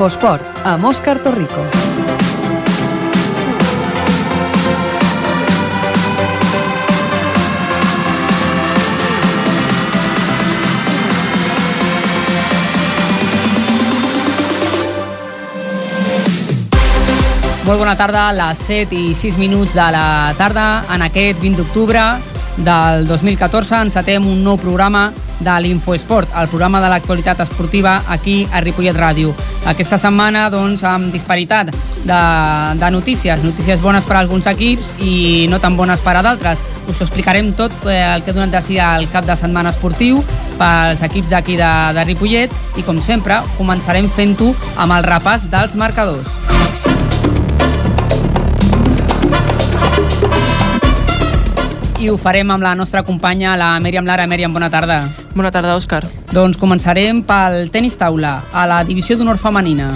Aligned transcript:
Infosport, 0.00 0.40
amb 0.64 0.86
Òscar 0.88 1.18
Torrico. 1.20 1.60
Molt 17.66 17.76
bona 17.76 17.92
tarda, 17.92 18.32
les 18.32 18.56
7 18.56 18.96
i 18.96 19.12
6 19.12 19.36
minuts 19.36 19.76
de 19.76 19.84
la 19.92 20.32
tarda. 20.40 20.86
En 20.96 21.04
aquest 21.04 21.44
20 21.44 21.60
d'octubre 21.60 22.08
del 22.56 23.04
2014 23.04 23.84
encetem 23.84 24.24
un 24.24 24.40
nou 24.48 24.56
programa 24.56 25.10
de 25.44 25.60
l'Infoesport, 25.60 26.32
el 26.40 26.48
programa 26.48 26.80
de 26.80 26.88
l'actualitat 26.88 27.44
esportiva 27.44 28.00
aquí 28.08 28.46
a 28.48 28.64
Ripollet 28.64 28.96
Ràdio. 28.96 29.36
Aquesta 29.70 30.00
setmana, 30.02 30.48
doncs, 30.50 30.82
amb 30.82 31.12
disparitat 31.14 31.70
de, 31.70 32.18
de 32.80 32.88
notícies, 32.90 33.44
notícies 33.46 33.78
bones 33.80 34.06
per 34.08 34.16
a 34.16 34.22
alguns 34.24 34.48
equips 34.50 34.96
i 35.06 35.46
no 35.50 35.60
tan 35.62 35.76
bones 35.78 36.02
per 36.02 36.16
a 36.18 36.24
d'altres. 36.26 36.64
Us 36.90 36.98
ho 36.98 37.06
explicarem 37.06 37.52
tot 37.54 37.72
eh, 37.86 38.00
el 38.16 38.24
que 38.26 38.34
ha 38.34 38.36
donat 38.36 38.56
de 38.56 38.64
si 38.66 38.80
el 38.82 39.06
cap 39.14 39.28
de 39.28 39.38
setmana 39.38 39.70
esportiu 39.70 40.24
pels 40.58 41.04
equips 41.06 41.30
d'aquí 41.30 41.54
de, 41.60 41.70
de 41.94 42.06
Ripollet 42.08 42.58
i, 42.74 42.82
com 42.82 42.98
sempre, 42.98 43.38
començarem 43.60 44.10
fent-ho 44.18 44.50
amb 44.74 44.98
el 44.98 45.06
repàs 45.06 45.46
dels 45.52 45.78
marcadors. 45.78 46.40
i 52.00 52.08
ho 52.08 52.16
farem 52.16 52.48
amb 52.48 52.64
la 52.64 52.72
nostra 52.74 53.02
companya, 53.04 53.58
la 53.60 53.74
Mèriam 53.78 54.06
Lara. 54.08 54.24
Mèriam, 54.26 54.54
bona 54.56 54.70
tarda. 54.72 55.02
Bona 55.40 55.48
tarda, 55.48 55.72
Òscar. 55.72 56.02
Doncs 56.36 56.58
començarem 56.60 57.22
pel 57.24 57.70
tenis 57.72 57.94
taula, 57.96 58.34
a 58.52 58.66
la 58.68 58.82
divisió 58.84 59.16
d'honor 59.16 59.38
femenina. 59.40 59.86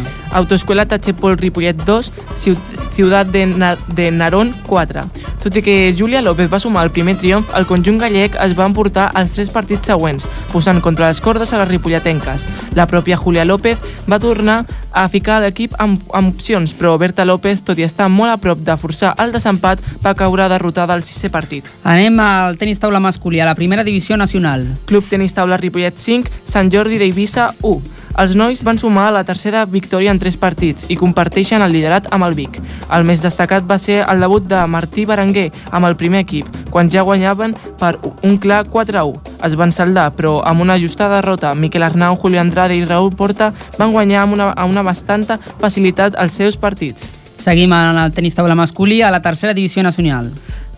Autoescuela 0.41 0.87
Tachepol 0.89 1.37
Ripollet 1.37 1.84
2, 1.84 2.11
Ciutat 2.41 3.28
de, 3.28 3.45
Na 3.53 3.75
de 3.92 4.09
Narón 4.11 4.55
4. 4.65 5.05
Tot 5.45 5.59
i 5.59 5.61
que 5.61 5.92
Júlia 5.92 6.22
López 6.25 6.48
va 6.48 6.56
sumar 6.56 6.87
el 6.87 6.91
primer 6.97 7.19
triomf, 7.20 7.50
el 7.53 7.67
conjunt 7.69 7.98
gallec 8.00 8.39
es 8.41 8.55
va 8.56 8.65
emportar 8.65 9.11
els 9.20 9.34
tres 9.37 9.50
partits 9.53 9.91
següents, 9.91 10.25
posant 10.48 10.81
contra 10.81 11.11
les 11.11 11.20
cordes 11.20 11.53
a 11.53 11.59
les 11.61 11.69
ripolletenques. 11.69 12.47
La 12.72 12.87
pròpia 12.89 13.19
Júlia 13.20 13.45
López 13.45 13.77
va 14.09 14.19
tornar 14.19 14.62
a 14.95 15.05
ficar 15.12 15.42
l'equip 15.42 15.75
amb, 15.77 16.00
amb 16.17 16.33
opcions, 16.33 16.72
però 16.78 16.95
Berta 16.97 17.27
López, 17.28 17.61
tot 17.61 17.77
i 17.77 17.84
estar 17.84 18.09
molt 18.09 18.33
a 18.33 18.39
prop 18.41 18.62
de 18.65 18.78
forçar 18.81 19.12
el 19.20 19.37
desempat, 19.37 19.83
va 20.00 20.15
caure 20.17 20.48
derrotada 20.48 20.97
al 20.97 21.05
sisè 21.05 21.28
partit. 21.28 21.69
Anem 21.84 22.17
al 22.25 22.56
tenis 22.56 22.81
taula 22.81 23.03
masculí, 23.03 23.42
a 23.42 23.50
la 23.50 23.59
primera 23.59 23.84
divisió 23.84 24.17
nacional. 24.17 24.65
Club 24.89 25.05
Tenis 25.11 25.34
Taula 25.35 25.59
Ripollet 25.61 25.99
5, 25.99 26.31
Sant 26.49 26.71
Jordi 26.73 27.01
d'Eivissa 27.03 27.51
1. 27.63 27.95
Els 28.23 28.37
nois 28.39 28.61
van 28.63 28.79
sumar 28.79 29.09
la 29.11 29.25
tercera 29.27 29.65
victòria 29.67 30.13
en 30.15 30.21
tres 30.23 30.37
partits 30.39 30.87
i 30.87 30.95
comparteixen 30.95 31.63
el 31.65 31.73
liderat 31.75 32.07
amb 32.15 32.29
el 32.29 32.37
Vic. 32.39 32.61
El 32.95 33.03
més 33.09 33.23
destacat 33.25 33.67
va 33.67 33.79
ser 33.83 34.05
el 34.05 34.23
debut 34.23 34.47
de 34.47 34.61
Martí 34.71 35.03
Berenguer 35.09 35.49
amb 35.75 35.89
el 35.89 35.97
primer 35.99 36.23
equip, 36.23 36.47
quan 36.71 36.93
ja 36.95 37.03
guanyaven 37.03 37.57
per 37.81 37.97
un 38.23 38.39
clar 38.39 38.62
4-1. 38.71 39.35
Es 39.43 39.59
van 39.59 39.75
saldar, 39.75 40.12
però 40.15 40.37
amb 40.47 40.62
una 40.62 40.79
ajustada 40.79 41.19
derrota, 41.19 41.57
Miquel 41.59 41.83
Arnau, 41.83 42.15
Julio 42.15 42.41
Andrade 42.41 42.79
i 42.79 42.87
Raúl 42.87 43.11
Porta 43.11 43.51
van 43.79 43.91
guanyar 43.91 44.23
amb 44.23 44.39
una, 44.39 44.53
amb 44.53 44.71
una 44.71 44.87
bastanta 44.87 45.41
facilitat 45.59 46.15
els 46.15 46.39
seus 46.39 46.57
partits. 46.57 47.11
Seguim 47.43 47.75
en 47.75 47.99
el 47.99 48.15
tenis 48.15 48.39
taula 48.39 48.55
masculí 48.55 49.03
a 49.03 49.11
la 49.11 49.23
tercera 49.23 49.55
divisió 49.55 49.83
nacional. 49.83 50.31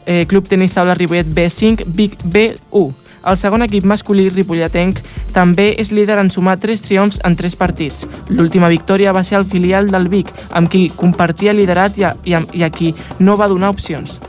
Eh, 0.06 0.24
Club 0.26 0.48
Tenis 0.48 0.72
Taula 0.72 0.94
Ripollet 0.94 1.26
B5, 1.26 1.84
Vic 1.86 2.16
B1. 2.24 3.05
El 3.26 3.38
segon 3.40 3.64
equip 3.66 3.86
masculí 3.90 4.28
ripolletenc 4.30 5.00
també 5.34 5.72
és 5.82 5.90
líder 5.90 6.20
en 6.22 6.30
sumar 6.30 6.56
3 6.62 6.84
triomfs 6.86 7.18
en 7.26 7.34
3 7.36 7.58
partits. 7.58 8.06
L'última 8.30 8.70
victòria 8.70 9.14
va 9.16 9.24
ser 9.26 9.40
el 9.40 9.48
filial 9.50 9.90
del 9.90 10.08
Vic, 10.12 10.30
amb 10.52 10.70
qui 10.70 10.86
compartia 10.94 11.56
liderat 11.56 11.98
i 11.98 12.06
a, 12.06 12.14
i 12.24 12.38
a, 12.38 12.44
i 12.54 12.62
a 12.62 12.70
qui 12.70 12.94
no 13.18 13.36
va 13.36 13.50
donar 13.50 13.74
opcions. 13.74 14.20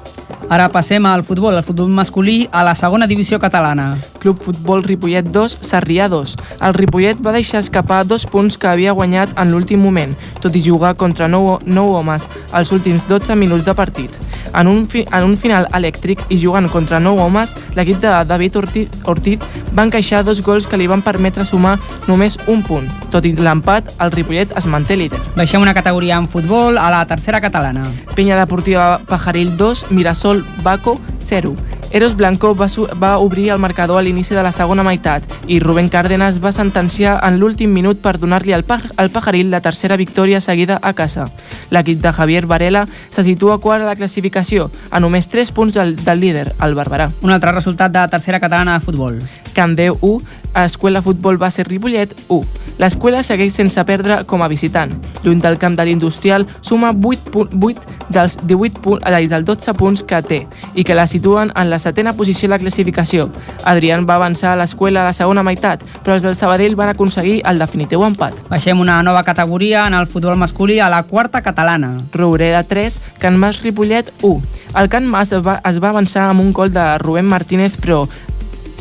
Ara 0.49 0.69
passem 0.71 1.03
al 1.05 1.25
futbol, 1.27 1.57
al 1.57 1.63
futbol 1.63 1.89
masculí, 1.91 2.47
a 2.55 2.63
la 2.63 2.73
segona 2.73 3.07
divisió 3.07 3.35
catalana. 3.37 3.97
Club 4.23 4.39
Futbol 4.39 4.81
Ripollet 4.85 5.27
2, 5.27 5.57
Sarrià 5.59 6.07
2. 6.07 6.37
El 6.63 6.73
Ripollet 6.73 7.19
va 7.19 7.33
deixar 7.35 7.59
escapar 7.59 8.05
dos 8.07 8.23
punts 8.25 8.55
que 8.55 8.69
havia 8.71 8.95
guanyat 8.95 9.33
en 9.35 9.51
l'últim 9.51 9.83
moment, 9.83 10.15
tot 10.39 10.55
i 10.55 10.63
jugar 10.63 10.95
contra 10.95 11.27
9, 11.27 11.59
9 11.67 11.99
homes 11.99 12.29
els 12.55 12.71
últims 12.71 13.09
12 13.09 13.35
minuts 13.35 13.67
de 13.67 13.75
partit. 13.75 14.15
En 14.55 14.71
un, 14.71 14.85
fi, 14.87 15.03
en 15.11 15.25
un 15.27 15.35
final 15.37 15.67
elèctric 15.75 16.23
i 16.31 16.39
jugant 16.39 16.69
contra 16.71 17.01
9 17.03 17.19
homes, 17.21 17.51
l'equip 17.75 17.99
de 17.99 18.15
David 18.29 18.55
Ortiz, 18.55 18.87
Ortiz 19.03 19.43
va 19.75 19.83
encaixar 19.83 20.23
dos 20.23 20.39
gols 20.41 20.65
que 20.65 20.79
li 20.79 20.87
van 20.87 21.03
permetre 21.03 21.43
sumar 21.45 21.75
només 22.07 22.39
un 22.47 22.63
punt. 22.63 22.87
Tot 23.11 23.27
i 23.27 23.33
l'empat, 23.35 23.91
el 23.99 24.15
Ripollet 24.15 24.55
es 24.55 24.65
manté 24.65 24.95
líder. 24.95 25.19
Baixem 25.35 25.61
una 25.61 25.75
categoria 25.75 26.15
en 26.15 26.31
futbol 26.31 26.79
a 26.79 26.87
la 26.93 27.03
tercera 27.05 27.43
catalana. 27.43 27.89
Penya 28.15 28.39
Deportiva 28.39 28.97
Pajaril 29.11 29.57
2, 29.59 29.91
Mirasol 29.91 30.36
Baco 30.63 30.99
0. 31.19 31.55
Eros 31.89 32.15
Blanco 32.17 32.53
va, 32.53 32.67
va 33.01 33.17
obrir 33.17 33.49
el 33.49 33.59
marcador 33.59 33.99
a 33.99 34.01
l'inici 34.03 34.35
de 34.35 34.43
la 34.43 34.51
segona 34.51 34.83
meitat 34.83 35.23
i 35.47 35.61
Rubén 35.63 35.87
Cárdenas 35.87 36.41
va 36.43 36.51
sentenciar 36.51 37.15
en 37.23 37.39
l'últim 37.39 37.71
minut 37.71 38.01
per 38.03 38.17
donar-li 38.19 38.51
al, 38.53 38.65
pa 38.67 38.81
al 38.97 39.09
Pajaril 39.09 39.49
la 39.51 39.61
tercera 39.63 39.95
victòria 39.95 40.41
seguida 40.43 40.79
a 40.81 40.91
casa. 40.93 41.29
L'equip 41.71 42.01
de 42.03 42.11
Javier 42.11 42.45
Varela 42.45 42.85
se 43.09 43.23
situa 43.23 43.61
quart 43.63 43.85
a 43.85 43.87
la 43.87 43.95
classificació, 43.95 44.69
a 44.91 44.99
només 44.99 45.31
3 45.31 45.51
punts 45.55 45.79
del, 45.79 45.95
del 45.95 46.19
líder, 46.19 46.51
el 46.59 46.75
Barberà. 46.75 47.09
Un 47.23 47.31
altre 47.31 47.55
resultat 47.55 47.91
de 47.91 48.03
la 48.03 48.11
tercera 48.11 48.41
catalana 48.43 48.77
de 48.77 48.83
futbol. 48.83 49.21
Candeu 49.55 49.97
1, 50.01 50.21
Escuela 50.65 51.01
Futbol 51.01 51.37
Base 51.37 51.63
Ripollet 51.63 52.13
1. 52.27 52.56
L'escola 52.77 53.23
segueix 53.25 53.55
sense 53.57 53.81
perdre 53.89 54.19
com 54.29 54.43
a 54.45 54.47
visitant. 54.51 54.91
Lluny 55.23 55.39
del 55.41 55.57
camp 55.57 55.75
de 55.77 55.85
l'Industrial, 55.87 56.45
suma 56.61 56.91
8, 56.93 57.47
8 57.57 57.95
dels 58.13 58.37
18 58.43 58.81
punts, 58.83 59.03
dels 59.03 59.45
12 59.45 59.73
punts 59.73 60.03
que 60.07 60.21
té 60.21 60.39
i 60.75 60.85
que 60.85 60.95
la 60.95 61.07
situen 61.09 61.51
en 61.55 61.71
la 61.71 61.79
setena 61.81 62.13
posició 62.13 62.47
de 62.47 62.53
la 62.53 62.61
classificació. 62.61 63.27
Adrián 63.65 64.05
va 64.07 64.19
avançar 64.21 64.53
a 64.53 64.59
l'escola 64.59 65.01
a 65.01 65.07
la 65.09 65.15
segona 65.17 65.43
meitat, 65.43 65.83
però 66.03 66.15
els 66.15 66.25
del 66.25 66.37
Sabadell 66.37 66.77
van 66.77 66.93
aconseguir 66.93 67.41
el 67.49 67.59
definitiu 67.59 68.05
empat. 68.05 68.37
Baixem 68.51 68.79
una 68.79 69.01
nova 69.03 69.23
categoria 69.23 69.87
en 69.87 69.97
el 69.97 70.07
futbol 70.07 70.37
masculí 70.37 70.79
a 70.79 70.91
la 70.93 71.03
quarta 71.03 71.41
catalana. 71.41 72.03
Roureda 72.13 72.63
3, 72.63 73.01
Can 73.17 73.39
Mas 73.39 73.63
Ripollet 73.63 74.13
1. 74.21 74.41
El 74.77 74.89
Can 74.89 75.07
Mas 75.09 75.33
va, 75.41 75.57
es 75.65 75.81
va 75.81 75.89
avançar 75.89 76.29
amb 76.29 76.45
un 76.45 76.53
gol 76.53 76.71
de 76.73 76.85
Rubén 77.01 77.25
Martínez, 77.25 77.77
però 77.81 78.03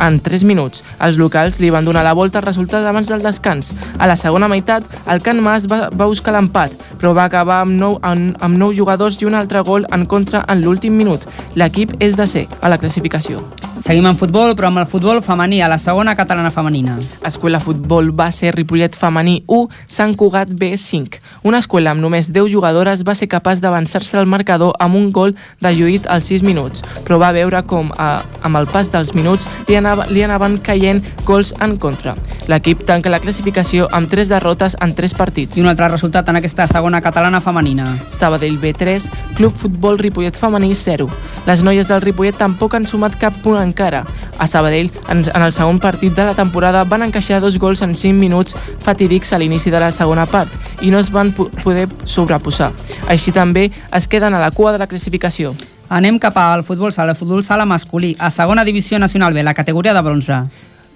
en 0.01 0.19
3 0.21 0.45
minuts. 0.45 0.83
Els 1.01 1.19
locals 1.21 1.61
li 1.61 1.71
van 1.71 1.85
donar 1.85 2.05
la 2.07 2.15
volta 2.15 2.41
al 2.41 2.47
resultat 2.47 2.87
abans 2.87 3.09
del 3.09 3.25
descans. 3.25 3.73
A 3.99 4.09
la 4.09 4.17
segona 4.17 4.49
meitat, 4.49 4.85
el 5.07 5.23
Can 5.23 5.43
Mas 5.43 5.69
va, 5.71 5.87
va 5.93 6.11
buscar 6.11 6.37
l'empat, 6.37 6.77
però 7.01 7.15
va 7.17 7.29
acabar 7.31 7.63
amb 7.65 7.79
9, 7.81 8.03
amb, 8.03 8.37
amb 8.41 8.61
9 8.63 8.77
jugadors 8.79 9.21
i 9.23 9.29
un 9.29 9.39
altre 9.39 9.63
gol 9.67 9.89
en 9.93 10.07
contra 10.07 10.45
en 10.49 10.65
l'últim 10.65 10.97
minut. 10.97 11.27
L'equip 11.55 11.97
és 12.01 12.17
de 12.17 12.27
ser 12.27 12.47
a 12.61 12.73
la 12.73 12.79
classificació. 12.79 13.43
Seguim 13.85 14.07
en 14.09 14.17
futbol, 14.17 14.55
però 14.57 14.71
amb 14.71 14.81
el 14.81 14.87
futbol 14.89 15.19
femení, 15.21 15.59
a 15.61 15.69
la 15.69 15.77
segona 15.77 16.15
catalana 16.17 16.51
femenina. 16.51 16.95
Escuela 17.29 17.61
Futbol 17.61 18.09
va 18.17 18.31
ser 18.33 18.55
Ripollet 18.55 18.97
Femení 18.97 19.43
1, 19.47 19.69
Sant 19.87 20.15
Cugat 20.17 20.49
B5. 20.49 21.21
Una 21.45 21.61
escola 21.61 21.93
amb 21.93 22.01
només 22.01 22.31
10 22.33 22.49
jugadores 22.55 23.05
va 23.05 23.15
ser 23.15 23.29
capaç 23.29 23.61
d'avançar-se 23.61 24.17
al 24.17 24.27
marcador 24.27 24.73
amb 24.81 24.97
un 24.97 25.11
gol 25.13 25.37
de 25.61 25.75
Judit 25.77 26.09
als 26.09 26.31
6 26.33 26.43
minuts, 26.43 26.81
però 27.05 27.19
va 27.21 27.35
veure 27.37 27.61
com, 27.69 27.93
a, 27.99 28.23
amb 28.41 28.57
el 28.57 28.67
pas 28.73 28.89
dels 28.91 29.13
minuts, 29.15 29.45
li, 29.69 29.77
anava, 29.77 30.09
li 30.09 30.25
anaven 30.25 30.57
caient 30.57 31.05
gols 31.29 31.53
en 31.61 31.77
contra. 31.77 32.17
L'equip 32.49 32.87
tanca 32.89 33.13
la 33.13 33.21
classificació 33.21 33.91
amb 33.93 34.09
3 34.09 34.33
derrotes 34.33 34.79
en 34.81 34.95
3 34.97 35.17
partits. 35.19 35.59
I 35.59 35.67
un 35.67 35.69
altre 35.69 35.91
resultat 35.93 36.29
en 36.31 36.41
aquesta 36.41 36.69
segona 36.71 37.03
catalana 37.05 37.43
femenina. 37.45 37.93
Sabadell 38.09 38.57
B3, 38.63 39.11
Club 39.37 39.53
Futbol 39.53 39.99
Ripollet 39.99 40.35
Femení 40.35 40.73
0. 40.75 41.11
Les 41.47 41.63
noies 41.63 41.91
del 41.91 42.01
Ripollet 42.01 42.39
tampoc 42.39 42.75
han 42.75 42.87
sumat 42.87 43.19
cap 43.21 43.35
punt 43.43 43.66
encara. 43.67 44.05
A 44.39 44.47
Sabadell, 44.47 44.91
en, 45.11 45.25
en 45.27 45.43
el 45.43 45.53
segon 45.53 45.81
partit 45.83 46.15
de 46.15 46.25
la 46.25 46.35
temporada, 46.35 46.85
van 46.85 47.05
encaixar 47.05 47.41
dos 47.43 47.59
gols 47.59 47.83
en 47.83 47.97
5 47.97 48.19
minuts 48.19 48.57
fatídics 48.85 49.33
a 49.33 49.41
l'inici 49.43 49.71
de 49.75 49.81
la 49.83 49.93
segona 49.93 50.27
part 50.27 50.53
i 50.81 50.93
no 50.95 51.01
es 51.03 51.11
van 51.13 51.33
poder 51.35 51.89
sobreposar. 52.05 52.73
Així 53.09 53.35
també 53.35 53.71
es 53.93 54.09
queden 54.09 54.35
a 54.35 54.43
la 54.43 54.53
cua 54.55 54.73
de 54.73 54.83
la 54.83 54.89
classificació. 54.91 55.55
Anem 55.89 56.19
cap 56.19 56.39
al 56.39 56.65
futbol 56.67 56.93
sala, 56.93 57.15
futbol 57.15 57.45
sala 57.47 57.67
masculí, 57.67 58.17
a 58.19 58.31
segona 58.31 58.65
divisió 58.65 58.99
nacional 58.99 59.35
B, 59.35 59.43
la 59.43 59.55
categoria 59.55 59.95
de 59.95 60.03
bronze. 60.03 60.41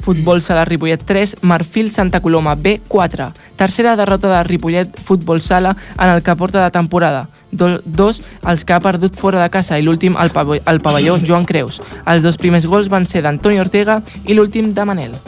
Futbol 0.01 0.41
Sala 0.41 0.65
Ripollet 0.65 1.03
3, 1.05 1.37
Marfil 1.43 1.91
Santa 1.93 2.21
Coloma 2.21 2.57
B4. 2.57 3.33
Tercera 3.57 3.97
derrota 3.97 4.31
de 4.33 4.45
Ripollet 4.45 4.89
Futbol 4.99 5.43
Sala 5.43 5.77
en 5.99 6.09
el 6.09 6.23
que 6.23 6.35
porta 6.37 6.65
de 6.65 6.71
temporada. 6.71 7.29
Do, 7.50 7.81
dos, 7.85 8.23
els 8.47 8.64
que 8.64 8.76
ha 8.76 8.81
perdut 8.81 9.19
fora 9.19 9.43
de 9.43 9.50
casa 9.50 9.79
i 9.79 9.85
l'últim 9.87 10.17
al, 10.17 10.31
al 10.64 10.81
pavelló 10.81 11.19
Joan 11.19 11.49
Creus. 11.49 11.81
Els 12.06 12.23
dos 12.23 12.38
primers 12.38 12.67
gols 12.67 12.91
van 12.93 13.06
ser 13.06 13.25
d'Antoni 13.26 13.61
Ortega 13.61 14.00
i 14.26 14.38
l'últim 14.38 14.70
de 14.75 14.87
Manel. 14.87 15.19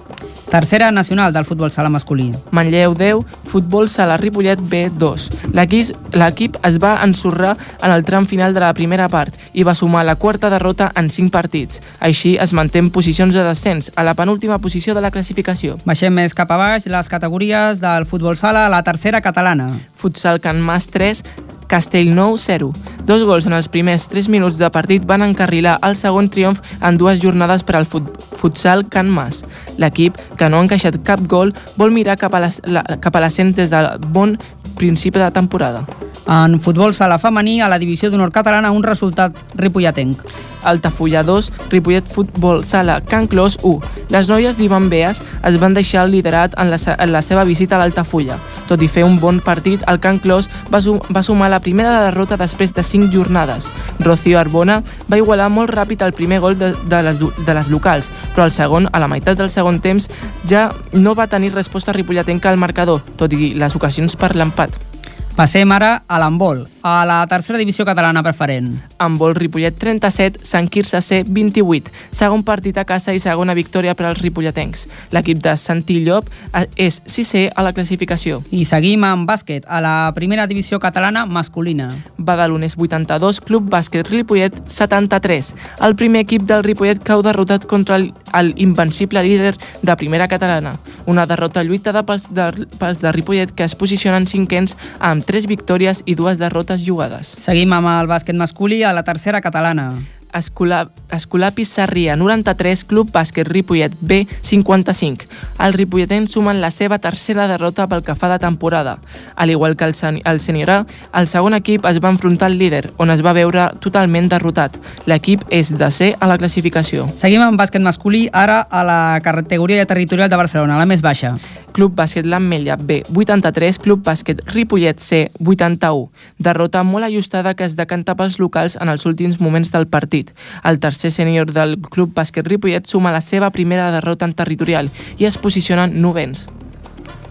Tercera 0.52 0.90
nacional 0.90 1.32
del 1.32 1.46
futbol 1.46 1.70
sala 1.70 1.88
masculí. 1.88 2.26
Manlleu 2.50 2.92
10, 2.92 3.24
Futbol 3.48 3.88
Sala 3.88 4.18
Ripollet 4.18 4.60
B2. 4.60 5.30
L'equip 5.56 5.96
l'equip 6.12 6.58
es 6.68 6.76
va 6.76 6.98
ensorrar 7.00 7.54
en 7.80 7.90
el 7.90 8.04
tram 8.04 8.26
final 8.28 8.52
de 8.52 8.60
la 8.60 8.74
primera 8.76 9.08
part 9.08 9.32
i 9.56 9.64
va 9.64 9.74
sumar 9.74 10.04
la 10.04 10.16
quarta 10.16 10.50
derrota 10.52 10.90
en 10.94 11.08
5 11.08 11.32
partits. 11.32 11.80
Així 12.00 12.34
es 12.36 12.52
manté 12.52 12.82
en 12.84 12.90
posicions 12.92 13.32
de 13.32 13.46
descens, 13.46 13.88
a 13.96 14.04
la 14.04 14.12
penúltima 14.12 14.58
posició 14.58 14.92
de 14.92 15.00
la 15.00 15.10
classificació. 15.10 15.78
Baixem 15.86 16.12
més 16.12 16.36
cap 16.36 16.52
a 16.52 16.60
baix 16.60 16.84
les 16.84 17.08
categories 17.08 17.80
del 17.80 18.04
futbol 18.04 18.36
sala 18.36 18.66
a 18.66 18.74
la 18.76 18.82
tercera 18.84 19.24
catalana. 19.24 19.70
Futsal 20.02 20.40
Can 20.42 20.60
Mas 20.60 20.90
3, 20.90 21.22
Castellnou 21.70 22.36
0. 22.36 22.72
Dos 23.06 23.22
gols 23.24 23.46
en 23.46 23.54
els 23.56 23.70
primers 23.70 24.08
3 24.10 24.28
minuts 24.28 24.58
de 24.58 24.68
partit 24.74 25.06
van 25.08 25.22
encarrilar 25.24 25.78
el 25.86 25.96
segon 25.96 26.28
triomf 26.28 26.60
en 26.82 26.98
dues 27.00 27.22
jornades 27.22 27.62
per 27.62 27.78
al 27.78 27.88
fut 27.88 28.10
futsal 28.42 28.84
Can 28.90 29.08
Mas. 29.08 29.44
L'equip, 29.78 30.18
que 30.36 30.50
no 30.50 30.58
ha 30.58 30.66
encaixat 30.66 30.98
cap 31.06 31.22
gol, 31.30 31.54
vol 31.78 31.94
mirar 31.94 32.18
cap 32.18 32.34
a 32.34 33.22
l'ascens 33.22 33.56
des 33.56 33.70
del 33.70 33.92
bon 34.12 34.36
principi 34.76 35.22
de 35.22 35.30
temporada. 35.30 35.86
En 36.26 36.58
futbol 36.60 36.94
sala 36.94 37.18
femení, 37.18 37.60
a 37.60 37.68
la 37.68 37.80
divisió 37.82 38.10
d'honor 38.10 38.32
catalana, 38.32 38.70
un 38.70 38.82
resultat 38.82 39.36
ripolletenc. 39.58 40.20
Altafulla 40.62 41.22
2, 41.22 41.52
Ripollet 41.70 42.08
Futbol 42.08 42.64
Sala, 42.64 43.00
Can 43.00 43.26
Clos 43.26 43.58
1. 43.62 43.80
Les 44.10 44.28
noies 44.28 44.56
d'Ivan 44.56 44.88
Beas 44.90 45.22
es 45.42 45.58
van 45.60 45.74
deixar 45.74 46.04
el 46.06 46.12
liderat 46.12 46.54
en 46.58 46.70
la, 46.70 46.78
en 46.78 47.12
la 47.12 47.22
seva 47.22 47.44
visita 47.44 47.76
a 47.76 47.80
l'Altafulla. 47.82 48.38
Tot 48.68 48.82
i 48.82 48.88
fer 48.88 49.04
un 49.04 49.18
bon 49.20 49.40
partit, 49.42 49.82
el 49.90 50.00
Can 50.00 50.20
Clos 50.22 50.48
va, 50.72 50.80
sum, 50.80 51.00
va 51.12 51.24
sumar 51.26 51.50
la 51.50 51.60
primera 51.60 52.04
derrota 52.04 52.38
després 52.38 52.74
de 52.74 52.84
5 52.86 53.10
jornades. 53.12 53.72
Rocío 53.98 54.38
Arbona 54.38 54.82
va 55.10 55.18
igualar 55.18 55.50
molt 55.50 55.74
ràpid 55.74 56.04
el 56.06 56.14
primer 56.14 56.40
gol 56.40 56.58
de, 56.58 56.72
de, 56.86 57.02
les, 57.02 57.18
de 57.18 57.58
les 57.58 57.70
locals, 57.72 58.12
però 58.36 58.46
el 58.46 58.54
segon, 58.54 58.88
a 58.92 59.02
la 59.02 59.10
meitat 59.10 59.38
del 59.38 59.50
segon 59.50 59.82
temps, 59.82 60.08
ja 60.48 60.70
no 60.92 61.16
va 61.18 61.26
tenir 61.26 61.52
resposta 61.54 61.92
ripolletenca 61.92 62.50
al 62.50 62.60
marcador, 62.60 63.02
tot 63.16 63.32
i 63.32 63.54
les 63.58 63.76
ocasions 63.76 64.16
per 64.16 64.34
l'empat. 64.36 64.91
Passem 65.32 65.70
ara 65.72 66.02
a 66.12 66.18
l'handbol, 66.20 66.66
a 66.84 67.06
la 67.08 67.22
tercera 67.24 67.56
divisió 67.56 67.86
catalana 67.88 68.20
preferent. 68.22 68.74
Handbol 69.00 69.32
Ripollet 69.32 69.78
37, 69.80 70.42
Sant 70.44 70.66
Quirze 70.68 71.00
C 71.00 71.22
28. 71.24 71.88
Segon 72.12 72.42
partit 72.44 72.76
a 72.76 72.84
casa 72.84 73.14
i 73.16 73.20
segona 73.22 73.54
victòria 73.56 73.94
per 73.96 74.10
als 74.10 74.20
ripolletens. 74.20 74.84
L'equip 75.10 75.40
de 75.40 75.54
Santí 75.56 76.02
Llop 76.04 76.28
és 76.76 77.00
6è 77.08 77.46
a 77.56 77.64
la 77.64 77.72
classificació. 77.72 78.42
I 78.52 78.66
seguim 78.68 79.06
amb 79.08 79.24
bàsquet, 79.28 79.64
a 79.64 79.80
la 79.80 79.94
primera 80.12 80.44
divisió 80.46 80.76
catalana 80.78 81.24
masculina. 81.24 81.88
Badalones 82.18 82.76
82, 82.76 83.40
Club 83.40 83.72
Bàsquet 83.72 84.12
Ripollet 84.12 84.60
73. 84.68 85.54
El 85.80 85.96
primer 85.96 86.26
equip 86.26 86.44
del 86.44 86.64
Ripollet 86.68 87.00
cau 87.00 87.24
derrotat 87.24 87.64
contra 87.64 87.96
l'invencible 87.96 89.24
líder 89.24 89.56
de 89.80 89.96
primera 89.96 90.28
catalana. 90.28 90.76
Una 91.06 91.24
derrota 91.24 91.64
lluitada 91.64 92.04
pels 92.04 92.28
de, 92.28 92.50
pels 92.76 93.00
de 93.00 93.16
Ripollet 93.16 93.56
que 93.56 93.64
es 93.64 93.74
posicionen 93.74 94.28
cinquens 94.28 94.76
amb 95.00 95.21
amb 95.22 95.28
3 95.30 95.46
victòries 95.46 96.02
i 96.04 96.16
dues 96.18 96.38
derrotes 96.38 96.82
jugades. 96.82 97.36
Seguim 97.38 97.72
amb 97.72 97.86
el 97.86 98.10
bàsquet 98.10 98.34
masculí 98.34 98.82
a 98.82 98.92
la 98.92 99.04
tercera 99.06 99.40
catalana. 99.40 100.02
Escola, 100.32 100.88
Escolapis 101.12 101.68
Sarria 101.68 102.16
93, 102.16 102.84
Club 102.88 103.10
Bàsquet 103.12 103.46
Ripollet 103.46 103.92
B 104.00 104.24
55. 104.40 105.28
Els 105.60 105.76
ripolletens 105.76 106.32
sumen 106.32 106.62
la 106.62 106.70
seva 106.72 106.98
tercera 106.98 107.46
derrota 107.46 107.86
pel 107.86 108.02
que 108.02 108.16
fa 108.16 108.30
de 108.32 108.38
temporada. 108.40 108.96
Al 109.36 109.50
igual 109.50 109.76
que 109.76 109.84
el, 109.84 109.94
sen 109.94 110.22
el 110.24 110.40
seniorà, 110.40 110.86
el 111.12 111.28
segon 111.28 111.54
equip 111.54 111.84
es 111.84 112.00
va 112.00 112.10
enfrontar 112.10 112.48
al 112.48 112.56
líder, 112.58 112.86
on 112.96 113.12
es 113.12 113.22
va 113.22 113.36
veure 113.36 113.68
totalment 113.84 114.30
derrotat. 114.32 114.80
L'equip 115.04 115.44
és 115.50 115.74
de 115.76 115.90
C 115.92 116.14
a 116.18 116.26
la 116.26 116.38
classificació. 116.40 117.10
Seguim 117.14 117.44
amb 117.44 117.60
bàsquet 117.60 117.84
masculí, 117.84 118.30
ara 118.32 118.62
a 118.62 118.82
la 118.88 119.02
categoria 119.22 119.84
territorial 119.86 120.32
de 120.32 120.40
Barcelona, 120.40 120.80
la 120.80 120.88
més 120.88 121.04
baixa. 121.04 121.36
Club 121.72 121.94
Bàsquet 121.96 122.26
l'Ametlla 122.28 122.76
B 122.76 123.00
83, 123.08 123.78
Club 123.82 124.04
Bàsquet 124.04 124.42
Ripollet 124.52 125.00
C 125.00 125.30
81. 125.40 126.08
Derrota 126.38 126.82
molt 126.82 127.08
ajustada 127.08 127.54
que 127.54 127.64
es 127.64 127.76
decanta 127.76 128.14
pels 128.16 128.38
locals 128.38 128.78
en 128.80 128.92
els 128.92 129.06
últims 129.08 129.40
moments 129.40 129.72
del 129.72 129.88
partit. 129.88 130.32
El 130.64 130.80
tercer 130.80 131.10
sènior 131.10 131.52
del 131.52 131.78
Club 131.90 132.14
Bàsquet 132.14 132.46
Ripollet 132.46 132.86
suma 132.86 133.12
la 133.12 133.20
seva 133.20 133.50
primera 133.50 133.90
derrota 133.92 134.28
en 134.28 134.36
territorial 134.36 134.92
i 135.18 135.26
es 135.26 135.38
posicionen 135.38 136.00
novens. 136.02 136.46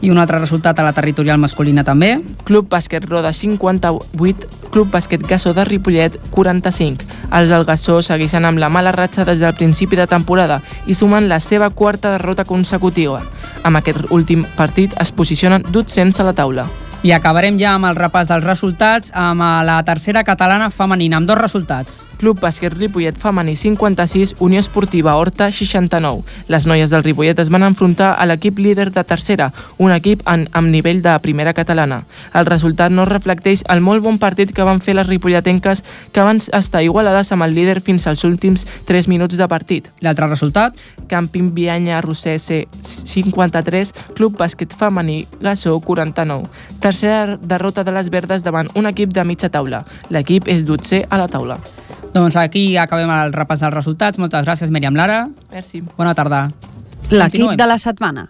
I 0.01 0.09
un 0.09 0.17
altre 0.17 0.39
resultat 0.39 0.79
a 0.79 0.83
la 0.83 0.93
territorial 0.97 1.37
masculina 1.37 1.83
també. 1.85 2.15
Club 2.43 2.69
Bàsquet 2.69 3.05
Roda 3.05 3.33
58, 3.33 4.47
Club 4.73 4.89
Bàsquet 4.89 5.21
Gassó 5.29 5.53
de 5.53 5.65
Ripollet 5.67 6.17
45. 6.33 7.05
Els 7.31 7.53
del 7.53 7.65
Gassó 7.69 8.01
segueixen 8.01 8.45
amb 8.49 8.59
la 8.59 8.69
mala 8.69 8.91
ratxa 8.95 9.25
des 9.25 9.39
del 9.39 9.53
principi 9.53 9.99
de 9.99 10.07
temporada 10.09 10.61
i 10.87 10.97
sumen 10.97 11.29
la 11.29 11.39
seva 11.39 11.69
quarta 11.69 12.17
derrota 12.17 12.45
consecutiva. 12.49 13.21
Amb 13.63 13.77
aquest 13.77 14.09
últim 14.09 14.47
partit 14.57 14.97
es 14.99 15.13
posicionen 15.13 15.67
dotzents 15.69 16.19
a 16.19 16.25
la 16.25 16.33
taula. 16.33 16.65
I 17.01 17.15
acabarem 17.15 17.55
ja 17.57 17.71
amb 17.73 17.87
el 17.89 17.95
repàs 17.97 18.27
dels 18.29 18.43
resultats 18.45 19.09
amb 19.17 19.41
la 19.65 19.79
tercera 19.81 20.21
catalana 20.21 20.67
femenina, 20.69 21.17
amb 21.17 21.25
dos 21.25 21.39
resultats. 21.39 22.03
Club 22.21 22.37
Bàsquet 22.37 22.75
Ripollet 22.75 23.15
femení 23.17 23.55
56, 23.57 24.35
Unió 24.37 24.59
Esportiva 24.61 25.15
Horta 25.17 25.47
69. 25.49 26.21
Les 26.47 26.67
noies 26.69 26.93
del 26.93 27.01
Ripollet 27.01 27.39
es 27.41 27.49
van 27.49 27.65
enfrontar 27.65 28.11
a 28.13 28.27
l'equip 28.29 28.59
líder 28.61 28.91
de 28.93 29.03
tercera, 29.03 29.47
un 29.79 29.89
equip 29.95 30.21
en, 30.29 30.45
amb 30.53 30.69
nivell 30.69 31.01
de 31.01 31.15
primera 31.25 31.55
catalana. 31.57 32.03
El 32.37 32.45
resultat 32.45 32.93
no 32.93 33.07
reflecteix 33.09 33.65
el 33.73 33.81
molt 33.81 34.05
bon 34.05 34.21
partit 34.21 34.53
que 34.53 34.67
van 34.69 34.77
fer 34.77 34.93
les 34.93 35.09
ripolletenques 35.09 35.81
que 36.13 36.21
van 36.21 36.37
estar 36.53 36.83
igualades 36.85 37.33
amb 37.33 37.47
el 37.47 37.57
líder 37.57 37.79
fins 37.81 38.05
als 38.05 38.21
últims 38.29 38.67
3 38.85 39.09
minuts 39.09 39.41
de 39.41 39.49
partit. 39.49 39.89
L'altre 40.05 40.29
resultat? 40.29 40.77
Camping 41.09 41.49
Vianya 41.57 41.97
Roser 42.05 42.37
C 42.37 42.67
53, 42.85 43.89
Club 44.13 44.37
Bàsquet 44.37 44.77
femení 44.77 45.25
Gassó 45.41 45.79
49 45.81 46.45
tercera 46.91 47.37
derrota 47.37 47.83
de 47.83 47.91
les 47.95 48.09
verdes 48.11 48.43
davant 48.43 48.67
un 48.75 48.89
equip 48.89 49.13
de 49.15 49.23
mitja 49.23 49.49
taula. 49.49 49.85
L'equip 50.11 50.49
és 50.51 50.65
dotzè 50.67 51.05
a 51.09 51.19
la 51.21 51.29
taula. 51.31 51.57
Doncs 52.11 52.35
aquí 52.35 52.75
acabem 52.77 53.09
el 53.15 53.31
repàs 53.31 53.63
dels 53.63 53.73
resultats. 53.73 54.19
Moltes 54.19 54.43
gràcies, 54.43 54.71
Mèriam 54.73 54.97
Lara. 54.99 55.23
Merci. 55.53 55.83
Bona 55.97 56.13
tarda. 56.17 56.49
L'equip 57.11 57.55
de 57.55 57.67
la 57.67 57.77
setmana. 57.79 58.27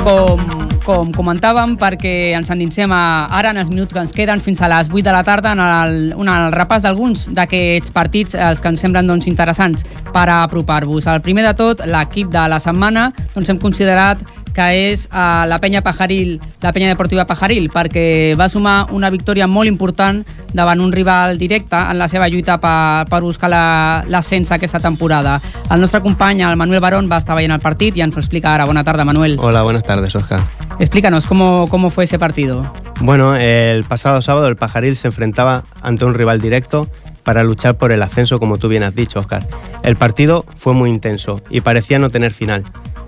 Com, 0.00 0.40
com 0.82 1.10
comentàvem, 1.12 1.76
perquè 1.78 2.32
ens 2.34 2.50
endinsem 2.50 2.90
a, 2.90 3.28
ara 3.36 3.52
en 3.52 3.60
els 3.60 3.68
minuts 3.70 3.94
que 3.94 4.00
ens 4.00 4.14
queden 4.16 4.40
fins 4.42 4.62
a 4.64 4.70
les 4.72 4.88
8 4.90 5.04
de 5.06 5.12
la 5.14 5.22
tarda 5.26 5.52
en 5.52 5.60
el, 5.62 5.98
en 6.16 6.30
el 6.32 6.50
repàs 6.56 6.82
d'alguns 6.82 7.28
d'aquests 7.36 7.92
partits, 7.94 8.34
els 8.34 8.62
que 8.62 8.72
ens 8.72 8.82
semblen 8.82 9.06
doncs, 9.10 9.28
interessants 9.30 9.84
per 10.10 10.26
apropar-vos. 10.40 11.06
El 11.06 11.22
primer 11.22 11.44
de 11.46 11.54
tot, 11.58 11.84
l'equip 11.86 12.32
de 12.32 12.46
la 12.50 12.58
setmana, 12.62 13.10
doncs 13.36 13.52
hem 13.52 13.60
considerat 13.62 14.24
que 14.54 14.66
és 14.90 15.06
uh, 15.12 15.46
la 15.48 15.58
penya 15.62 15.82
Pajaril, 15.82 16.38
la 16.62 16.72
penya 16.72 16.90
deportiva 16.90 17.26
Pajaril, 17.28 17.70
perquè 17.72 18.34
va 18.38 18.48
sumar 18.48 18.90
una 18.94 19.10
victòria 19.10 19.46
molt 19.46 19.70
important 19.70 20.22
davant 20.52 20.80
un 20.80 20.92
rival 20.92 21.38
directe 21.38 21.76
en 21.76 21.98
la 21.98 22.08
seva 22.08 22.28
lluita 22.28 22.58
per, 22.60 23.06
per 23.10 23.22
buscar 23.22 23.50
l'ascens 23.50 24.50
la, 24.50 24.58
aquesta 24.58 24.80
temporada. 24.80 25.40
El 25.70 25.80
nostre 25.80 26.02
company, 26.02 26.42
el 26.42 26.56
Manuel 26.56 26.80
Barón, 26.80 27.10
va 27.10 27.20
estar 27.22 27.36
veient 27.38 27.54
el 27.54 27.62
partit 27.62 27.96
i 27.96 28.04
ens 28.06 28.16
ho 28.16 28.20
explica 28.20 28.54
ara. 28.54 28.66
Bona 28.66 28.84
tarda, 28.84 29.04
Manuel. 29.04 29.38
Hola, 29.40 29.62
buenas 29.62 29.84
tardes, 29.84 30.14
Oscar. 30.14 30.40
Explícanos, 30.78 31.26
¿cómo, 31.26 31.68
¿cómo 31.68 31.90
fue 31.90 32.04
ese 32.04 32.18
partido? 32.18 32.72
Bueno, 33.00 33.36
el 33.36 33.84
pasado 33.84 34.22
sábado 34.22 34.48
el 34.48 34.56
Pajaril 34.56 34.96
se 34.96 35.08
enfrentaba 35.08 35.64
ante 35.82 36.04
un 36.04 36.14
rival 36.14 36.40
directo 36.40 36.88
para 37.22 37.44
luchar 37.44 37.76
por 37.76 37.92
el 37.92 38.02
ascenso, 38.02 38.38
como 38.38 38.58
tú 38.58 38.68
bien 38.68 38.82
has 38.82 38.94
dicho, 38.94 39.20
Oscar. 39.20 39.46
El 39.82 39.96
partido 39.96 40.44
fue 40.56 40.74
muy 40.74 40.90
intenso 40.90 41.40
y 41.50 41.60
parecía 41.60 41.98
no 41.98 42.10
tener 42.10 42.32
final 42.32 42.64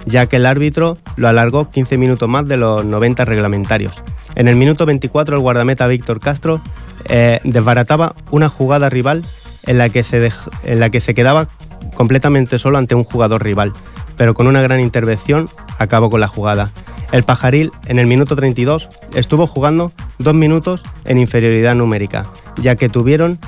ya 0.06 0.26
que 0.26 0.36
el 0.36 0.46
árbitro 0.46 0.98
lo 1.16 1.28
alargó 1.28 1.70
15 1.70 1.96
minutos 1.98 2.28
más 2.28 2.46
de 2.46 2.56
los 2.56 2.84
90 2.84 3.24
reglamentarios. 3.24 3.94
En 4.34 4.48
el 4.48 4.56
minuto 4.56 4.86
24 4.86 5.36
el 5.36 5.42
guardameta 5.42 5.86
Víctor 5.86 6.20
Castro 6.20 6.60
eh, 7.06 7.40
desbarataba 7.44 8.14
una 8.30 8.48
jugada 8.48 8.88
rival 8.88 9.24
en 9.66 9.78
la, 9.78 9.88
que 9.88 10.02
se 10.02 10.32
en 10.64 10.80
la 10.80 10.90
que 10.90 11.00
se 11.00 11.14
quedaba 11.14 11.48
completamente 11.94 12.58
solo 12.58 12.78
ante 12.78 12.94
un 12.94 13.04
jugador 13.04 13.44
rival, 13.44 13.72
pero 14.16 14.34
con 14.34 14.46
una 14.46 14.62
gran 14.62 14.80
intervención 14.80 15.48
acabó 15.78 16.10
con 16.10 16.20
la 16.20 16.28
jugada. 16.28 16.72
El 17.12 17.24
pajaril 17.24 17.70
en 17.86 17.98
el 17.98 18.06
minuto 18.06 18.36
32 18.36 18.88
estuvo 19.14 19.46
jugando 19.46 19.92
dos 20.18 20.34
minutos 20.34 20.82
en 21.04 21.18
inferioridad 21.18 21.74
numérica, 21.74 22.26
ya 22.56 22.76
que 22.76 22.88
tuvieron 22.88 23.38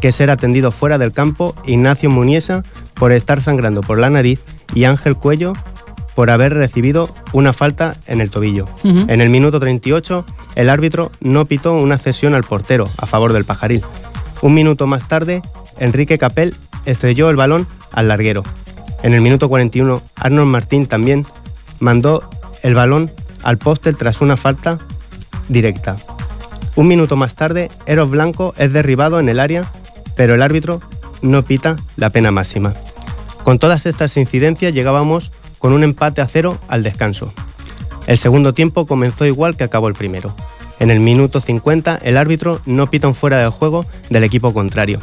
que 0.00 0.10
ser 0.10 0.30
atendidos 0.30 0.74
fuera 0.74 0.98
del 0.98 1.12
campo 1.12 1.54
Ignacio 1.64 2.10
Muniesa 2.10 2.64
por 2.94 3.12
estar 3.12 3.40
sangrando 3.40 3.80
por 3.80 4.00
la 4.00 4.10
nariz 4.10 4.42
y 4.74 4.84
Ángel 4.84 5.16
Cuello 5.16 5.52
por 6.14 6.30
haber 6.30 6.54
recibido 6.54 7.12
una 7.32 7.52
falta 7.52 7.96
en 8.06 8.20
el 8.20 8.30
tobillo. 8.30 8.66
En 8.84 9.20
el 9.20 9.30
minuto 9.30 9.60
38, 9.60 10.24
el 10.54 10.68
árbitro 10.68 11.10
no 11.20 11.46
pitó 11.46 11.72
una 11.72 11.98
cesión 11.98 12.34
al 12.34 12.44
portero 12.44 12.88
a 12.98 13.06
favor 13.06 13.32
del 13.32 13.44
pajaril. 13.44 13.82
Un 14.42 14.54
minuto 14.54 14.86
más 14.86 15.08
tarde, 15.08 15.42
Enrique 15.78 16.18
Capel 16.18 16.54
estrelló 16.84 17.30
el 17.30 17.36
balón 17.36 17.66
al 17.92 18.08
larguero. 18.08 18.42
En 19.02 19.14
el 19.14 19.20
minuto 19.20 19.48
41, 19.48 20.02
Arnold 20.16 20.50
Martín 20.50 20.86
también 20.86 21.26
mandó 21.80 22.28
el 22.62 22.74
balón 22.74 23.10
al 23.42 23.58
poste 23.58 23.92
tras 23.92 24.20
una 24.20 24.36
falta 24.36 24.78
directa. 25.48 25.96
Un 26.76 26.88
minuto 26.88 27.16
más 27.16 27.34
tarde, 27.34 27.70
Eros 27.86 28.10
Blanco 28.10 28.54
es 28.56 28.72
derribado 28.72 29.20
en 29.20 29.28
el 29.28 29.40
área, 29.40 29.70
pero 30.16 30.34
el 30.34 30.42
árbitro 30.42 30.80
no 31.20 31.44
pita 31.44 31.76
la 31.96 32.10
pena 32.10 32.30
máxima. 32.30 32.74
Con 33.44 33.58
todas 33.58 33.86
estas 33.86 34.16
incidencias 34.16 34.72
llegábamos 34.72 35.32
con 35.62 35.72
un 35.72 35.84
empate 35.84 36.20
a 36.20 36.26
cero 36.26 36.58
al 36.66 36.82
descanso. 36.82 37.32
El 38.08 38.18
segundo 38.18 38.52
tiempo 38.52 38.84
comenzó 38.84 39.26
igual 39.26 39.56
que 39.56 39.62
acabó 39.62 39.86
el 39.86 39.94
primero. 39.94 40.34
En 40.80 40.90
el 40.90 40.98
minuto 40.98 41.40
50 41.40 42.00
el 42.02 42.16
árbitro 42.16 42.60
no 42.66 42.90
pita 42.90 43.06
un 43.06 43.14
fuera 43.14 43.38
de 43.38 43.48
juego 43.48 43.86
del 44.10 44.24
equipo 44.24 44.52
contrario. 44.52 44.98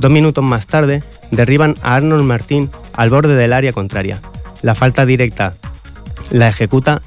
Dos 0.00 0.10
minutos 0.10 0.44
más 0.44 0.66
tarde 0.66 1.02
derriban 1.30 1.76
a 1.80 1.94
Arnold 1.94 2.24
Martín 2.24 2.70
al 2.92 3.08
borde 3.08 3.34
del 3.34 3.54
área 3.54 3.72
contraria. 3.72 4.20
La 4.60 4.74
falta 4.74 5.06
directa 5.06 5.54
la 6.30 6.48
ejecuta 6.48 7.00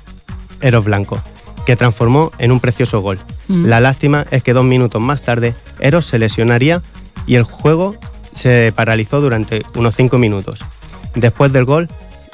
Eros 0.62 0.86
Blanco, 0.86 1.22
que 1.68 1.76
transformó 1.76 2.32
en 2.40 2.52
un 2.52 2.60
precioso 2.60 3.02
gol. 3.02 3.20
Mm. 3.50 3.66
La 3.66 3.82
lástima 3.82 4.26
es 4.32 4.42
que 4.42 4.54
dos 4.54 4.66
minutos 4.66 5.00
más 5.00 5.22
tarde 5.22 5.54
Eros 5.80 6.08
se 6.08 6.18
lesionaría 6.18 6.82
y 7.28 7.36
el 7.36 7.44
juego 7.44 7.98
se 8.34 8.74
paralizó 8.76 9.22
durante 9.22 9.64
unos 9.76 9.96
cinco 9.96 10.18
minutos. 10.18 10.66
Después 11.14 11.54
del 11.54 11.66
gol 11.66 11.88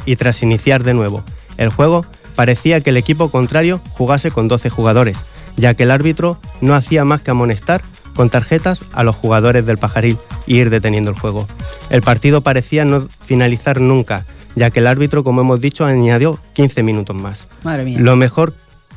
y 0.05 0.15
tras 0.15 0.43
iniciar 0.43 0.83
de 0.83 0.93
nuevo 0.93 1.23
el 1.57 1.69
juego, 1.69 2.05
parecía 2.35 2.81
que 2.81 2.89
el 2.89 2.97
equipo 2.97 3.29
contrario 3.29 3.81
jugase 3.91 4.31
con 4.31 4.47
12 4.47 4.69
jugadores, 4.69 5.25
ya 5.57 5.73
que 5.73 5.83
el 5.83 5.91
árbitro 5.91 6.39
no 6.61 6.75
hacía 6.75 7.05
más 7.05 7.21
que 7.21 7.31
amonestar 7.31 7.81
con 8.15 8.29
tarjetas 8.29 8.83
a 8.93 9.03
los 9.03 9.15
jugadores 9.15 9.65
del 9.65 9.77
pajaril 9.77 10.17
y 10.45 10.57
ir 10.57 10.69
deteniendo 10.69 11.11
el 11.11 11.19
juego. 11.19 11.47
El 11.89 12.01
partido 12.01 12.41
parecía 12.41 12.85
no 12.85 13.07
finalizar 13.25 13.79
nunca, 13.79 14.25
ya 14.55 14.69
que 14.69 14.79
el 14.79 14.87
árbitro, 14.87 15.23
como 15.23 15.41
hemos 15.41 15.61
dicho, 15.61 15.85
añadió 15.85 16.39
15 16.53 16.83
minutos 16.83 17.15
más. 17.15 17.47
Madre 17.63 17.85
mía. 17.85 17.97
Lo 17.99 18.15
mejor 18.15 18.53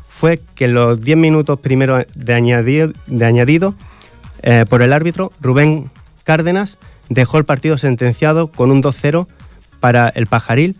fue 0.08 0.40
que 0.54 0.66
en 0.66 0.74
los 0.74 1.00
10 1.00 1.18
minutos 1.18 1.60
primeros 1.60 2.04
de 2.14 2.34
añadido, 2.34 2.92
de 3.06 3.24
añadido 3.24 3.74
eh, 4.42 4.64
por 4.68 4.82
el 4.82 4.92
árbitro, 4.92 5.32
Rubén 5.40 5.90
Cárdenas 6.24 6.78
dejó 7.08 7.38
el 7.38 7.44
partido 7.44 7.78
sentenciado 7.78 8.48
con 8.48 8.70
un 8.70 8.82
2-0 8.82 9.26
para 9.80 10.08
el 10.08 10.26
pajaril 10.26 10.76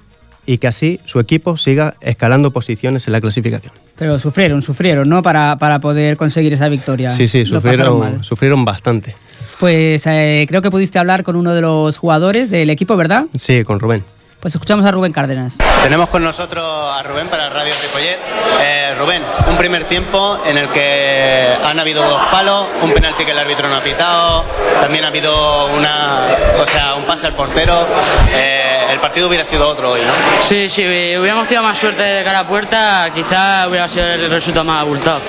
y 0.47 0.59
que 0.59 0.67
así 0.69 1.01
su 1.05 1.21
equipo 1.21 1.57
siga 1.57 1.95
escalando 2.01 2.51
posiciones 2.51 3.07
en 3.07 3.13
la 3.13 3.21
clasificación. 3.21 3.73
Pero 3.97 4.19
sufrieron, 4.19 4.63
sufrieron, 4.63 5.09
¿no? 5.09 5.23
Para, 5.23 5.57
para 5.57 5.79
poder 5.79 6.17
conseguir 6.17 6.53
esa 6.53 6.69
victoria. 6.69 7.11
Sí, 7.11 7.29
sí, 7.29 7.47
sufrieron, 7.47 8.25
sufrieron 8.25 8.65
bastante. 8.65 9.15
Pues 9.61 10.07
eh, 10.07 10.47
creo 10.49 10.63
que 10.63 10.71
pudiste 10.71 10.99
hablar 10.99 11.23
con 11.23 11.37
uno 11.37 11.55
de 11.55 11.61
los 11.61 11.97
jugadores 11.97 12.51
del 12.51 12.71
equipo, 12.71 12.97
¿verdad? 12.97 13.27
Sí, 13.37 13.63
con 13.65 13.79
Rubén. 13.81 14.05
Pues 14.41 14.55
escuchamos 14.55 14.85
a 14.85 14.91
Rubén 14.91 15.11
Cárdenas. 15.11 15.57
Tenemos 15.83 16.11
con 16.11 16.23
nosotros 16.23 16.63
a 16.63 17.03
Rubén 17.03 17.29
para 17.29 17.49
Radio 17.49 17.73
Ripollet. 17.83 18.19
Eh, 18.61 18.95
Rubén, 18.99 19.23
un 19.49 19.57
primer 19.57 19.85
tiempo 19.85 20.39
en 20.47 20.59
el 20.59 20.69
que 20.69 21.49
han 21.65 21.79
habido 21.81 22.03
dos 22.07 22.21
palos, 22.31 22.67
un 22.83 22.93
penalti 22.93 23.25
que 23.25 23.31
el 23.31 23.39
árbitro 23.39 23.71
no 23.71 23.77
ha 23.77 23.83
pitado, 23.83 24.45
también 24.83 25.05
ha 25.05 25.09
habido 25.09 25.75
una, 25.75 26.27
o 26.61 26.67
sea, 26.67 26.95
un 26.95 27.07
pase 27.07 27.29
al 27.29 27.37
portero. 27.37 27.87
Eh, 28.35 28.63
el 28.91 29.00
partido 29.00 29.29
hubiera 29.29 29.45
sido 29.45 29.69
otro 29.69 29.93
hoy, 29.93 30.00
¿no? 30.03 30.12
Sí, 30.49 30.69
si 30.69 30.83
hubiéramos 31.17 31.47
tenido 31.49 31.62
más 31.62 31.79
suerte 31.79 32.03
de 32.03 32.25
cara 32.25 32.41
a 32.41 32.47
puerta, 32.49 33.11
quizá 33.14 33.67
hubiera 33.69 33.88
sido 33.88 34.07
el 34.07 34.31
resultado 34.31 34.64
más 34.64 34.81
abultado. 34.83 35.21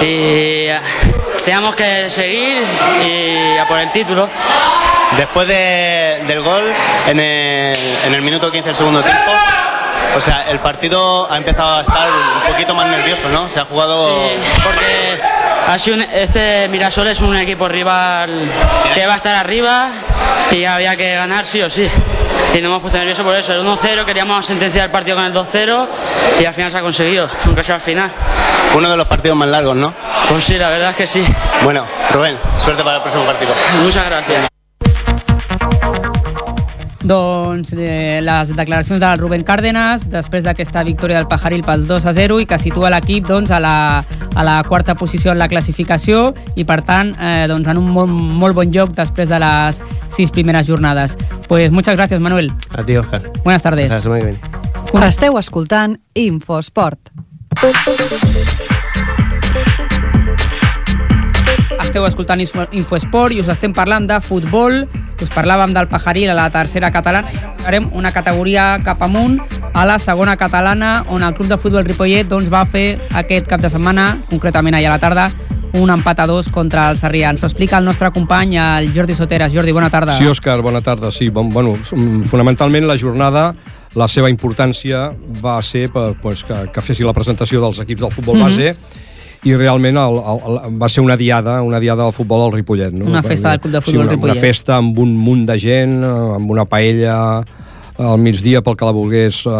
Y 0.00 0.66
eh, 0.68 0.80
teníamos 1.44 1.74
que 1.74 2.08
seguir 2.10 2.62
y 3.04 3.58
a 3.58 3.66
por 3.66 3.78
el 3.78 3.90
título. 3.92 4.28
Después 5.16 5.46
de- 5.48 6.22
del 6.26 6.40
gol, 6.42 6.72
en 7.08 7.18
el, 7.20 7.76
en 8.06 8.14
el 8.14 8.22
minuto 8.22 8.50
15 8.50 8.68
del 8.68 8.76
segundo 8.76 9.02
tiempo, 9.02 9.32
o 10.16 10.20
sea, 10.20 10.46
el 10.48 10.60
partido 10.60 11.30
ha 11.30 11.36
empezado 11.36 11.78
a 11.78 11.80
estar 11.80 12.08
un 12.08 12.52
poquito 12.52 12.74
más 12.74 12.86
nervioso, 12.86 13.28
¿no? 13.28 13.48
Se 13.48 13.58
ha 13.60 13.64
jugado... 13.64 14.24
Sí, 14.28 14.36
porque 14.62 15.20
ha 15.66 15.78
sido 15.78 15.96
un- 15.96 16.02
este 16.02 16.68
Mirasol 16.68 17.08
es 17.08 17.20
un 17.20 17.36
equipo 17.36 17.68
rival 17.68 18.50
que 18.94 19.06
va 19.06 19.14
a 19.14 19.16
estar 19.16 19.34
arriba 19.34 19.90
y 20.50 20.64
había 20.64 20.96
que 20.96 21.14
ganar 21.14 21.46
sí 21.46 21.60
o 21.62 21.70
sí. 21.70 21.88
Y 22.52 22.56
nos 22.60 22.64
hemos 22.70 22.82
puesto 22.82 22.98
nerviosos 22.98 23.24
por 23.24 23.34
eso. 23.36 23.52
El 23.52 23.60
1-0 23.60 24.04
queríamos 24.04 24.44
sentenciar 24.44 24.86
el 24.86 24.90
partido 24.90 25.16
con 25.16 25.24
el 25.26 25.32
2-0 25.32 25.88
y 26.40 26.44
al 26.44 26.54
final 26.54 26.72
se 26.72 26.78
ha 26.78 26.82
conseguido, 26.82 27.28
aunque 27.46 27.62
sea 27.62 27.76
al 27.76 27.80
final. 27.80 28.10
Uno 28.74 28.90
de 28.90 28.96
los 28.96 29.06
partidos 29.06 29.36
más 29.36 29.48
largos, 29.48 29.76
¿no? 29.76 29.94
Pues 30.28 30.44
sí, 30.44 30.56
la 30.58 30.68
verdad 30.70 30.90
es 30.90 30.96
que 30.96 31.06
sí. 31.06 31.24
Bueno, 31.62 31.86
Rubén, 32.12 32.36
suerte 32.56 32.82
para 32.82 32.96
el 32.96 33.02
próximo 33.02 33.24
partido. 33.24 33.52
Muchas 33.82 34.04
gracias. 34.04 34.48
Doncs 37.00 37.72
eh, 37.78 38.20
les 38.22 38.50
declaracions 38.52 39.00
del 39.00 39.18
Rubén 39.18 39.44
Cárdenas 39.46 40.04
després 40.12 40.44
d'aquesta 40.44 40.82
victòria 40.84 41.16
del 41.16 41.28
Pajaril 41.30 41.64
pels 41.64 41.86
2 41.88 42.06
a 42.06 42.12
0 42.16 42.40
i 42.42 42.46
que 42.48 42.58
situa 42.60 42.90
l'equip 42.92 43.26
doncs, 43.28 43.50
a, 43.50 43.60
la, 43.62 44.04
a 44.34 44.44
la 44.44 44.58
quarta 44.68 44.94
posició 44.94 45.32
en 45.32 45.40
la 45.40 45.48
classificació 45.48 46.34
i 46.60 46.66
per 46.68 46.82
tant 46.84 47.14
eh, 47.16 47.46
doncs, 47.48 47.70
en 47.72 47.80
un 47.80 47.88
molt, 47.94 48.12
molt 48.12 48.58
bon 48.58 48.72
lloc 48.74 48.92
després 48.98 49.32
de 49.32 49.40
les 49.40 49.80
sis 50.12 50.30
primeres 50.30 50.68
jornades. 50.68 51.16
Pues 51.48 51.72
muchas 51.72 51.96
gracias 51.96 52.20
Manuel. 52.20 52.52
A 52.76 52.84
ti, 52.84 52.96
Oscar. 52.96 53.22
Buenas 53.44 53.62
tardes. 53.62 53.92
Semana 54.02 54.20
que 54.20 54.26
viene. 54.32 55.06
Esteu 55.08 55.38
escoltant 55.38 55.96
Infosport. 56.14 57.10
Esteu 61.90 62.04
escoltant 62.06 62.38
Info- 62.38 62.68
Infoesport 62.78 63.34
i 63.34 63.40
us 63.42 63.48
estem 63.50 63.72
parlant 63.74 64.04
de 64.06 64.14
futbol. 64.22 64.84
Us 65.20 65.30
parlàvem 65.34 65.72
del 65.74 65.88
Pajaril 65.90 66.30
a 66.30 66.36
la 66.38 66.44
tercera 66.54 66.86
catalana 66.94 67.32
i 67.34 67.36
ara 67.40 67.56
farem 67.58 67.88
una 67.98 68.12
categoria 68.14 68.76
cap 68.84 69.02
amunt 69.02 69.40
a 69.74 69.82
la 69.88 69.96
segona 69.98 70.36
catalana 70.38 71.00
on 71.10 71.24
el 71.26 71.34
Club 71.34 71.48
de 71.50 71.58
Futbol 71.58 71.82
Ripollet 71.84 72.28
doncs, 72.30 72.46
va 72.52 72.62
fer 72.64 73.00
aquest 73.10 73.48
cap 73.50 73.60
de 73.60 73.68
setmana, 73.74 74.12
concretament 74.30 74.78
ahir 74.78 74.86
a 74.86 74.94
la 74.94 75.00
tarda, 75.02 75.26
un 75.82 75.90
empat 75.90 76.22
a 76.22 76.28
dos 76.30 76.48
contra 76.48 76.86
el 76.92 76.96
Sarrià. 76.96 77.34
Ens 77.34 77.42
ho 77.42 77.46
explica 77.50 77.78
el 77.82 77.84
nostre 77.90 78.12
company, 78.14 78.54
el 78.56 78.92
Jordi 78.94 79.14
Soteras. 79.18 79.50
Jordi, 79.52 79.72
bona 79.74 79.90
tarda. 79.90 80.14
Sí, 80.14 80.24
Òscar, 80.30 80.60
bona 80.62 80.80
tarda. 80.86 81.10
Sí, 81.10 81.28
bon, 81.28 81.50
bueno, 81.50 81.74
mm, 81.76 82.22
fonamentalment 82.22 82.86
la 82.86 82.96
jornada 82.98 83.54
la 83.98 84.06
seva 84.06 84.30
importància 84.30 85.08
va 85.42 85.60
ser 85.62 85.88
per, 85.90 86.14
pues, 86.22 86.44
que, 86.44 86.68
que 86.72 86.80
fessin 86.80 87.04
la 87.10 87.12
presentació 87.12 87.60
dels 87.60 87.80
equips 87.82 88.00
del 88.06 88.12
futbol 88.14 88.36
Mhm. 88.38 88.44
base 88.46 88.76
i 89.44 89.54
realment 89.56 89.96
el, 89.96 90.18
el, 90.20 90.40
el, 90.66 90.76
va 90.80 90.88
ser 90.88 91.02
una 91.02 91.16
diada, 91.16 91.62
una 91.62 91.80
diada 91.80 92.04
del 92.04 92.12
futbol 92.12 92.42
al 92.44 92.52
Ripollet. 92.52 92.92
No? 92.92 93.06
Una 93.06 93.22
festa 93.22 93.50
del 93.50 93.60
Club 93.60 93.72
de 93.72 93.80
sí, 93.80 93.90
Futbol 93.90 94.04
una, 94.04 94.12
Ripollet. 94.12 94.36
Una 94.36 94.40
festa 94.40 94.76
amb 94.76 94.98
un 94.98 95.16
munt 95.16 95.46
de 95.48 95.58
gent, 95.58 95.96
eh, 96.02 96.34
amb 96.36 96.50
una 96.50 96.66
paella 96.68 97.16
al 98.00 98.16
migdia 98.16 98.62
pel 98.64 98.76
que 98.80 98.86
la 98.88 98.92
volgués 98.96 99.42
uh, 99.44 99.52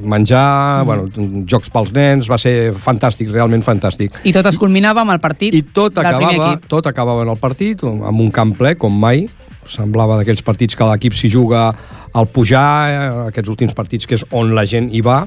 menjar, 0.00 0.80
Mhm. 0.80 0.86
bueno, 0.86 1.44
jocs 1.44 1.68
pels 1.68 1.92
nens, 1.92 2.30
va 2.30 2.38
ser 2.38 2.72
fantàstic, 2.72 3.28
realment 3.30 3.62
fantàstic. 3.62 4.16
I 4.24 4.32
tot 4.32 4.46
es 4.48 4.56
culminava 4.56 5.02
amb 5.02 5.12
el 5.12 5.20
partit 5.20 5.52
I 5.54 5.60
tot 5.62 5.92
del 5.94 6.06
acabava, 6.06 6.58
tot 6.68 6.86
acabava 6.86 7.22
en 7.22 7.28
el 7.28 7.36
partit, 7.36 7.82
amb 7.84 8.20
un 8.20 8.30
camp 8.30 8.56
ple, 8.56 8.76
com 8.76 8.92
mai. 8.98 9.28
Semblava 9.68 10.16
d'aquells 10.16 10.42
partits 10.42 10.74
que 10.74 10.84
l'equip 10.88 11.12
s'hi 11.12 11.28
juga 11.28 11.74
al 12.14 12.26
pujar, 12.32 12.88
eh, 12.88 13.28
aquests 13.28 13.48
últims 13.52 13.74
partits 13.74 14.06
que 14.06 14.14
és 14.14 14.24
on 14.30 14.54
la 14.54 14.64
gent 14.64 14.88
hi 14.92 15.00
va, 15.04 15.26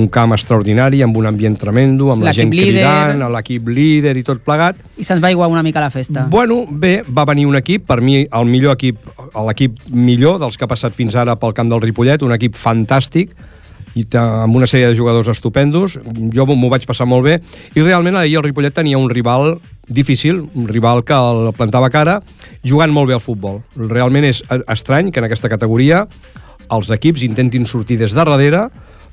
un 0.00 0.08
camp 0.08 0.32
extraordinari, 0.32 1.02
amb 1.04 1.16
un 1.20 1.26
ambient 1.28 1.58
tremendo, 1.60 2.10
amb 2.12 2.24
la 2.24 2.32
gent 2.32 2.50
cridant, 2.52 3.20
l'equip 3.34 3.68
líder 3.68 4.14
i 4.16 4.24
tot 4.24 4.40
plegat. 4.44 4.78
I 4.96 5.04
se'ns 5.04 5.20
va 5.22 5.30
igual 5.30 5.52
una 5.52 5.62
mica 5.62 5.82
la 5.84 5.90
festa. 5.92 6.26
Bueno, 6.32 6.62
bé, 6.68 7.02
va 7.04 7.26
venir 7.28 7.46
un 7.46 7.58
equip, 7.60 7.84
per 7.86 8.00
mi 8.00 8.22
el 8.24 8.48
millor 8.48 8.72
equip, 8.78 9.02
l'equip 9.48 9.82
millor 9.92 10.40
dels 10.40 10.56
que 10.56 10.64
ha 10.64 10.70
passat 10.70 10.96
fins 10.96 11.16
ara 11.16 11.36
pel 11.36 11.52
camp 11.52 11.68
del 11.68 11.82
Ripollet, 11.84 12.24
un 12.24 12.32
equip 12.32 12.56
fantàstic, 12.56 13.36
i 13.92 14.06
amb 14.16 14.56
una 14.56 14.64
sèrie 14.64 14.88
de 14.88 14.96
jugadors 14.96 15.28
estupendos. 15.28 15.98
Jo 16.32 16.46
m'ho 16.48 16.70
vaig 16.72 16.86
passar 16.88 17.04
molt 17.04 17.26
bé. 17.26 17.40
I 17.76 17.82
realment 17.84 18.16
ahir 18.16 18.38
el 18.40 18.46
Ripollet 18.46 18.72
tenia 18.72 18.96
un 18.96 19.10
rival 19.10 19.58
difícil, 19.86 20.46
un 20.54 20.68
rival 20.68 21.04
que 21.04 21.12
el 21.12 21.52
plantava 21.52 21.90
cara, 21.90 22.22
jugant 22.64 22.92
molt 22.94 23.10
bé 23.10 23.18
al 23.18 23.20
futbol. 23.20 23.60
Realment 23.76 24.24
és 24.24 24.40
estrany 24.72 25.12
que 25.12 25.20
en 25.20 25.28
aquesta 25.28 25.50
categoria 25.52 26.06
els 26.72 26.88
equips 26.94 27.26
intentin 27.26 27.66
sortir 27.68 27.98
des 28.00 28.14
de 28.14 28.24
darrere, 28.24 28.70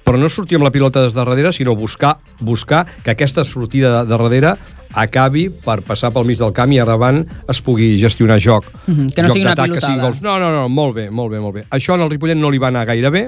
però 0.09 0.17
no 0.17 0.25
sortir 0.33 0.57
amb 0.57 0.65
la 0.65 0.71
pilota 0.73 1.03
des 1.03 1.13
de 1.13 1.19
darrere, 1.21 1.51
sinó 1.53 1.75
buscar, 1.77 2.15
buscar 2.39 2.81
que 3.03 3.11
aquesta 3.11 3.43
sortida 3.45 3.91
de, 3.99 4.09
darrere 4.09 4.55
acabi 4.97 5.43
per 5.53 5.83
passar 5.85 6.09
pel 6.15 6.25
mig 6.25 6.39
del 6.39 6.49
camp 6.57 6.71
i 6.73 6.79
a 6.81 6.85
davant 6.87 7.19
es 7.21 7.59
pugui 7.61 7.91
gestionar 8.01 8.39
joc. 8.41 8.65
Mhm, 8.87 9.11
que 9.13 9.21
no 9.21 9.27
joc 9.27 9.35
sigui 9.37 9.45
una 9.45 9.53
d'atac, 9.53 9.75
que 9.75 9.81
sigui 9.81 9.93
pilotada. 9.93 10.07
gols. 10.07 10.21
No, 10.25 10.39
no, 10.39 10.49
no, 10.55 10.63
molt 10.67 10.95
bé, 10.95 11.09
molt 11.11 11.29
bé, 11.29 11.39
molt 11.39 11.53
bé. 11.59 11.65
Això 11.69 11.93
en 11.93 12.01
el 12.01 12.09
Ripollet 12.09 12.37
no 12.37 12.49
li 12.49 12.57
va 12.57 12.71
anar 12.73 12.87
gaire 12.89 13.11
bé, 13.13 13.27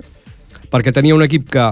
perquè 0.71 0.91
tenia 0.91 1.13
un 1.13 1.21
equip 1.21 1.51
que, 1.51 1.71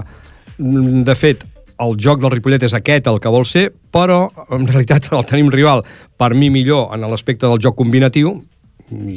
mm, 0.58 1.02
de 1.02 1.14
fet, 1.16 1.42
el 1.80 1.96
joc 1.98 2.20
del 2.20 2.30
Ripollet 2.30 2.62
és 2.62 2.74
aquest 2.74 3.08
el 3.08 3.18
que 3.18 3.28
vol 3.28 3.44
ser, 3.44 3.72
però 3.90 4.30
en 4.48 4.64
realitat 4.64 5.12
el 5.12 5.26
tenim 5.26 5.50
rival 5.50 5.82
per 6.16 6.34
mi 6.34 6.50
millor 6.50 6.94
en 6.94 7.00
l'aspecte 7.00 7.48
del 7.48 7.58
joc 7.58 7.74
combinatiu, 7.74 8.44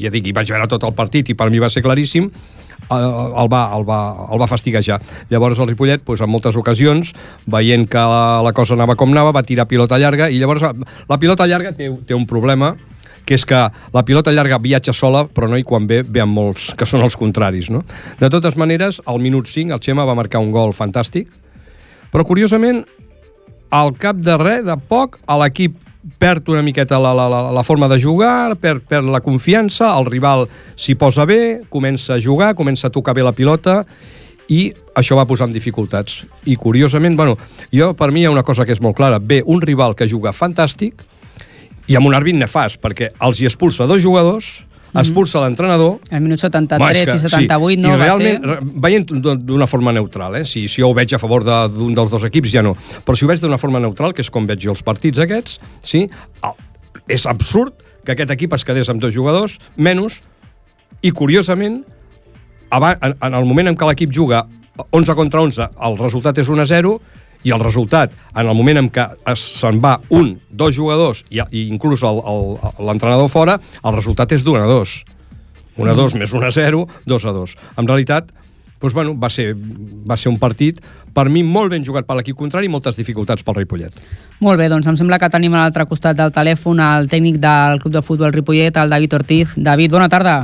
ja 0.02 0.10
dic, 0.10 0.26
hi 0.26 0.34
vaig 0.34 0.50
veure 0.50 0.68
tot 0.68 0.84
el 0.84 0.94
partit 0.94 1.30
i 1.30 1.36
per 1.36 1.52
mi 1.52 1.60
va 1.60 1.70
ser 1.70 1.84
claríssim, 1.84 2.32
el 2.92 3.50
va, 3.52 3.64
el 3.78 3.86
va, 3.88 4.00
el 4.32 4.42
va 4.42 4.48
fastiguejar. 4.50 5.00
Llavors 5.32 5.60
el 5.60 5.70
Ripollet, 5.72 6.04
doncs, 6.06 6.24
en 6.24 6.32
moltes 6.32 6.58
ocasions, 6.60 7.14
veient 7.46 7.88
que 7.90 8.00
la, 8.00 8.42
la 8.46 8.54
cosa 8.56 8.76
anava 8.78 8.98
com 9.00 9.14
anava, 9.14 9.34
va 9.36 9.46
tirar 9.46 9.68
pilota 9.70 10.00
llarga 10.02 10.30
i 10.30 10.42
llavors 10.42 10.66
la, 10.66 11.20
pilota 11.20 11.48
llarga 11.50 11.74
té, 11.78 11.90
té 12.08 12.18
un 12.18 12.28
problema, 12.30 12.74
que 13.24 13.38
és 13.38 13.46
que 13.48 13.60
la 13.94 14.04
pilota 14.04 14.34
llarga 14.36 14.60
viatja 14.60 14.94
sola, 14.94 15.24
però 15.28 15.48
no 15.48 15.60
i 15.60 15.64
quan 15.64 15.88
ve, 15.88 16.02
ve 16.04 16.24
amb 16.24 16.36
molts, 16.36 16.74
que 16.78 16.88
són 16.90 17.06
els 17.06 17.16
contraris. 17.20 17.70
No? 17.72 17.84
De 18.20 18.30
totes 18.34 18.58
maneres, 18.60 19.00
al 19.08 19.22
minut 19.24 19.48
5 19.48 19.74
el 19.76 19.84
Xema 19.84 20.08
va 20.08 20.18
marcar 20.18 20.44
un 20.44 20.52
gol 20.52 20.76
fantàstic, 20.76 21.32
però 22.12 22.28
curiosament, 22.28 22.84
al 23.74 23.96
cap 23.98 24.20
de 24.22 24.36
res, 24.38 24.66
de 24.68 24.76
poc, 24.90 25.18
a 25.26 25.40
l'equip 25.42 25.80
perd 26.20 26.50
una 26.52 26.64
miqueta 26.64 27.00
la, 27.00 27.14
la, 27.16 27.30
la, 27.32 27.42
la 27.56 27.64
forma 27.64 27.88
de 27.88 28.00
jugar, 28.02 28.56
perd, 28.60 28.84
perd 28.90 29.08
la 29.12 29.22
confiança, 29.24 29.94
el 29.98 30.10
rival 30.10 30.48
s'hi 30.76 30.98
posa 31.00 31.26
bé, 31.30 31.64
comença 31.72 32.18
a 32.18 32.22
jugar, 32.22 32.54
comença 32.60 32.90
a 32.90 32.94
tocar 32.94 33.16
bé 33.16 33.24
la 33.24 33.36
pilota 33.36 33.84
i 34.52 34.68
això 35.00 35.16
va 35.16 35.28
posar 35.28 35.48
en 35.48 35.56
dificultats. 35.56 36.24
I 36.46 36.58
curiosament, 36.60 37.16
bueno, 37.16 37.38
jo 37.72 37.94
per 37.98 38.12
mi 38.12 38.22
hi 38.24 38.28
ha 38.28 38.34
una 38.34 38.44
cosa 38.44 38.66
que 38.68 38.76
és 38.76 38.82
molt 38.84 38.98
clara. 38.98 39.20
Ve 39.20 39.42
un 39.46 39.64
rival 39.64 39.96
que 39.96 40.10
juga 40.12 40.36
fantàstic 40.36 41.06
i 41.88 41.96
amb 41.96 42.08
un 42.08 42.16
àrbit 42.16 42.36
nefast, 42.38 42.82
perquè 42.84 43.14
els 43.24 43.40
hi 43.40 43.48
expulsa 43.48 43.88
dos 43.88 44.04
jugadors, 44.04 44.66
expulsa 45.02 45.42
l'entrenador... 45.42 45.96
El 46.12 46.22
minut 46.22 46.38
73 46.40 46.78
Home, 46.84 47.00
és 47.00 47.10
que- 47.10 47.16
i 47.16 47.24
78 47.24 47.82
no 47.82 47.90
I 47.90 47.98
va 47.98 48.06
realment, 48.06 48.44
ser... 48.44 48.58
veient 48.86 49.08
d'una 49.50 49.66
forma 49.68 49.94
neutral, 49.96 50.36
eh? 50.38 50.44
si, 50.46 50.68
si 50.70 50.82
jo 50.84 50.92
ho 50.92 50.94
veig 50.94 51.16
a 51.16 51.20
favor 51.22 51.44
de- 51.48 51.62
d'un 51.74 51.96
dels 51.98 52.12
dos 52.14 52.24
equips, 52.30 52.52
ja 52.54 52.62
no. 52.62 52.76
Però 53.06 53.16
si 53.18 53.26
ho 53.26 53.32
veig 53.32 53.42
d'una 53.42 53.58
forma 53.58 53.82
neutral, 53.82 54.14
que 54.14 54.22
és 54.22 54.30
com 54.30 54.46
veig 54.46 54.62
jo 54.62 54.76
els 54.76 54.84
partits 54.86 55.20
aquests, 55.24 55.58
sí, 55.82 56.06
ah, 56.44 56.54
és 57.08 57.26
absurd 57.26 57.74
que 58.06 58.14
aquest 58.14 58.32
equip 58.36 58.54
es 58.54 58.66
quedés 58.68 58.90
amb 58.92 59.02
dos 59.02 59.14
jugadors 59.16 59.58
menys, 59.78 60.22
i 61.02 61.12
curiosament, 61.12 61.82
en 62.74 63.34
el 63.34 63.46
moment 63.46 63.70
en 63.70 63.76
què 63.78 63.88
l'equip 63.90 64.14
juga 64.14 64.46
11 64.92 65.16
contra 65.16 65.42
11, 65.42 65.68
el 65.86 65.98
resultat 66.00 66.38
és 66.42 66.50
1 66.50 66.64
a 66.64 66.66
0, 66.70 66.96
i 67.44 67.52
el 67.52 67.64
resultat, 67.64 68.14
en 68.36 68.48
el 68.48 68.56
moment 68.56 68.84
en 68.84 68.90
què 68.94 69.08
se'n 69.40 69.82
va 69.84 69.98
un, 70.10 70.36
dos 70.50 70.76
jugadors, 70.76 71.24
i, 71.30 71.42
i 71.52 71.68
inclús 71.68 72.04
l'entrenador 72.04 73.30
fora, 73.32 73.60
el 73.84 73.96
resultat 73.98 74.32
és 74.36 74.46
d'1 74.46 74.64
a 74.64 74.70
2. 74.70 74.96
1 75.78 75.90
a 75.90 75.98
2 75.98 76.16
més 76.22 76.34
1 76.34 76.48
a 76.48 76.52
0, 76.54 76.88
2 77.10 77.26
a 77.26 77.34
2. 77.34 77.56
En 77.82 77.88
realitat, 77.90 78.30
doncs, 78.84 78.94
bueno, 78.94 79.16
va, 79.18 79.30
ser, 79.32 79.54
va 79.56 80.18
ser 80.20 80.30
un 80.30 80.38
partit, 80.38 80.82
per 81.14 81.30
mi, 81.30 81.44
molt 81.46 81.72
ben 81.72 81.86
jugat 81.86 82.08
per 82.08 82.18
l'equip 82.18 82.36
contrari 82.36 82.68
i 82.68 82.72
moltes 82.74 82.98
dificultats 82.98 83.46
pel 83.46 83.56
Ripollet. 83.62 83.96
Molt 84.44 84.60
bé, 84.60 84.68
doncs 84.72 84.90
em 84.90 84.98
sembla 85.00 85.20
que 85.22 85.30
tenim 85.32 85.54
a 85.56 85.62
l'altre 85.62 85.86
costat 85.88 86.18
del 86.18 86.34
telèfon 86.36 86.82
el 86.84 87.08
tècnic 87.12 87.38
del 87.44 87.80
Club 87.84 87.94
de 87.96 88.02
Futbol 88.04 88.34
Ripollet, 88.34 88.76
el 88.82 88.92
David 88.92 89.16
Ortiz. 89.22 89.54
David, 89.56 89.94
bona 89.94 90.10
tarda. 90.12 90.36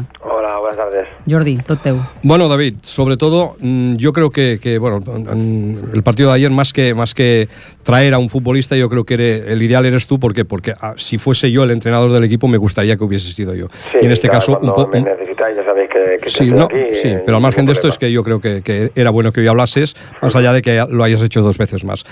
Jordi, 1.30 1.58
tot 1.58 1.82
teu. 1.82 1.98
Bueno, 2.24 2.48
David, 2.48 2.76
sobre 2.82 3.18
todo, 3.18 3.56
mm, 3.60 3.96
yo 3.98 4.12
creo 4.14 4.30
que, 4.30 4.60
que, 4.62 4.78
bueno, 4.78 5.00
en- 5.32 5.78
el 5.94 6.04
partido 6.04 6.30
de 6.30 6.36
ayer, 6.36 6.50
más 6.52 6.74
que, 6.74 6.94
más 6.94 7.14
que 7.14 7.48
traer 7.84 8.14
a 8.14 8.18
un 8.18 8.30
futbolista, 8.30 8.76
yo 8.76 8.90
creo 8.90 9.04
que 9.04 9.14
el 9.48 9.62
ideal 9.62 9.86
eres 9.86 10.08
tú, 10.08 10.20
¿por 10.20 10.34
qué? 10.34 10.46
Porque 10.46 10.74
ah, 10.82 10.94
si 10.98 11.18
fuese 11.18 11.52
yo 11.52 11.64
el 11.64 11.72
entrenador 11.72 12.12
del 12.12 12.24
equipo, 12.24 12.48
me 12.48 12.58
gustaría 12.58 12.98
que 12.98 13.04
hubiese 13.04 13.32
sido 13.34 13.54
yo. 13.56 13.68
y 14.02 14.06
en 14.06 14.12
este 14.12 14.30
caso, 14.30 14.60
un 14.62 14.70
poco... 14.74 14.90
me 14.92 15.02
necesitáis, 15.02 15.56
ya 15.56 15.64
sabéis 15.64 15.90
que, 15.90 16.18
que 16.24 16.30
Sí, 16.30 16.46
estoy 16.46 16.52
no, 16.52 16.66
aquí, 16.66 16.96
sí, 16.96 17.08
eh, 17.10 17.22
pero 17.26 17.38
al 17.38 17.44
margen 17.44 17.66
de 17.66 17.72
esto 17.74 17.88
es 17.88 17.98
que 17.98 18.12
yo 18.12 18.24
creo 18.24 18.40
que, 18.42 18.62
que 18.62 18.92
era 18.96 19.10
bueno 19.10 19.32
que 19.32 19.42
hoy 19.42 19.48
hablases, 19.48 19.96
más 20.22 20.36
allá 20.36 20.54
de 20.54 20.62
que 20.62 20.84
lo 20.90 21.04
hayas 21.04 21.22
hecho 21.22 21.42
dos 21.42 21.58
veces 21.58 21.84
más. 21.84 22.06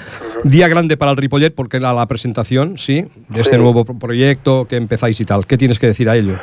Día 0.44 0.68
grande 0.68 0.98
para 0.98 1.12
el 1.12 1.18
Ripollet 1.18 1.54
porque 1.54 1.78
era 1.78 1.94
la 1.94 2.06
presentación, 2.08 2.78
sí, 2.78 3.06
de 3.30 3.42
este 3.42 3.56
Sí. 3.56 3.62
nuevo 3.62 3.86
pro- 3.86 3.98
proyecto 3.98 4.66
que 4.70 4.76
empezáis 4.76 5.20
y 5.22 5.26
tal. 5.26 5.46
¿Qué 5.46 5.58
tienes 5.58 5.80
que 5.80 5.88
decir 5.88 6.10
a 6.10 6.16
ello? 6.16 6.34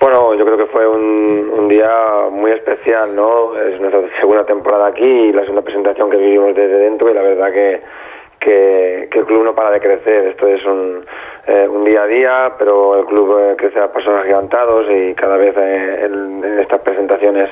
Bueno, 0.00 0.34
yo 0.38 0.44
creo 0.44 0.56
que 0.58 0.66
fue 0.72 0.86
un, 1.66 1.68
día 1.68 1.90
muy 2.30 2.52
especial, 2.52 3.14
¿no? 3.14 3.56
Es 3.60 3.80
nuestra 3.80 4.02
segunda 4.20 4.44
temporada 4.44 4.86
aquí 4.86 5.08
y 5.08 5.32
la 5.32 5.42
segunda 5.42 5.62
presentación 5.62 6.10
que 6.10 6.16
vivimos 6.16 6.54
desde 6.54 6.78
dentro 6.78 7.10
y 7.10 7.14
la 7.14 7.22
verdad 7.22 7.52
que, 7.52 7.82
que, 8.38 9.08
que 9.10 9.18
el 9.18 9.26
club 9.26 9.44
no 9.44 9.54
para 9.54 9.72
de 9.72 9.80
crecer. 9.80 10.28
Esto 10.28 10.46
es 10.46 10.64
un, 10.64 11.04
eh, 11.46 11.68
un 11.68 11.84
día 11.84 12.02
a 12.02 12.06
día, 12.06 12.52
pero 12.58 12.98
el 13.00 13.06
club 13.06 13.38
eh, 13.38 13.54
crece 13.56 13.78
a 13.78 13.92
pasos 13.92 14.14
agigantados 14.14 14.86
y 14.90 15.14
cada 15.14 15.36
vez 15.36 15.54
eh, 15.56 16.06
en, 16.06 16.44
en 16.44 16.58
estas 16.58 16.80
presentaciones 16.80 17.48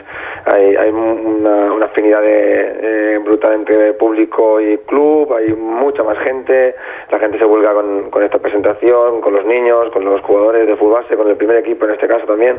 hay, 0.47 0.75
hay 0.75 0.91
una, 0.91 1.73
una 1.73 1.87
afinidad 1.87 2.21
de, 2.21 3.15
eh, 3.15 3.19
brutal 3.19 3.55
entre 3.55 3.93
público 3.95 4.61
y 4.61 4.79
club, 4.79 5.33
hay 5.35 5.53
mucha 5.53 6.03
más 6.03 6.19
gente, 6.19 6.75
la 7.11 7.19
gente 7.19 7.39
se 7.39 7.45
vuelca 7.45 7.73
con, 7.73 8.11
con 8.11 8.23
esta 8.23 8.39
presentación, 8.39 9.21
con 9.21 9.33
los 9.33 9.47
niños, 9.47 9.91
con 9.93 10.05
los 10.05 10.21
jugadores 10.23 10.67
de 10.67 10.77
fútbol 10.77 11.03
base, 11.03 11.17
con 11.17 11.29
el 11.29 11.37
primer 11.37 11.57
equipo 11.57 11.85
en 11.85 11.93
este 11.93 12.09
caso 12.09 12.27
también, 12.27 12.59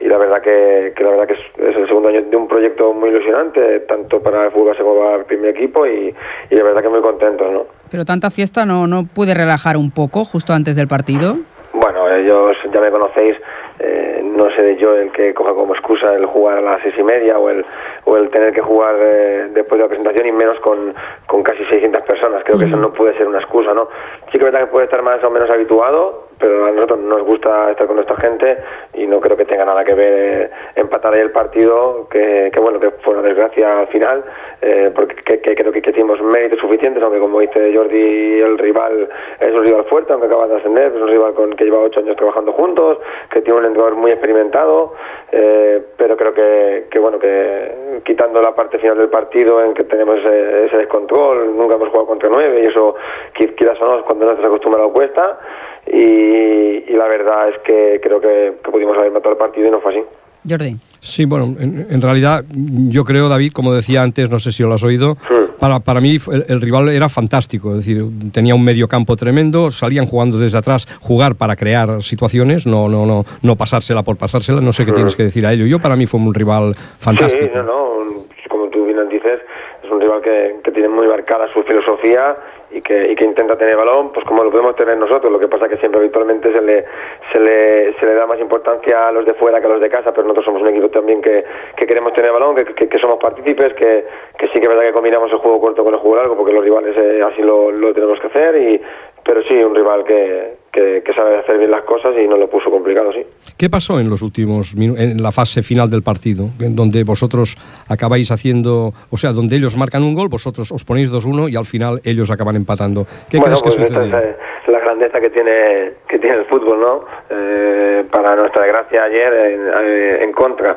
y 0.00 0.06
la 0.06 0.18
verdad 0.18 0.42
que, 0.42 0.92
que 0.96 1.04
la 1.04 1.10
verdad 1.10 1.26
que 1.26 1.34
es, 1.34 1.68
es 1.68 1.76
el 1.76 1.86
segundo 1.86 2.08
año 2.08 2.22
de 2.22 2.36
un 2.36 2.48
proyecto 2.48 2.92
muy 2.92 3.10
ilusionante, 3.10 3.80
tanto 3.80 4.20
para 4.20 4.46
el 4.46 4.50
fútbol 4.50 4.68
base 4.68 4.82
como 4.82 5.00
para 5.00 5.16
el 5.16 5.24
primer 5.26 5.50
equipo, 5.50 5.86
y, 5.86 6.14
y 6.50 6.54
la 6.54 6.64
verdad 6.64 6.82
que 6.82 6.88
muy 6.88 7.00
contentos, 7.00 7.50
¿no? 7.50 7.81
Pero 7.92 8.06
tanta 8.06 8.30
fiesta 8.30 8.64
no, 8.64 8.86
no 8.86 9.04
puede 9.04 9.34
relajar 9.34 9.76
un 9.76 9.90
poco 9.90 10.24
justo 10.24 10.54
antes 10.54 10.74
del 10.74 10.88
partido. 10.88 11.36
Bueno, 11.74 12.08
ellos 12.08 12.56
ya 12.72 12.80
me 12.80 12.90
conocéis, 12.90 13.36
eh, 13.78 14.22
no 14.24 14.50
seré 14.56 14.78
yo 14.78 14.96
el 14.96 15.12
que 15.12 15.34
coja 15.34 15.52
como 15.52 15.74
excusa 15.74 16.14
el 16.14 16.24
jugar 16.24 16.56
a 16.56 16.60
las 16.62 16.82
seis 16.82 16.94
y 16.98 17.02
media 17.02 17.38
o 17.38 17.50
el, 17.50 17.62
o 18.06 18.16
el 18.16 18.30
tener 18.30 18.54
que 18.54 18.62
jugar 18.62 18.94
eh, 18.98 19.48
después 19.52 19.78
de 19.78 19.84
la 19.84 19.88
presentación 19.88 20.26
y 20.26 20.32
menos 20.32 20.58
con, 20.60 20.94
con 21.26 21.42
casi 21.42 21.64
600 21.66 22.02
personas. 22.04 22.42
Creo 22.44 22.58
que 22.58 22.64
eso 22.64 22.78
no 22.78 22.94
puede 22.94 23.14
ser 23.18 23.28
una 23.28 23.40
excusa, 23.40 23.74
¿no? 23.74 23.88
Sí 24.32 24.38
que 24.38 24.44
verdad 24.44 24.60
que 24.60 24.66
puede 24.68 24.86
estar 24.86 25.02
más 25.02 25.22
o 25.22 25.30
menos 25.30 25.50
habituado, 25.50 26.28
pero 26.42 26.66
a 26.66 26.70
nosotros 26.72 26.98
nos 26.98 27.22
gusta 27.22 27.70
estar 27.70 27.86
con 27.86 27.94
nuestra 27.96 28.16
gente 28.16 28.58
y 28.94 29.06
no 29.06 29.20
creo 29.20 29.36
que 29.36 29.44
tenga 29.44 29.64
nada 29.64 29.84
que 29.84 29.94
ver 29.94 30.12
eh, 30.42 30.50
empatar 30.74 31.14
ahí 31.14 31.20
el 31.20 31.30
partido, 31.30 32.08
que, 32.10 32.50
que 32.52 32.58
bueno, 32.60 32.80
que 32.80 32.90
fue 33.02 33.14
una 33.14 33.22
desgracia 33.22 33.78
al 33.78 33.86
final, 33.86 34.24
eh, 34.60 34.90
porque 34.92 35.14
que, 35.14 35.40
que 35.40 35.54
creo 35.54 35.70
que, 35.72 35.78
hicimos 35.78 36.20
méritos 36.20 36.58
suficientes, 36.58 37.02
aunque 37.02 37.20
como 37.20 37.38
dice 37.40 37.72
Jordi, 37.74 38.40
el 38.40 38.58
rival 38.58 39.08
es 39.38 39.52
un 39.54 39.64
rival 39.64 39.84
fuerte, 39.84 40.12
aunque 40.12 40.26
acaba 40.26 40.48
de 40.48 40.56
ascender, 40.56 40.92
es 40.94 41.00
un 41.00 41.08
rival 41.08 41.34
con 41.34 41.52
que 41.54 41.64
lleva 41.64 41.78
ocho 41.78 42.00
años 42.00 42.16
trabajando 42.16 42.52
juntos, 42.52 42.98
que 43.30 43.42
tiene 43.42 43.60
un 43.60 43.66
entrenador 43.66 43.94
muy 43.96 44.10
experimentado, 44.10 44.94
eh, 45.30 45.80
pero 45.96 46.16
creo 46.16 46.34
que, 46.34 46.86
que 46.90 46.98
bueno, 46.98 47.18
que 47.20 48.00
quitando 48.04 48.42
la 48.42 48.54
parte 48.54 48.78
final 48.78 48.98
del 48.98 49.08
partido 49.10 49.62
en 49.62 49.74
que 49.74 49.84
tenemos 49.84 50.18
ese, 50.18 50.64
ese 50.66 50.76
descontrol, 50.78 51.56
nunca 51.56 51.76
hemos 51.76 51.88
jugado 51.90 52.06
contra 52.08 52.28
nueve 52.28 52.62
y 52.64 52.66
eso 52.66 52.96
qui- 53.38 53.54
quizás 53.54 53.80
o 53.80 53.84
no 53.86 54.04
cuando 54.04 54.24
no 54.26 54.32
estás 54.32 54.46
acostumbrado 54.46 54.92
cuesta 54.92 55.38
y, 55.86 56.84
y 56.90 56.92
la 56.96 57.06
verdad 57.06 57.48
es 57.50 57.58
que 57.64 58.00
creo 58.02 58.20
que, 58.20 58.54
que 58.64 58.70
pudimos 58.70 58.96
haber 58.96 59.12
matado 59.12 59.32
el 59.32 59.38
partido 59.38 59.68
y 59.68 59.70
no 59.70 59.80
fue 59.80 59.92
así. 59.92 60.04
Jordi. 60.48 60.76
Sí, 60.98 61.24
bueno, 61.24 61.54
en, 61.58 61.86
en 61.88 62.02
realidad 62.02 62.44
yo 62.88 63.04
creo, 63.04 63.28
David, 63.28 63.52
como 63.52 63.72
decía 63.72 64.02
antes, 64.02 64.28
no 64.28 64.40
sé 64.40 64.50
si 64.50 64.64
lo 64.64 64.72
has 64.72 64.82
oído, 64.82 65.16
para, 65.60 65.78
para 65.78 66.00
mí 66.00 66.16
el, 66.32 66.44
el 66.48 66.60
rival 66.60 66.88
era 66.88 67.08
fantástico, 67.08 67.70
es 67.70 67.78
decir, 67.78 68.04
tenía 68.32 68.54
un 68.54 68.64
medio 68.64 68.88
campo 68.88 69.14
tremendo, 69.14 69.70
salían 69.70 70.06
jugando 70.06 70.38
desde 70.38 70.58
atrás, 70.58 70.86
jugar 71.00 71.36
para 71.36 71.54
crear 71.54 72.02
situaciones, 72.02 72.66
no, 72.66 72.88
no, 72.88 73.06
no, 73.06 73.24
no 73.42 73.56
pasársela 73.56 74.02
por 74.02 74.16
pasársela, 74.16 74.60
no 74.60 74.72
sé 74.72 74.84
qué 74.84 74.92
tienes 74.92 75.14
que 75.14 75.22
decir 75.24 75.46
a 75.46 75.52
ello. 75.52 75.66
Yo 75.66 75.78
para 75.78 75.94
mí 75.94 76.06
fue 76.06 76.18
un 76.18 76.34
rival 76.34 76.74
fantástico. 76.98 77.44
Sí, 77.44 77.50
no, 77.54 77.62
no, 77.62 78.24
como 78.48 78.68
tú 78.70 78.84
bien 78.84 79.08
dices, 79.08 79.40
es 79.84 79.90
un 79.90 80.00
rival 80.00 80.22
que, 80.22 80.56
que 80.64 80.72
tiene 80.72 80.88
muy 80.88 81.06
marcada 81.06 81.46
su 81.52 81.62
filosofía 81.62 82.36
y 82.72 82.80
que, 82.80 83.12
y 83.12 83.14
que 83.14 83.24
intenta 83.24 83.56
tener 83.56 83.76
balón, 83.76 84.12
pues 84.12 84.24
como 84.26 84.42
lo 84.42 84.50
podemos 84.50 84.74
tener 84.76 84.96
nosotros. 84.96 85.30
Lo 85.30 85.38
que 85.38 85.48
pasa 85.48 85.68
que 85.68 85.76
siempre 85.76 86.00
habitualmente 86.00 86.52
se 86.52 86.60
le, 86.60 86.84
se 87.32 88.06
le, 88.06 88.14
da 88.14 88.26
más 88.26 88.40
importancia 88.40 89.08
a 89.08 89.12
los 89.12 89.24
de 89.24 89.34
fuera 89.34 89.60
que 89.60 89.66
a 89.66 89.70
los 89.70 89.80
de 89.80 89.88
casa, 89.88 90.12
pero 90.12 90.22
nosotros 90.22 90.46
somos 90.46 90.62
un 90.62 90.68
equipo 90.68 90.88
también 90.88 91.20
que, 91.20 91.44
que 91.76 91.86
queremos 91.86 92.12
tener 92.14 92.32
balón, 92.32 92.56
que, 92.56 92.64
que, 92.64 92.88
que 92.88 92.98
somos 92.98 93.18
partícipes, 93.18 93.74
que, 93.74 94.06
que 94.38 94.46
sí 94.48 94.54
que 94.54 94.62
es 94.62 94.68
verdad 94.68 94.84
que 94.84 94.92
combinamos 94.92 95.30
el 95.30 95.38
juego 95.38 95.60
corto 95.60 95.84
con 95.84 95.94
el 95.94 96.00
juego 96.00 96.16
largo, 96.16 96.36
porque 96.36 96.52
los 96.52 96.64
rivales 96.64 96.96
eh, 96.96 97.20
así 97.24 97.42
lo, 97.42 97.70
lo 97.70 97.92
tenemos 97.92 98.18
que 98.20 98.26
hacer, 98.28 98.56
y, 98.56 98.80
pero 99.24 99.42
sí, 99.44 99.54
un 99.54 99.74
rival 99.74 100.04
que, 100.04 100.56
que, 100.72 101.02
que 101.04 101.14
sabe 101.14 101.38
hacer 101.38 101.58
bien 101.58 101.70
las 101.70 101.82
cosas 101.82 102.14
y 102.18 102.26
no 102.26 102.36
lo 102.36 102.48
puso 102.48 102.70
complicado, 102.70 103.12
sí. 103.12 103.24
¿Qué 103.56 103.70
pasó 103.70 104.00
en 104.00 104.10
los 104.10 104.22
últimos 104.22 104.74
en 104.76 105.22
la 105.22 105.32
fase 105.32 105.62
final 105.62 105.90
del 105.90 106.02
partido, 106.02 106.46
en 106.60 106.74
donde 106.74 107.04
vosotros 107.04 107.56
acabáis 107.88 108.30
haciendo, 108.30 108.92
o 109.10 109.16
sea, 109.16 109.32
donde 109.32 109.56
ellos 109.56 109.76
marcan 109.76 110.02
un 110.02 110.14
gol, 110.14 110.28
vosotros 110.28 110.72
os 110.72 110.84
ponéis 110.84 111.12
2-1 111.12 111.52
y 111.52 111.56
al 111.56 111.66
final 111.66 112.00
ellos 112.04 112.30
acaban 112.30 112.56
empatando? 112.56 113.06
¿Qué 113.30 113.38
bueno, 113.38 113.56
crees 113.56 113.62
que 113.62 113.68
pues 113.68 113.90
esta 113.90 114.02
sucedió? 114.02 114.18
es 114.18 114.24
eh, 114.24 114.36
la 114.68 114.80
grandeza 114.80 115.20
que 115.20 115.30
tiene 115.30 115.92
que 116.08 116.18
tiene 116.18 116.36
el 116.36 116.44
fútbol, 116.46 116.80
¿no? 116.80 117.04
Eh, 117.30 118.04
para 118.10 118.36
nuestra 118.36 118.62
desgracia 118.62 119.04
ayer 119.04 119.32
en, 119.32 119.68
eh, 119.80 120.24
en 120.24 120.32
contra. 120.32 120.76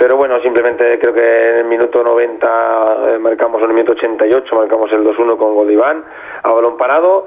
Pero 0.00 0.16
bueno, 0.16 0.40
simplemente 0.40 0.98
creo 0.98 1.12
que 1.12 1.44
en 1.50 1.58
el 1.58 1.64
minuto 1.66 2.02
90 2.02 2.46
eh, 2.46 3.18
marcamos, 3.18 3.60
en 3.60 3.68
el 3.68 3.74
minuto 3.74 3.92
88 3.92 4.54
marcamos 4.54 4.90
el 4.92 5.04
2-1 5.04 5.36
con 5.36 5.54
gol 5.54 5.66
de 5.66 5.74
Iván, 5.74 6.02
a 6.42 6.52
balón 6.52 6.78
parado. 6.78 7.26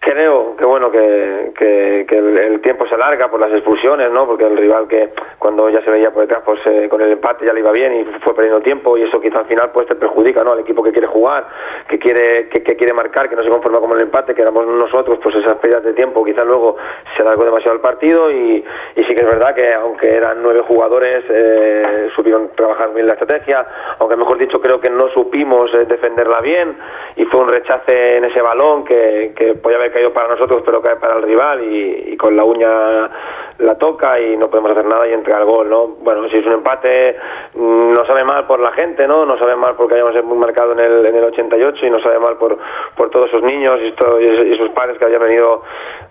Creo 0.00 0.56
que 0.56 0.64
bueno 0.64 0.90
que, 0.90 1.52
que, 1.56 2.06
el, 2.08 2.60
tiempo 2.60 2.86
se 2.86 2.94
alarga 2.94 3.28
por 3.28 3.40
las 3.40 3.52
expulsiones, 3.52 4.10
¿no? 4.12 4.26
Porque 4.26 4.44
el 4.44 4.56
rival 4.56 4.86
que 4.86 5.10
cuando 5.38 5.68
ya 5.70 5.82
se 5.82 5.90
veía 5.90 6.10
por 6.12 6.22
detrás, 6.22 6.42
pues 6.44 6.60
eh, 6.66 6.88
con 6.88 7.00
el 7.00 7.12
empate 7.12 7.44
ya 7.44 7.52
le 7.52 7.60
iba 7.60 7.72
bien 7.72 7.94
y 7.94 8.04
fue 8.20 8.34
perdiendo 8.34 8.60
tiempo 8.60 8.96
y 8.96 9.02
eso 9.02 9.20
quizá 9.20 9.40
al 9.40 9.46
final 9.46 9.70
pues 9.72 9.88
te 9.88 9.96
perjudica, 9.96 10.44
¿no? 10.44 10.52
Al 10.52 10.60
equipo 10.60 10.82
que 10.82 10.92
quiere 10.92 11.08
jugar, 11.08 11.46
que 11.88 11.98
quiere 11.98 12.48
que, 12.48 12.62
que 12.62 12.76
quiere 12.76 12.92
marcar, 12.92 13.28
que 13.28 13.36
no 13.36 13.42
se 13.42 13.48
conforma 13.48 13.80
con 13.80 13.92
el 13.92 14.02
empate, 14.02 14.34
que 14.34 14.42
éramos 14.42 14.66
nosotros, 14.66 15.18
pues 15.22 15.34
esas 15.34 15.54
pérdidas 15.56 15.82
de 15.82 15.94
tiempo 15.94 16.24
quizás 16.24 16.46
luego 16.46 16.76
se 17.16 17.22
alargó 17.22 17.44
demasiado 17.44 17.74
el 17.74 17.80
partido 17.80 18.30
y, 18.30 18.64
y 18.96 19.04
sí 19.04 19.14
que 19.14 19.24
es 19.24 19.30
verdad 19.30 19.54
que 19.54 19.72
aunque 19.74 20.14
eran 20.14 20.42
nueve 20.42 20.62
jugadores 20.66 21.24
eh, 21.28 22.08
supieron 22.14 22.50
trabajar 22.54 22.94
bien 22.94 23.06
la 23.06 23.14
estrategia, 23.14 23.66
aunque 23.98 24.16
mejor 24.16 24.38
dicho 24.38 24.60
creo 24.60 24.80
que 24.80 24.90
no 24.90 25.08
supimos 25.08 25.72
eh, 25.74 25.86
defenderla 25.86 26.40
bien 26.40 26.76
y 27.16 27.24
fue 27.24 27.40
un 27.40 27.48
rechace 27.48 28.16
en 28.16 28.24
ese 28.24 28.40
balón 28.40 28.84
que, 28.84 29.32
que 29.36 29.54
podía 29.54 29.78
haber 29.78 29.92
caído 29.98 30.12
para 30.12 30.28
nosotros 30.28 30.62
pero 30.64 30.80
cae 30.80 30.96
para 30.96 31.16
el 31.16 31.22
rival 31.22 31.62
y, 31.64 32.12
y 32.12 32.16
con 32.16 32.36
la 32.36 32.44
uña 32.44 33.10
la 33.58 33.76
toca 33.76 34.20
y 34.20 34.36
no 34.36 34.48
podemos 34.48 34.70
hacer 34.70 34.84
nada 34.84 35.08
y 35.08 35.12
entregar 35.12 35.42
el 35.42 35.48
gol, 35.48 35.68
¿no? 35.68 35.88
Bueno, 36.00 36.28
si 36.28 36.36
es 36.36 36.46
un 36.46 36.52
empate, 36.52 37.16
mm, 37.54 37.90
no 37.92 38.06
sabe 38.06 38.22
mal 38.22 38.46
por 38.46 38.60
la 38.60 38.70
gente, 38.72 39.06
¿no? 39.08 39.24
No 39.26 39.36
sabe 39.36 39.56
mal 39.56 39.74
porque 39.76 39.94
hayamos 39.96 40.14
marcado 40.36 40.72
en 40.72 40.78
el, 40.78 41.06
en 41.06 41.16
el 41.16 41.24
88 41.24 41.86
y 41.86 41.90
no 41.90 41.98
sabe 42.00 42.20
mal 42.20 42.36
por, 42.36 42.56
por 42.96 43.10
todos 43.10 43.28
esos 43.28 43.42
niños 43.42 43.80
y, 43.82 43.88
esto- 43.88 44.20
y 44.20 44.54
esos 44.54 44.68
padres 44.70 44.96
que 44.98 45.06
habían 45.06 45.22
venido 45.22 45.62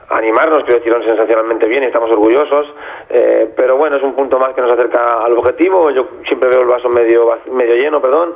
a 0.10 0.18
animarnos, 0.18 0.64
que 0.66 0.74
lo 0.74 0.78
hicieron 0.80 1.04
sensacionalmente 1.04 1.68
bien 1.68 1.84
y 1.84 1.88
estamos 1.88 2.12
orgullosos. 2.12 2.68
Eh, 3.10 3.54
pero 3.56 3.78
bueno, 3.78 3.96
es 3.96 4.04
un 4.04 4.14
punto 4.14 4.38
más 4.40 4.54
que 4.54 4.62
nos 4.62 4.72
acerca 4.72 5.24
al 5.24 5.38
objetivo. 5.38 5.90
Yo 5.92 6.06
siempre 6.28 6.50
veo 6.50 6.62
el 6.62 6.68
vaso 6.68 6.90
medio, 6.90 7.30
medio 7.52 7.76
lleno, 7.76 8.02
perdón, 8.02 8.36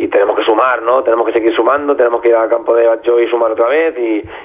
y 0.00 0.08
tenemos 0.08 0.34
que 0.34 0.44
sumar, 0.44 0.82
¿no? 0.82 1.02
Tenemos 1.02 1.26
que 1.26 1.32
seguir 1.34 1.54
sumando, 1.54 1.94
tenemos 1.94 2.22
que 2.22 2.30
ir 2.30 2.34
al 2.34 2.48
campo 2.48 2.74
de 2.74 2.86
Bacho 2.86 3.20
y 3.20 3.28
sumar 3.28 3.52
otra 3.52 3.68
vez. 3.68 3.94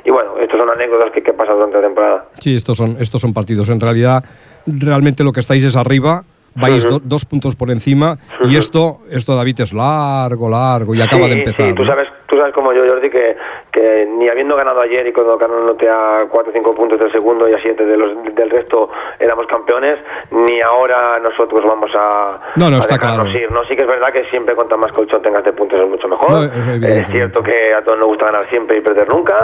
Y, 0.04 0.10
bueno, 0.12 0.38
estas 0.38 0.60
son 0.60 0.70
anécdotas 0.70 1.12
que, 1.12 1.24
que 1.24 1.32
pasan 1.32 1.56
durante 1.56 1.78
la 1.78 1.84
temporada. 1.84 2.26
Sí, 2.40 2.56
estos 2.56 2.78
son, 2.78 2.98
estos 3.00 3.22
son 3.22 3.34
partidos. 3.34 3.70
En 3.70 3.80
realidad, 3.80 4.24
realmente 4.66 5.24
lo 5.24 5.32
que 5.32 5.40
estáis 5.40 5.64
es 5.64 5.78
arriba, 5.78 6.24
vais 6.56 6.84
do- 6.90 7.00
dos 7.04 7.26
puntos 7.26 7.56
por 7.56 7.70
encima 7.70 8.18
y 8.50 8.56
esto, 8.56 9.00
esto 9.12 9.36
David, 9.36 9.60
es 9.62 9.74
largo, 9.74 10.50
largo 10.50 10.96
y 10.96 11.02
acaba 11.02 11.24
Sí, 11.24 11.30
de 11.30 11.36
empezar. 11.38 11.68
Sí, 11.68 11.74
tú 11.76 11.84
¿no? 11.84 11.90
sabes, 11.92 12.08
tú 12.28 12.38
sabes 12.38 12.54
como 12.54 12.72
yo, 12.74 12.84
Jordi, 12.88 13.10
que, 13.10 13.36
que 13.72 14.08
ni 14.18 14.28
habiendo 14.30 14.56
ganado 14.56 14.82
ayer 14.82 15.06
y 15.08 15.14
colocándote 15.14 15.90
a 15.90 16.26
4 16.30 16.50
o 16.50 16.54
5 16.54 16.76
puntos 16.76 17.00
del 17.00 17.12
segundo 17.12 17.48
y 17.50 17.54
a 17.54 17.60
7 17.62 17.86
de 17.86 17.98
los, 17.98 18.36
del 18.36 18.50
resto 18.50 18.90
éramos 19.20 19.46
campeones, 19.48 20.00
ni 20.32 20.62
ahora 20.62 21.20
nosotros 21.20 21.62
vamos 21.66 21.92
a, 21.96 22.40
No, 22.56 22.70
no, 22.70 22.78
a 22.78 22.80
está 22.80 22.98
claro. 22.98 23.26
ir. 23.28 23.52
¿no? 23.52 23.64
Sí 23.66 23.76
que 23.76 23.82
es 23.82 23.88
verdad 23.88 24.12
que 24.14 24.24
siempre 24.30 24.56
cuanto 24.56 24.78
más 24.78 24.92
colchón 24.94 25.22
tengas 25.22 25.44
de 25.44 25.54
puntos 25.54 25.80
es 25.80 25.88
mucho 25.90 26.08
mejor. 26.08 26.32
No, 26.32 26.44
es 26.44 26.84
es 26.84 27.10
cierto 27.10 27.42
que 27.44 27.74
a 27.74 27.84
todos 27.84 27.98
nos 28.00 28.08
gusta 28.08 28.26
ganar 28.26 28.48
siempre 28.50 28.78
y 28.78 28.82
perder 28.82 29.10
nunca. 29.10 29.36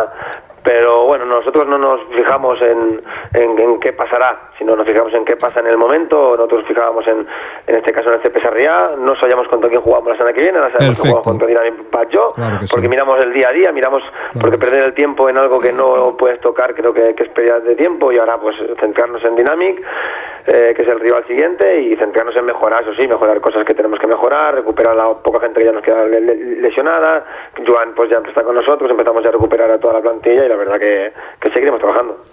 Pero 0.63 1.06
bueno, 1.06 1.26
nosotros 1.26 1.67
no 1.67 1.78
nos 1.78 2.02
fijamos 2.15 2.62
en, 2.62 3.02
en, 3.34 3.58
en 3.60 3.80
qué 3.80 3.93
pasará, 3.93 4.50
sino 4.60 4.76
nos 4.76 4.86
fijamos 4.86 5.12
en 5.13 5.26
qué 5.26 5.36
pasa 5.36 5.60
en 5.60 5.67
el 5.67 5.78
momento. 5.78 6.36
Nosotros 6.36 6.65
fijábamos 6.67 7.08
en, 7.08 7.26
en 7.65 7.76
este 7.76 7.91
caso 7.91 8.10
en 8.10 8.15
el 8.15 8.21
CP 8.21 8.41
Sarriá, 8.41 8.91
no 9.00 9.15
sabíamos 9.15 9.47
contra 9.47 9.69
quién 9.69 9.82
jugamos 9.82 10.10
la 10.10 10.17
semana 10.17 10.34
que 10.34 10.43
viene, 10.43 10.60
ahora 10.60 10.71
sabemos 10.78 10.97
que 10.97 11.02
jugamos 11.08 11.28
contra 11.28 11.47
Dinamo 11.47 11.84
Batlló, 11.91 12.30
Claro 12.36 12.58
sí. 12.62 12.67
porque 12.71 12.89
miramos 12.89 13.24
el 13.24 13.34
día 13.34 13.50
a 13.50 13.52
día, 13.52 13.71
miramos, 13.71 14.04
porque 14.39 14.58
perder 14.58 14.84
el 14.86 14.93
tiempo 14.93 15.28
en 15.30 15.38
algo 15.38 15.60
que 15.60 15.74
no 15.74 16.15
puedes 16.17 16.39
tocar 16.41 16.76
creo 16.76 16.93
que, 16.93 17.15
que 17.15 17.24
es 17.24 17.30
pérdida 17.30 17.60
de 17.60 17.76
tiempo 17.76 18.12
y 18.12 18.19
ahora 18.19 18.38
pues 18.38 18.56
centrarnos 18.80 19.24
en 19.24 19.36
Dynamic, 19.36 19.82
eh, 20.47 20.73
que 20.75 20.82
es 20.82 20.88
el 20.88 20.99
rival 20.99 21.25
siguiente, 21.27 21.82
y 21.82 21.95
centrarnos 21.95 22.36
en 22.36 22.45
mejorar, 22.45 22.84
eso 22.84 22.93
sí, 22.99 23.08
mejorar 23.08 23.39
cosas 23.41 23.65
que 23.65 23.73
tenemos 23.73 23.99
que 23.99 24.08
mejorar, 24.08 24.56
recuperar 24.56 24.93
a 24.93 25.08
la 25.08 25.13
poca 25.17 25.39
gente 25.39 25.60
que 25.60 25.65
ya 25.65 25.71
nos 25.71 25.84
queda 25.84 26.06
le- 26.06 26.21
le- 26.21 26.62
lesionada, 26.62 27.25
Joan 27.65 27.93
pues 27.95 28.10
ya 28.10 28.17
está 28.27 28.43
con 28.43 28.56
nosotros, 28.56 28.89
empezamos 28.89 29.23
ya 29.23 29.30
a 29.30 29.34
recuperar 29.34 29.69
a 29.71 29.80
toda 29.80 29.93
la 29.95 30.01
plantilla 30.01 30.45
y 30.45 30.49
la 30.49 30.56
verdad 30.56 30.80
que, 30.80 31.12
que 31.39 31.49
seguiremos 31.51 31.80
trabajando. 31.80 32.23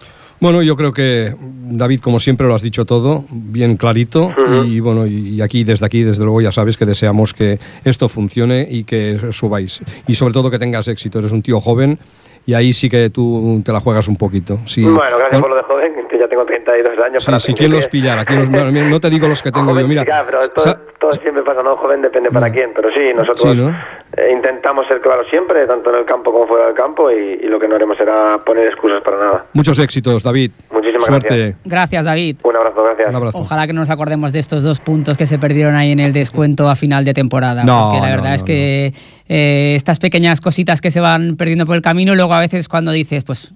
Bueno, 0.40 0.62
yo 0.62 0.76
creo 0.76 0.92
que 0.92 1.34
David, 1.40 1.98
como 2.00 2.20
siempre, 2.20 2.46
lo 2.46 2.54
has 2.54 2.62
dicho 2.62 2.84
todo, 2.84 3.24
bien 3.28 3.76
clarito. 3.76 4.30
Y 4.66 4.78
bueno, 4.78 5.04
y 5.04 5.30
y 5.34 5.42
aquí, 5.42 5.64
desde 5.64 5.84
aquí, 5.84 6.04
desde 6.04 6.22
luego, 6.22 6.40
ya 6.40 6.52
sabes 6.52 6.76
que 6.76 6.86
deseamos 6.86 7.34
que 7.34 7.58
esto 7.84 8.08
funcione 8.08 8.64
y 8.70 8.84
que 8.84 9.18
subáis. 9.32 9.82
Y 10.06 10.14
sobre 10.14 10.32
todo 10.32 10.48
que 10.48 10.60
tengas 10.60 10.86
éxito. 10.86 11.18
Eres 11.18 11.32
un 11.32 11.42
tío 11.42 11.58
joven 11.60 11.98
y 12.46 12.54
ahí 12.54 12.72
sí 12.72 12.88
que 12.88 13.10
tú 13.10 13.60
te 13.64 13.72
la 13.72 13.80
juegas 13.80 14.08
un 14.08 14.16
poquito. 14.16 14.58
Sí. 14.64 14.82
Bueno, 14.84 15.18
gracias 15.18 15.40
por 15.40 15.50
lo 15.50 15.56
de 15.56 15.62
joven, 15.62 15.92
que 16.08 16.18
ya 16.18 16.28
tengo 16.28 16.44
32 16.44 16.98
años. 17.04 17.22
Sí, 17.22 17.26
para 17.26 17.38
sí, 17.38 17.54
¿quién 17.54 17.70
los 17.72 17.88
pillara? 17.88 18.24
¿Quién 18.24 18.40
los- 18.40 18.50
no, 18.50 18.70
no 18.70 19.00
te 19.00 19.10
digo 19.10 19.28
los 19.28 19.42
que 19.42 19.52
tengo 19.52 19.78
yo, 19.78 19.86
mira. 19.86 20.04
pero 20.26 20.38
todo, 20.54 20.76
todo 20.98 21.12
siempre 21.12 21.42
pasa, 21.42 21.62
¿no? 21.62 21.76
Joven 21.76 22.02
depende 22.02 22.30
para 22.30 22.50
quién, 22.50 22.70
pero 22.74 22.90
sí, 22.92 23.12
nosotros 23.14 23.52
Sí, 23.52 23.56
¿no? 23.56 23.68
eh, 24.16 24.30
intentamos 24.32 24.86
ser 24.88 25.00
claros 25.00 25.26
siempre, 25.30 25.66
tanto 25.66 25.90
en 25.90 25.96
el 25.96 26.04
campo 26.04 26.32
como 26.32 26.46
fuera 26.46 26.66
del 26.66 26.74
campo, 26.74 27.10
y, 27.10 27.14
y 27.42 27.46
lo 27.46 27.58
que 27.60 27.68
no 27.68 27.76
haremos 27.76 27.96
será 27.96 28.38
poner 28.44 28.66
excusas 28.66 29.00
para 29.02 29.16
nada. 29.18 29.46
Muchos 29.52 29.78
éxitos, 29.78 30.22
David. 30.22 30.50
Muchísimas 30.78 31.06
Suerte. 31.06 31.28
gracias. 31.28 31.56
Gracias, 31.64 32.04
David. 32.04 32.36
Un 32.42 32.56
abrazo, 32.56 32.82
gracias. 32.84 33.08
Un 33.08 33.16
abrazo. 33.16 33.38
Ojalá 33.38 33.66
que 33.66 33.72
no 33.72 33.80
nos 33.80 33.90
acordemos 33.90 34.32
de 34.32 34.38
estos 34.38 34.62
dos 34.62 34.80
puntos 34.80 35.16
que 35.16 35.26
se 35.26 35.38
perdieron 35.38 35.74
ahí 35.74 35.92
en 35.92 36.00
el 36.00 36.12
descuento 36.12 36.70
a 36.70 36.76
final 36.76 37.04
de 37.04 37.14
temporada. 37.14 37.64
No, 37.64 37.90
porque 37.90 38.06
la 38.06 38.10
verdad 38.10 38.30
no, 38.30 38.34
es 38.34 38.42
que 38.42 38.92
eh, 39.28 39.74
estas 39.76 39.98
pequeñas 39.98 40.40
cositas 40.40 40.80
que 40.80 40.90
se 40.90 41.00
van 41.00 41.36
perdiendo 41.36 41.66
por 41.66 41.76
el 41.76 41.82
camino, 41.82 42.14
luego 42.14 42.34
a 42.34 42.40
veces 42.40 42.68
cuando 42.68 42.92
dices, 42.92 43.24
pues 43.24 43.52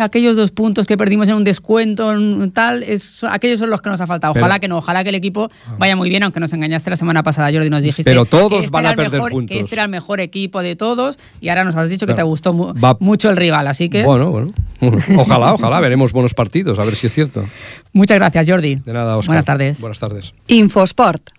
aquellos 0.00 0.36
dos 0.36 0.52
puntos 0.52 0.86
que 0.86 0.96
perdimos 0.96 1.26
en 1.28 1.34
un 1.34 1.44
descuento, 1.44 2.12
en 2.12 2.50
tal, 2.52 2.82
es, 2.82 3.24
aquellos 3.24 3.58
son 3.58 3.70
los 3.70 3.82
que 3.82 3.90
nos 3.90 4.00
ha 4.00 4.06
faltado. 4.06 4.30
Ojalá 4.32 4.54
Pero- 4.54 4.60
que 4.60 4.68
no, 4.68 4.78
ojalá 4.78 5.02
que 5.02 5.08
el 5.08 5.14
equipo 5.16 5.50
vaya 5.78 5.96
muy 5.96 6.08
bien, 6.08 6.22
aunque 6.22 6.38
nos 6.40 6.52
engañaste 6.52 6.88
la 6.90 6.96
semana 6.96 7.22
pasada, 7.22 7.50
Jordi, 7.52 7.68
nos 7.70 7.82
dijiste 7.82 8.08
Pero 8.10 8.24
todos 8.24 8.50
que 8.50 8.58
este 8.60 8.70
van 8.70 8.86
a 8.86 8.88
era 8.88 8.90
el 8.92 8.96
perder 8.96 9.18
mejor- 9.20 9.32
puntos. 9.32 9.54
Que 9.54 9.60
este 9.60 9.74
era 9.74 9.82
el 9.84 9.90
mejor 9.90 10.20
equipo 10.20 10.62
de 10.62 10.76
todos 10.76 11.18
y 11.40 11.48
ahora 11.48 11.64
nos 11.64 11.74
has 11.76 11.90
dicho 11.90 12.06
que 12.06 12.12
Claro. 12.14 12.26
te 12.26 12.30
gustó 12.30 12.52
mu- 12.52 12.72
Va- 12.74 12.96
mucho 13.00 13.28
el 13.28 13.36
rival, 13.36 13.66
así 13.66 13.88
que 13.88 14.04
Bueno, 14.04 14.30
bueno. 14.30 14.48
Ojalá, 15.16 15.54
ojalá, 15.54 15.80
veremos 15.80 16.12
buenos 16.12 16.34
partidos, 16.34 16.78
a 16.78 16.84
ver 16.84 16.94
si 16.96 17.06
es 17.06 17.12
cierto. 17.14 17.44
muchas 17.92 18.18
gracias, 18.18 18.48
Jordi. 18.48 18.76
De 18.76 18.92
nada, 18.92 19.16
Oscar. 19.16 19.28
Buenas 19.30 19.44
tardes. 19.44 19.80
Buenas 19.80 19.98
tardes. 19.98 20.34
Infosport. 20.48 21.30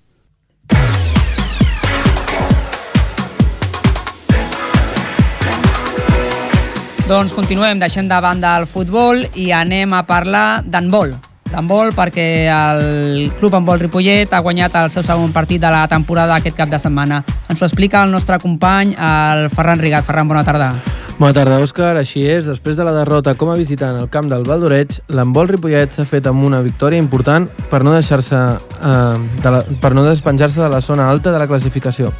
Doncs 7.08 7.32
continuem 7.32 7.80
deixant 7.80 8.10
de 8.12 8.18
banda 8.20 8.50
el 8.60 8.66
futbol 8.68 9.22
i 9.40 9.46
anem 9.56 9.94
a 9.96 10.02
parlar 10.04 10.60
d'handbol. 10.68 11.14
D'handbol 11.48 11.94
perquè 11.96 12.26
el 12.52 13.30
Club 13.40 13.56
Handbol 13.56 13.80
Ripollet 13.80 14.36
ha 14.36 14.42
guanyat 14.44 14.76
el 14.82 14.92
seu 14.92 15.06
segon 15.08 15.32
partit 15.32 15.64
de 15.64 15.72
la 15.72 15.86
temporada 15.88 16.36
aquest 16.36 16.58
cap 16.60 16.68
de 16.68 16.82
setmana. 16.84 17.22
Ens 17.48 17.64
ho 17.64 17.70
explica 17.70 18.04
el 18.04 18.12
nostre 18.12 18.42
company, 18.44 18.92
el 18.92 19.48
Ferran 19.56 19.80
Rigat. 19.80 20.04
Ferran, 20.04 20.28
bona 20.28 20.44
tarda. 20.44 20.74
Bona 21.16 21.32
tarda, 21.32 21.62
Òscar. 21.64 21.96
Així 21.96 22.28
és, 22.28 22.44
després 22.44 22.76
de 22.76 22.84
la 22.84 22.92
derrota 23.00 23.38
com 23.40 23.56
a 23.56 23.56
visitant 23.56 23.96
al 24.04 24.12
camp 24.12 24.28
del 24.28 24.44
Valdoreig, 24.44 25.00
l'embol 25.08 25.48
Ripollet 25.48 25.96
s'ha 25.96 26.04
fet 26.04 26.28
amb 26.28 26.44
una 26.44 26.60
victòria 26.60 27.00
important 27.00 27.48
per 27.72 27.86
no 27.88 27.96
deixar-se 27.96 28.36
eh, 28.36 29.28
de 29.46 29.56
la, 29.56 29.64
per 29.80 29.96
no 29.96 30.04
despenjar-se 30.04 30.60
de 30.60 30.74
la 30.76 30.84
zona 30.84 31.08
alta 31.08 31.32
de 31.32 31.40
la 31.40 31.48
classificació. 31.48 32.12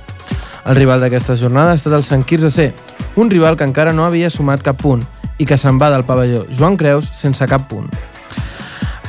El 0.66 0.76
rival 0.76 1.00
d'aquesta 1.00 1.36
jornada 1.40 1.72
ha 1.72 1.76
estat 1.80 1.94
el 1.94 2.04
Sant 2.04 2.24
Quirze 2.28 2.52
C, 2.52 2.74
un 3.16 3.30
rival 3.30 3.56
que 3.56 3.64
encara 3.64 3.94
no 3.94 4.06
havia 4.06 4.30
sumat 4.30 4.62
cap 4.62 4.82
punt 4.82 5.04
i 5.38 5.46
que 5.46 5.58
se'n 5.58 5.78
va 5.80 5.90
del 5.94 6.04
pavelló 6.04 6.46
Joan 6.52 6.76
Creus 6.78 7.10
sense 7.14 7.46
cap 7.48 7.68
punt. 7.70 7.88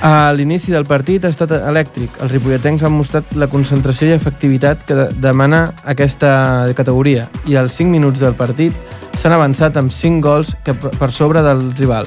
A 0.00 0.30
l'inici 0.30 0.70
del 0.70 0.84
partit 0.86 1.24
ha 1.26 1.30
estat 1.32 1.50
elèctric. 1.56 2.20
Els 2.22 2.30
ripolletens 2.30 2.84
han 2.86 2.92
mostrat 2.94 3.32
la 3.34 3.48
concentració 3.50 4.06
i 4.06 4.14
efectivitat 4.14 4.84
que 4.86 4.94
de- 4.94 5.08
demana 5.18 5.72
aquesta 5.84 6.70
categoria 6.78 7.26
i 7.46 7.56
als 7.56 7.72
5 7.80 7.90
minuts 7.90 8.20
del 8.22 8.36
partit 8.38 8.76
s'han 9.18 9.34
avançat 9.34 9.76
amb 9.76 9.90
5 9.90 10.22
gols 10.22 10.54
que 10.62 10.74
per 10.74 11.10
sobre 11.10 11.42
del 11.42 11.72
rival. 11.74 12.06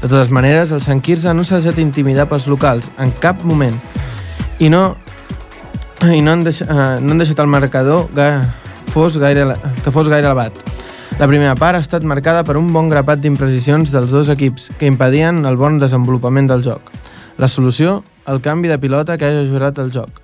De 0.00 0.06
totes 0.06 0.30
maneres, 0.30 0.70
el 0.70 0.80
Sant 0.80 1.00
Quirze 1.02 1.34
no 1.34 1.42
s'ha 1.42 1.58
deixat 1.58 1.80
intimidar 1.82 2.28
pels 2.30 2.46
locals 2.46 2.86
en 2.98 3.10
cap 3.10 3.42
moment 3.42 3.74
i 4.60 4.68
no, 4.70 4.94
i 6.14 6.20
no, 6.22 6.32
han, 6.32 6.44
deixat, 6.46 6.68
eh, 6.70 6.98
no 7.02 7.14
han 7.14 7.22
deixat 7.22 7.40
el 7.42 7.50
marcador 7.50 8.06
que 8.14 8.28
fos 8.92 9.18
gaire, 9.18 9.54
que 9.82 9.90
fos 9.90 10.08
gaire 10.08 10.28
elevat. 10.28 10.54
La 11.18 11.26
primera 11.26 11.56
part 11.58 11.74
ha 11.74 11.82
estat 11.82 12.04
marcada 12.06 12.44
per 12.46 12.54
un 12.60 12.68
bon 12.72 12.86
grapat 12.92 13.18
d'imprecisions 13.18 13.90
dels 13.90 14.12
dos 14.14 14.28
equips 14.30 14.68
que 14.78 14.86
impedien 14.86 15.42
el 15.48 15.58
bon 15.58 15.80
desenvolupament 15.82 16.46
del 16.46 16.62
joc. 16.62 16.92
La 17.38 17.48
solució, 17.50 18.04
el 18.30 18.38
canvi 18.40 18.70
de 18.70 18.78
pilota 18.78 19.18
que 19.18 19.26
ha 19.26 19.40
ajudat 19.42 19.80
el 19.82 19.90
joc. 19.90 20.22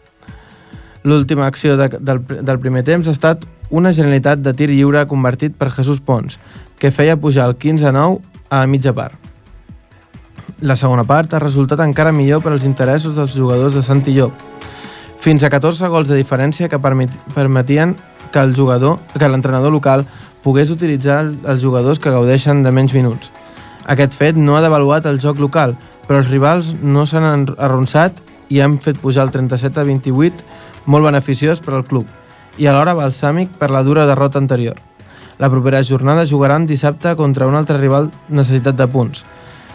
L'última 1.03 1.49
acció 1.49 1.77
de, 1.77 1.89
del, 1.99 2.23
del 2.23 2.63
primer 2.63 2.85
temps 2.87 3.09
ha 3.09 3.17
estat 3.17 3.43
una 3.75 3.93
generalitat 3.93 4.39
de 4.39 4.55
tir 4.55 4.71
lliure 4.71 5.03
convertit 5.11 5.59
per 5.59 5.73
Jesús 5.75 5.99
Pons, 6.01 6.39
que 6.79 6.95
feia 6.95 7.19
pujar 7.19 7.49
el 7.51 7.59
15-9 7.59 8.21
a 8.49 8.63
la 8.63 8.71
mitja 8.71 8.95
part. 8.95 9.19
La 10.63 10.79
segona 10.79 11.03
part 11.05 11.35
ha 11.35 11.43
resultat 11.43 11.83
encara 11.83 12.15
millor 12.15 12.41
per 12.45 12.55
als 12.55 12.65
interessos 12.65 13.19
dels 13.19 13.35
jugadors 13.35 13.75
de 13.75 13.83
Santi 13.83 14.15
Llop, 14.15 14.54
fins 15.25 15.41
a 15.41 15.49
14 15.49 15.89
gols 15.89 16.11
de 16.11 16.19
diferència 16.19 16.69
que 16.69 16.77
permet, 16.79 17.09
permetien 17.33 17.95
que 18.31 18.43
el 18.45 18.53
jugador, 18.55 18.99
que 19.17 19.29
l'entrenador 19.29 19.73
local 19.73 20.05
pogués 20.45 20.69
utilitzar 20.69 21.23
el- 21.25 21.39
els 21.49 21.63
jugadors 21.63 21.99
que 21.99 22.13
gaudeixen 22.13 22.63
de 22.63 22.71
menys 22.71 22.93
minuts. 22.93 23.31
Aquest 23.87 24.13
fet 24.13 24.37
no 24.37 24.59
ha 24.59 24.61
devaluat 24.61 25.07
el 25.07 25.21
joc 25.21 25.39
local, 25.41 25.79
però 26.07 26.19
els 26.21 26.29
rivals 26.29 26.75
no 26.83 27.07
s'han 27.07 27.55
arronsat 27.57 28.13
i 28.51 28.61
han 28.61 28.79
fet 28.81 28.99
pujar 29.01 29.25
el 29.25 29.31
37 29.31 29.81
a 29.81 29.85
28, 29.85 30.45
molt 30.85 31.05
beneficiós 31.07 31.61
per 31.65 31.73
al 31.73 31.85
club, 31.89 32.05
i 32.59 32.67
alhora 32.67 32.95
balsàmic 32.95 33.49
per 33.59 33.71
la 33.71 33.83
dura 33.83 34.05
derrota 34.07 34.39
anterior. 34.39 34.77
La 35.39 35.49
propera 35.49 35.83
jornada 35.83 36.27
jugaran 36.27 36.67
dissabte 36.67 37.17
contra 37.17 37.47
un 37.47 37.55
altre 37.55 37.79
rival 37.79 38.11
necessitat 38.29 38.77
de 38.77 38.87
punts. 38.87 39.25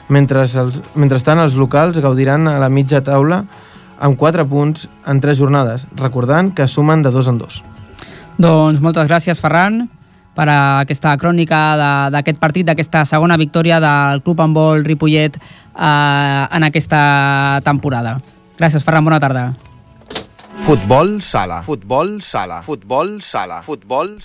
Mentre 0.09 0.41
els, 0.41 0.81
mentrestant, 0.93 1.39
els 1.39 1.55
locals 1.55 1.97
gaudiran 1.97 2.47
a 2.47 2.59
la 2.59 2.69
mitja 2.69 3.01
taula 3.01 3.45
amb 3.99 4.17
4 4.17 4.47
punts 4.49 4.87
en 5.05 5.19
3 5.19 5.37
jornades, 5.37 5.85
recordant 5.95 6.53
que 6.55 6.67
sumen 6.67 7.03
de 7.03 7.11
dos 7.11 7.27
en 7.27 7.37
dos. 7.37 7.61
Doncs 8.39 8.79
moltes 8.79 9.09
gràcies, 9.09 9.39
Ferran, 9.39 9.83
per 10.35 10.47
aquesta 10.49 11.15
crònica 11.19 11.59
d'aquest 12.15 12.39
partit, 12.39 12.67
d'aquesta 12.67 13.03
segona 13.05 13.37
victòria 13.37 13.81
del 13.83 14.23
Club 14.23 14.39
Handbol 14.45 14.85
Ripollet 14.87 15.35
eh, 15.35 16.43
en 16.47 16.67
aquesta 16.69 17.59
temporada. 17.65 18.19
Gràcies, 18.59 18.85
Ferran, 18.85 19.03
bona 19.03 19.19
tarda. 19.19 19.49
Futbol 20.63 21.19
sala. 21.23 21.61
Futbol 21.63 22.19
sala. 22.21 22.61
Futbol 22.63 23.19
sala. 23.23 23.61
Futbol 23.65 24.19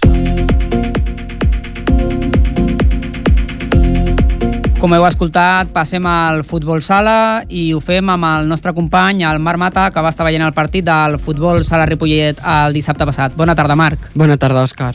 Com 4.85 4.93
heu 4.93 5.07
escoltat, 5.09 5.71
passem 5.73 6.05
al 6.05 6.43
futbol 6.45 6.83
sala 6.85 7.41
i 7.49 7.71
ho 7.73 7.79
fem 7.81 8.11
amb 8.13 8.27
el 8.29 8.51
nostre 8.51 8.75
company, 8.77 9.23
el 9.25 9.39
Marc 9.41 9.57
Mata, 9.63 9.87
que 9.89 10.03
va 10.05 10.11
estar 10.13 10.27
veient 10.29 10.45
el 10.45 10.53
partit 10.53 10.85
del 10.85 11.17
futbol 11.17 11.63
sala 11.65 11.87
Ripollet 11.89 12.43
el 12.45 12.77
dissabte 12.77 13.07
passat. 13.09 13.33
Bona 13.33 13.55
tarda, 13.57 13.79
Marc. 13.81 14.11
Bona 14.13 14.37
tarda, 14.37 14.61
Òscar. 14.69 14.93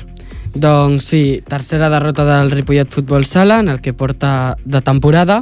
Doncs 0.53 1.09
sí, 1.09 1.23
tercera 1.41 1.89
derrota 1.89 2.27
del 2.27 2.51
Ripollet 2.53 2.93
Futbol 2.93 3.25
Sala, 3.25 3.57
en 3.63 3.73
el 3.73 3.81
que 3.81 3.95
porta 3.97 4.57
de 4.63 4.83
temporada. 4.85 5.39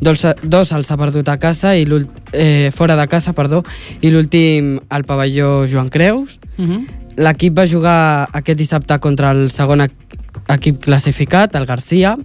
Dos, 0.00 0.24
dos 0.44 0.72
els 0.72 0.88
ha 0.88 0.96
perdut 0.96 1.28
a 1.28 1.36
casa 1.36 1.76
i 1.76 1.84
eh, 2.32 2.72
fora 2.72 2.96
de 2.96 3.04
casa, 3.06 3.36
perdó, 3.36 3.66
i 4.00 4.08
l'últim 4.08 4.78
al 4.88 5.04
pavelló 5.04 5.66
Joan 5.68 5.92
Creus. 5.92 6.40
Uh 6.56 6.64
-huh. 6.64 6.86
L'equip 7.20 7.58
va 7.58 7.68
jugar 7.68 8.28
aquest 8.32 8.56
dissabte 8.56 8.98
contra 8.98 9.32
el 9.32 9.50
segon 9.50 9.82
equip 9.82 10.09
classificat, 10.58 11.54
el 11.54 11.66
Garcia, 11.66 12.16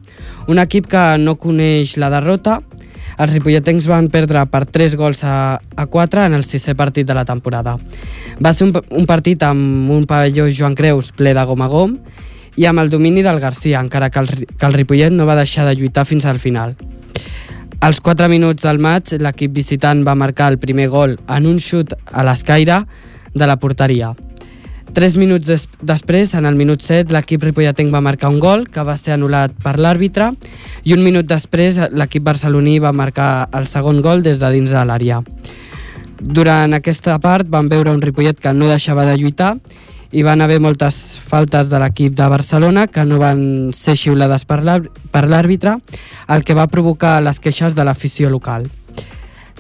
un 0.47 0.59
equip 0.59 0.87
que 0.87 1.03
no 1.19 1.35
coneix 1.37 1.97
la 2.01 2.09
derrota. 2.09 2.61
Els 3.15 3.31
ripolletens 3.31 3.85
van 3.87 4.09
perdre 4.11 4.41
per 4.51 4.65
3 4.65 4.95
gols 4.99 5.23
a, 5.23 5.55
a 5.55 5.85
4 5.85 6.25
en 6.25 6.33
el 6.35 6.43
sisè 6.43 6.75
partit 6.75 7.07
de 7.07 7.15
la 7.15 7.23
temporada. 7.25 7.77
Va 8.43 8.51
ser 8.53 8.67
un, 8.67 8.73
un 8.91 9.05
partit 9.05 9.43
amb 9.43 9.91
un 9.91 10.03
pavelló 10.09 10.49
Joan 10.51 10.75
Creus 10.75 11.13
ple 11.15 11.33
de 11.37 11.45
gom 11.47 11.63
a 11.63 11.69
gom 11.71 11.95
i 12.57 12.65
amb 12.67 12.83
el 12.83 12.89
domini 12.89 13.23
del 13.23 13.39
Garcia, 13.39 13.79
encara 13.79 14.09
que 14.09 14.19
el, 14.19 14.29
que 14.57 14.65
el 14.65 14.73
Ripollet 14.73 15.15
no 15.15 15.27
va 15.27 15.39
deixar 15.39 15.67
de 15.67 15.75
lluitar 15.75 16.05
fins 16.05 16.25
al 16.25 16.39
final. 16.39 16.75
Als 17.85 18.01
4 18.01 18.27
minuts 18.31 18.63
del 18.63 18.79
maig, 18.81 19.11
l'equip 19.21 19.51
visitant 19.53 20.03
va 20.07 20.15
marcar 20.17 20.49
el 20.51 20.59
primer 20.59 20.87
gol 20.89 21.19
en 21.29 21.45
un 21.45 21.59
xut 21.59 21.93
a 22.11 22.23
l'escaire 22.25 22.83
de 23.35 23.47
la 23.47 23.59
porteria. 23.61 24.15
Tres 24.95 25.17
minuts 25.19 25.43
des 25.43 25.65
després, 25.83 26.29
en 26.39 26.45
el 26.47 26.55
minut 26.55 26.79
7, 26.79 27.11
l'equip 27.11 27.41
ripolletenc 27.43 27.91
va 27.91 27.99
marcar 27.99 28.29
un 28.31 28.37
gol 28.39 28.61
que 28.71 28.83
va 28.87 28.93
ser 28.95 29.11
anul·lat 29.17 29.51
per 29.59 29.73
l'àrbitre 29.75 30.29
i 30.87 30.93
un 30.95 31.01
minut 31.03 31.27
després 31.27 31.81
l'equip 31.91 32.23
barceloní 32.23 32.77
va 32.79 32.93
marcar 32.95 33.49
el 33.59 33.67
segon 33.67 33.99
gol 33.99 34.23
des 34.23 34.39
de 34.39 34.51
dins 34.53 34.71
de 34.71 34.83
l'àrea. 34.87 35.17
Durant 36.21 36.71
aquesta 36.77 37.17
part 37.19 37.49
van 37.51 37.67
veure 37.67 37.91
un 37.91 37.99
Ripollet 37.99 38.39
que 38.39 38.53
no 38.55 38.69
deixava 38.71 39.03
de 39.03 39.17
lluitar 39.19 39.57
hi 40.15 40.23
van 40.23 40.39
haver 40.39 40.61
moltes 40.63 41.19
faltes 41.27 41.67
de 41.67 41.81
l'equip 41.83 42.15
de 42.15 42.27
Barcelona 42.31 42.85
que 42.87 43.03
no 43.03 43.19
van 43.19 43.73
ser 43.75 43.97
xiulades 43.99 44.45
per 44.47 44.61
l'àrbitre, 44.63 45.75
el 46.31 46.45
que 46.47 46.55
va 46.55 46.71
provocar 46.71 47.17
les 47.19 47.41
queixes 47.43 47.75
de 47.75 47.83
l'afició 47.83 48.31
local. 48.31 48.69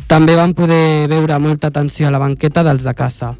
També 0.07 0.37
van 0.39 0.55
poder 0.55 1.09
veure 1.11 1.41
molta 1.43 1.75
tensió 1.75 2.07
a 2.07 2.15
la 2.15 2.23
banqueta 2.23 2.63
dels 2.63 2.87
de 2.87 2.95
casa. 2.95 3.33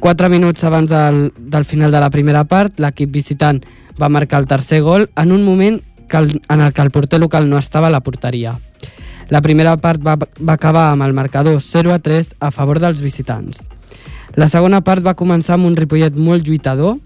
Quatre 0.00 0.28
minuts 0.28 0.62
abans 0.64 0.90
del, 0.90 1.32
del 1.38 1.64
final 1.64 1.90
de 1.90 2.00
la 2.00 2.10
primera 2.10 2.44
part, 2.44 2.78
l'equip 2.80 3.10
visitant 3.10 3.62
va 4.00 4.10
marcar 4.12 4.42
el 4.42 4.46
tercer 4.46 4.82
gol 4.84 5.08
en 5.16 5.32
un 5.32 5.42
moment 5.42 5.80
que 6.08 6.18
el, 6.18 6.40
en 6.48 6.60
el 6.60 6.72
que 6.72 6.82
el 6.82 6.90
porter 6.90 7.18
local 7.18 7.48
no 7.48 7.58
estava 7.58 7.88
a 7.88 7.94
la 7.94 8.02
porteria. 8.04 8.58
La 9.28 9.40
primera 9.42 9.76
part 9.82 10.02
va, 10.04 10.14
va 10.16 10.54
acabar 10.54 10.90
amb 10.92 11.02
el 11.02 11.16
marcador 11.16 11.58
0 11.62 11.94
a 11.94 11.98
3 11.98 12.36
a 12.38 12.52
favor 12.54 12.78
dels 12.78 13.00
visitants. 13.02 13.66
La 14.36 14.50
segona 14.52 14.82
part 14.84 15.02
va 15.02 15.16
començar 15.16 15.56
amb 15.56 15.66
un 15.66 15.74
Ripollet 15.76 16.14
molt 16.14 16.46
lluitador. 16.46 17.00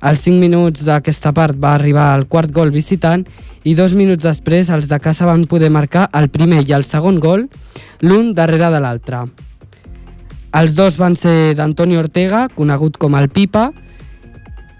Als 0.00 0.26
5 0.28 0.38
minuts 0.38 0.84
d'aquesta 0.86 1.32
part 1.32 1.56
va 1.58 1.72
arribar 1.74 2.12
el 2.18 2.28
quart 2.28 2.52
gol 2.52 2.70
visitant 2.70 3.24
i 3.64 3.74
dos 3.74 3.96
minuts 3.98 4.22
després 4.22 4.70
els 4.70 4.86
de 4.92 5.00
casa 5.00 5.26
van 5.26 5.48
poder 5.50 5.72
marcar 5.72 6.06
el 6.14 6.28
primer 6.30 6.62
i 6.68 6.76
el 6.76 6.84
segon 6.84 7.18
gol, 7.18 7.48
l'un 8.04 8.30
darrere 8.36 8.70
de 8.70 8.84
l'altre. 8.84 9.24
Els 10.56 10.72
dos 10.72 10.94
van 10.96 11.12
ser 11.18 11.52
d'Antoni 11.58 11.98
Ortega, 12.00 12.46
conegut 12.56 12.96
com 12.96 13.16
el 13.18 13.28
Pipa. 13.28 13.66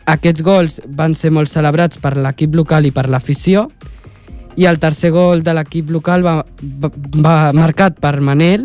Aquests 0.08 0.44
gols 0.46 0.78
van 0.96 1.16
ser 1.18 1.32
molt 1.34 1.50
celebrats 1.52 2.00
per 2.00 2.14
l'equip 2.16 2.54
local 2.56 2.86
i 2.88 2.92
per 2.96 3.08
l'afició. 3.12 3.66
I 4.56 4.64
el 4.70 4.80
tercer 4.80 5.10
gol 5.12 5.42
de 5.44 5.52
l'equip 5.52 5.90
local 5.92 6.24
va, 6.24 6.38
va, 6.80 6.90
va 7.20 7.34
marcat 7.52 7.98
per 8.00 8.14
Manel, 8.24 8.64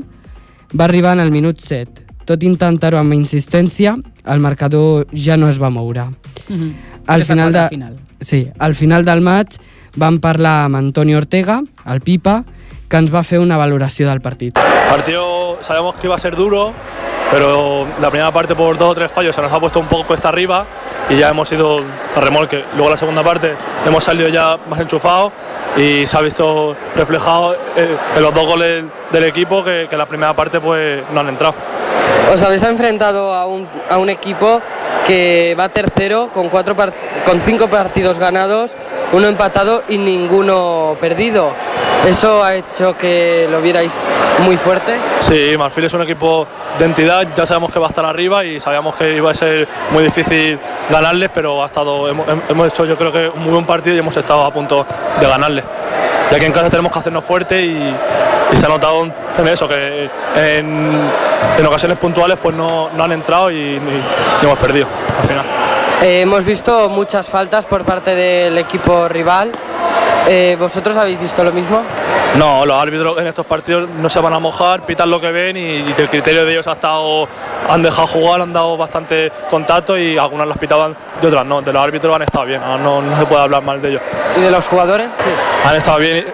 va 0.72 0.86
arribar 0.88 1.18
en 1.18 1.26
el 1.26 1.34
minut 1.36 1.60
7. 1.60 2.08
Tot 2.30 2.46
intentar-ho 2.48 3.02
amb 3.02 3.18
insistència, 3.18 3.98
el 4.24 4.40
marcador 4.40 5.04
ja 5.12 5.36
no 5.36 5.50
es 5.52 5.60
va 5.60 5.70
moure. 5.70 6.06
Mm 6.48 6.56
-hmm. 6.56 6.74
al, 7.08 7.26
final 7.26 7.52
de... 7.52 7.68
final. 7.68 7.96
Sí, 8.22 8.48
al 8.58 8.76
final 8.76 9.04
del 9.04 9.22
maig 9.22 9.58
vam 9.98 10.20
parlar 10.20 10.64
amb 10.66 10.76
Antonio 10.76 11.18
Ortega, 11.18 11.62
el 11.86 12.00
Pipa, 12.00 12.46
que 12.88 12.98
ens 12.98 13.14
va 13.14 13.24
fer 13.24 13.40
una 13.40 13.58
valoració 13.58 14.08
del 14.08 14.22
partit. 14.22 14.58
El 14.58 14.90
partido 14.90 15.51
sabemos 15.62 15.96
que 15.96 16.08
iba 16.08 16.16
a 16.16 16.20
ser 16.20 16.36
duro, 16.36 16.74
pero 17.32 17.88
la 18.00 18.10
primera 18.10 18.32
parte 18.32 18.56
por 18.56 18.78
dos 18.78 18.90
o 18.90 18.96
tres 18.96 19.12
fallos 19.12 19.36
se 19.36 19.42
nos 19.42 19.52
ha 19.52 19.60
puesto 19.60 19.80
un 19.80 19.88
poco 19.88 20.04
cuesta 20.06 20.30
arriba 20.30 20.66
y 21.10 21.18
ya 21.18 21.30
hemos 21.30 21.52
ido 21.52 21.80
a 22.16 22.20
remolque. 22.20 22.66
Luego 22.74 22.90
la 22.90 22.98
segunda 22.98 23.24
parte 23.24 23.56
hemos 23.86 24.04
salido 24.04 24.30
ya 24.30 24.58
más 24.70 24.80
enchufados 24.80 25.32
y 25.78 26.06
se 26.06 26.18
ha 26.18 26.22
visto 26.22 26.76
reflejado 26.96 27.56
en 27.76 28.22
los 28.22 28.34
dos 28.34 28.46
goles 28.46 28.86
del 29.12 29.24
equipo 29.24 29.64
que, 29.64 29.88
que 29.90 29.98
la 29.98 30.06
primera 30.06 30.34
parte 30.34 30.60
pues 30.60 31.04
no 31.12 31.22
han 31.22 31.30
entrado. 31.30 31.56
Os 32.34 32.42
habéis 32.44 32.64
enfrentado 32.64 33.34
a 33.34 33.46
un, 33.46 33.68
a 33.90 33.98
un 33.98 34.10
equipo 34.10 34.62
que 35.06 35.56
va 35.60 35.70
tercero 35.70 36.30
con, 36.34 36.50
cuatro 36.50 36.76
con 37.26 37.42
cinco 37.42 37.68
partidos 37.68 38.20
ganados, 38.20 38.76
uno 39.12 39.28
empatado 39.28 39.84
y 39.90 39.98
ninguno 39.98 40.96
perdido. 41.00 41.54
¿Eso 42.08 42.44
ha 42.44 42.56
hecho 42.56 42.98
que 42.98 43.48
lo 43.52 43.62
vierais 43.62 43.94
muy 44.40 44.58
fuerte? 44.58 44.96
Sí, 45.20 45.56
Marfil 45.58 45.86
es 45.86 45.94
un 45.94 46.02
equipo 46.02 46.48
de 46.80 46.86
entidad, 46.86 47.28
ya 47.36 47.46
sabemos 47.46 47.72
que 47.72 47.80
va 47.80 47.88
a 47.88 47.90
estar 47.90 48.06
arriba 48.06 48.44
y 48.44 48.60
sabíamos 48.60 48.96
que 48.96 49.16
iba 49.18 49.30
a 49.30 49.34
ser 49.34 49.68
muy 49.92 50.04
difícil 50.04 50.58
ganarles, 50.90 51.30
pero 51.34 51.62
ha 51.62 51.68
estado, 51.68 52.10
hemos, 52.10 52.26
hemos 52.50 52.68
hecho 52.68 52.86
yo 52.86 52.98
creo 52.98 53.12
que 53.12 53.30
un 53.30 53.44
muy 53.44 53.52
buen 53.52 53.66
partido 53.66 53.96
y 53.96 54.00
hemos 54.00 54.18
estado 54.18 54.46
a 54.46 54.52
punto 54.52 54.86
de 55.20 55.28
ganarles. 55.28 55.64
Ya 56.32 56.40
que 56.40 56.46
en 56.46 56.54
casa 56.54 56.70
tenemos 56.70 56.92
que 56.92 57.00
hacernos 57.00 57.26
fuertes 57.26 57.62
y, 57.62 57.94
y 58.52 58.56
se 58.58 58.66
ha 58.66 58.70
notado 58.70 59.04
en 59.38 59.48
eso, 59.48 59.68
que 59.68 60.10
en, 60.36 60.92
en 61.58 61.66
ocasiones 61.66 61.98
puntuales 61.98 62.38
pues 62.42 62.56
no, 62.56 62.90
no 62.90 63.04
han 63.04 63.12
entrado 63.12 63.50
y, 63.52 63.56
y, 63.56 64.04
y 64.42 64.46
hemos 64.46 64.60
perdido 64.60 64.88
al 65.22 65.28
final. 65.28 65.46
Eh, 66.02 66.22
hemos 66.22 66.44
visto 66.44 66.90
muchas 66.90 67.28
faltas 67.28 67.66
por 67.66 67.84
parte 67.84 68.16
del 68.16 68.58
equipo 68.58 69.08
rival. 69.08 69.52
Eh, 70.28 70.56
¿Vosotros 70.60 70.96
habéis 70.98 71.20
visto 71.20 71.44
lo 71.44 71.52
mismo? 71.52 71.82
No, 72.36 72.66
los 72.66 72.82
árbitros 72.82 73.18
en 73.18 73.28
estos 73.28 73.46
partidos 73.46 73.90
no 73.90 74.10
se 74.10 74.20
van 74.20 74.34
a 74.34 74.40
mojar, 74.40 74.82
pitan 74.84 75.10
lo 75.10 75.20
que 75.20 75.32
ven 75.32 75.58
y, 75.58 75.60
y 75.60 75.96
el 75.98 76.10
criterio 76.10 76.46
de 76.46 76.54
ellos 76.54 76.66
ha 76.68 76.72
estado, 76.74 77.28
han 77.70 77.84
dejado 77.84 78.08
jugar, 78.08 78.40
han 78.40 78.54
dado 78.54 78.78
bastante 78.78 79.32
contacto 79.50 79.98
y 79.98 80.18
algunas 80.18 80.48
las 80.48 80.58
pitaban 80.58 80.96
y 81.22 81.26
otras 81.26 81.46
no. 81.46 81.62
De 81.62 81.74
los 81.74 81.84
árbitros 81.84 82.16
han 82.16 82.22
estado 82.22 82.46
bien, 82.46 82.62
no, 82.62 83.02
no 83.02 83.20
se 83.20 83.26
puede 83.26 83.42
hablar 83.42 83.64
mal 83.64 83.82
de 83.82 83.90
ellos. 83.90 84.02
¿Y 84.38 84.42
de 84.42 84.52
los 84.52 84.66
jugadores? 84.68 85.08
Sí. 85.18 85.68
Han 85.68 85.76
estado 85.76 85.98
bien. 85.98 86.26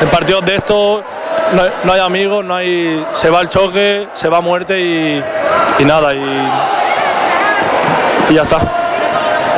En 0.00 0.08
partidos 0.08 0.44
de 0.44 0.56
estos 0.56 1.00
no, 1.54 1.62
no, 1.84 1.92
hay 1.92 2.00
amigos, 2.00 2.44
no 2.44 2.54
hay, 2.54 3.04
se 3.12 3.30
va 3.30 3.40
el 3.40 3.48
choque, 3.48 4.08
se 4.12 4.28
va 4.28 4.38
a 4.38 4.40
muerte 4.40 4.80
y, 4.80 5.22
y 5.78 5.84
nada, 5.84 6.14
y, 6.14 6.48
y 8.30 8.34
ya 8.34 8.42
está. 8.42 8.58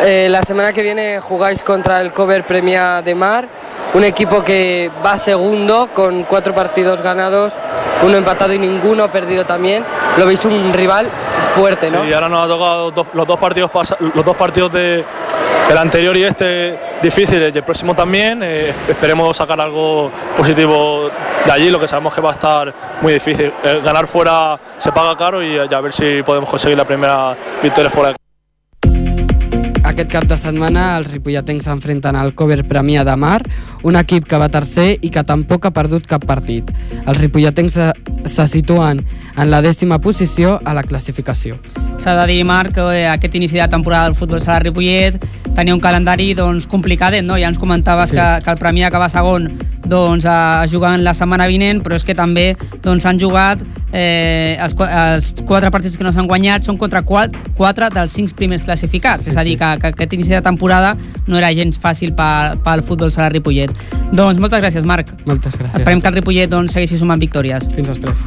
Eh, 0.05 0.29
la 0.29 0.43
semana 0.43 0.73
que 0.73 0.83
viene 0.83 1.21
jugáis 1.21 1.63
contra 1.63 2.01
el 2.01 2.13
Cover 2.13 2.45
Premia 2.45 3.03
de 3.03 3.15
Mar, 3.15 3.47
un 3.95 4.05
equipo 4.05 4.43
que 4.43 4.91
va 5.05 5.17
segundo 5.17 5.91
con 5.95 6.25
cuatro 6.25 6.55
partidos 6.55 7.03
ganados, 7.03 7.55
uno 8.03 8.17
empatado 8.17 8.53
y 8.53 8.59
ninguno 8.59 9.11
perdido 9.11 9.45
también. 9.45 9.85
Lo 10.17 10.27
veis 10.27 10.45
un 10.45 10.73
rival 10.73 11.07
fuerte, 11.55 11.91
¿no? 11.91 12.05
Y 12.05 12.13
ahora 12.13 12.29
nos 12.29 12.45
ha 12.45 12.49
tocado 12.49 12.91
dos, 12.91 13.07
los 13.13 13.27
dos 13.27 13.39
partidos 13.39 13.71
los 14.15 14.25
dos 14.25 14.37
partidos 14.37 14.73
de 14.73 15.05
el 15.71 15.79
anterior 15.79 16.17
y 16.17 16.25
este 16.25 16.79
difíciles 17.03 17.51
y 17.55 17.59
el 17.59 17.65
próximo 17.65 17.95
también. 17.95 18.41
Eh, 18.43 18.73
esperemos 18.89 19.37
sacar 19.37 19.61
algo 19.61 20.11
positivo 20.37 21.11
de 21.45 21.53
allí, 21.53 21.71
lo 21.71 21.81
que 21.81 21.89
sabemos 21.89 22.13
que 22.13 22.21
va 22.21 22.31
a 22.31 22.35
estar 22.35 22.75
muy 23.01 23.13
difícil. 23.15 23.53
Eh, 23.65 23.81
ganar 23.85 24.07
fuera 24.07 24.61
se 24.79 24.93
paga 24.93 25.17
caro 25.17 25.43
y 25.43 25.55
ya 25.69 25.79
a 25.79 25.81
ver 25.81 25.93
si 25.93 26.23
podemos 26.23 26.49
conseguir 26.49 26.77
la 26.77 26.87
primera 26.87 27.37
victoria 27.63 27.91
fuera. 27.91 28.17
Aquest 29.93 30.09
cap 30.09 30.25
de 30.25 30.39
setmana 30.41 30.95
els 30.97 31.11
ripolletens 31.13 31.67
s'enfrenten 31.67 32.17
al 32.17 32.31
Cover 32.33 32.63
Premià 32.65 33.03
de 33.05 33.13
Mar, 33.13 33.43
un 33.85 33.99
equip 34.01 34.25
que 34.25 34.39
va 34.41 34.49
tercer 34.49 34.95
i 35.05 35.11
que 35.13 35.21
tampoc 35.29 35.69
ha 35.69 35.73
perdut 35.77 36.09
cap 36.09 36.25
partit. 36.25 36.71
Els 37.03 37.21
ripolletens 37.21 37.77
se, 37.77 37.91
se 38.25 38.47
situen 38.49 39.03
en 39.37 39.51
la 39.53 39.61
dècima 39.61 40.01
posició 40.01 40.61
a 40.65 40.73
la 40.73 40.87
classificació. 40.89 41.61
S'ha 42.03 42.17
de 42.19 42.27
dir, 42.27 42.45
Marc, 42.45 42.75
que 42.75 43.05
aquest 43.07 43.35
inici 43.39 43.55
de 43.55 43.69
temporada 43.71 44.09
del 44.09 44.17
futbol 44.19 44.41
sala 44.43 44.59
Ripollet 44.59 45.23
tenia 45.55 45.75
un 45.75 45.81
calendari 45.81 46.33
doncs, 46.35 46.67
complicadet, 46.67 47.23
no? 47.23 47.37
Ja 47.39 47.47
ens 47.53 47.61
comentaves 47.63 48.11
sí. 48.11 48.17
que, 48.19 48.25
que 48.43 48.51
el 48.51 48.59
Premià 48.59 48.91
que 48.91 48.99
va 48.99 49.07
segon 49.13 49.47
doncs, 49.87 50.27
a 50.27 50.67
jugar 50.67 50.97
la 50.99 51.15
setmana 51.15 51.47
vinent, 51.47 51.79
però 51.85 51.95
és 51.95 52.03
que 52.03 52.17
també 52.19 52.57
doncs, 52.83 53.07
han 53.07 53.21
jugat 53.23 53.63
eh, 53.93 54.59
els, 54.59 54.75
els 54.75 55.31
quatre 55.47 55.71
partits 55.71 55.95
que 55.95 56.03
no 56.03 56.11
s'han 56.11 56.27
guanyat 56.27 56.67
són 56.67 56.81
contra 56.81 57.05
quatre, 57.07 57.39
quatre 57.55 57.91
dels 57.95 58.19
cinc 58.19 58.35
primers 58.35 58.67
classificats, 58.67 59.29
sí, 59.29 59.31
és 59.31 59.39
a 59.39 59.47
dir, 59.47 59.55
que, 59.61 59.71
que 59.85 59.93
aquest 59.93 60.17
inici 60.19 60.35
de 60.35 60.43
temporada 60.43 60.97
no 61.29 61.39
era 61.39 61.53
gens 61.55 61.79
fàcil 61.79 62.17
pel, 62.19 62.59
pel 62.67 62.83
futbol 62.83 63.15
sala 63.15 63.31
Ripollet. 63.31 63.71
Doncs 64.11 64.43
moltes 64.43 64.65
gràcies, 64.65 64.83
Marc. 64.83 65.15
Moltes 65.23 65.55
gràcies. 65.55 65.79
Esperem 65.85 66.03
que 66.03 66.11
el 66.11 66.19
Ripollet 66.19 66.51
doncs, 66.51 66.75
segueixi 66.75 66.99
sumant 66.99 67.23
victòries. 67.23 67.71
Fins 67.77 67.95
després. 67.95 68.27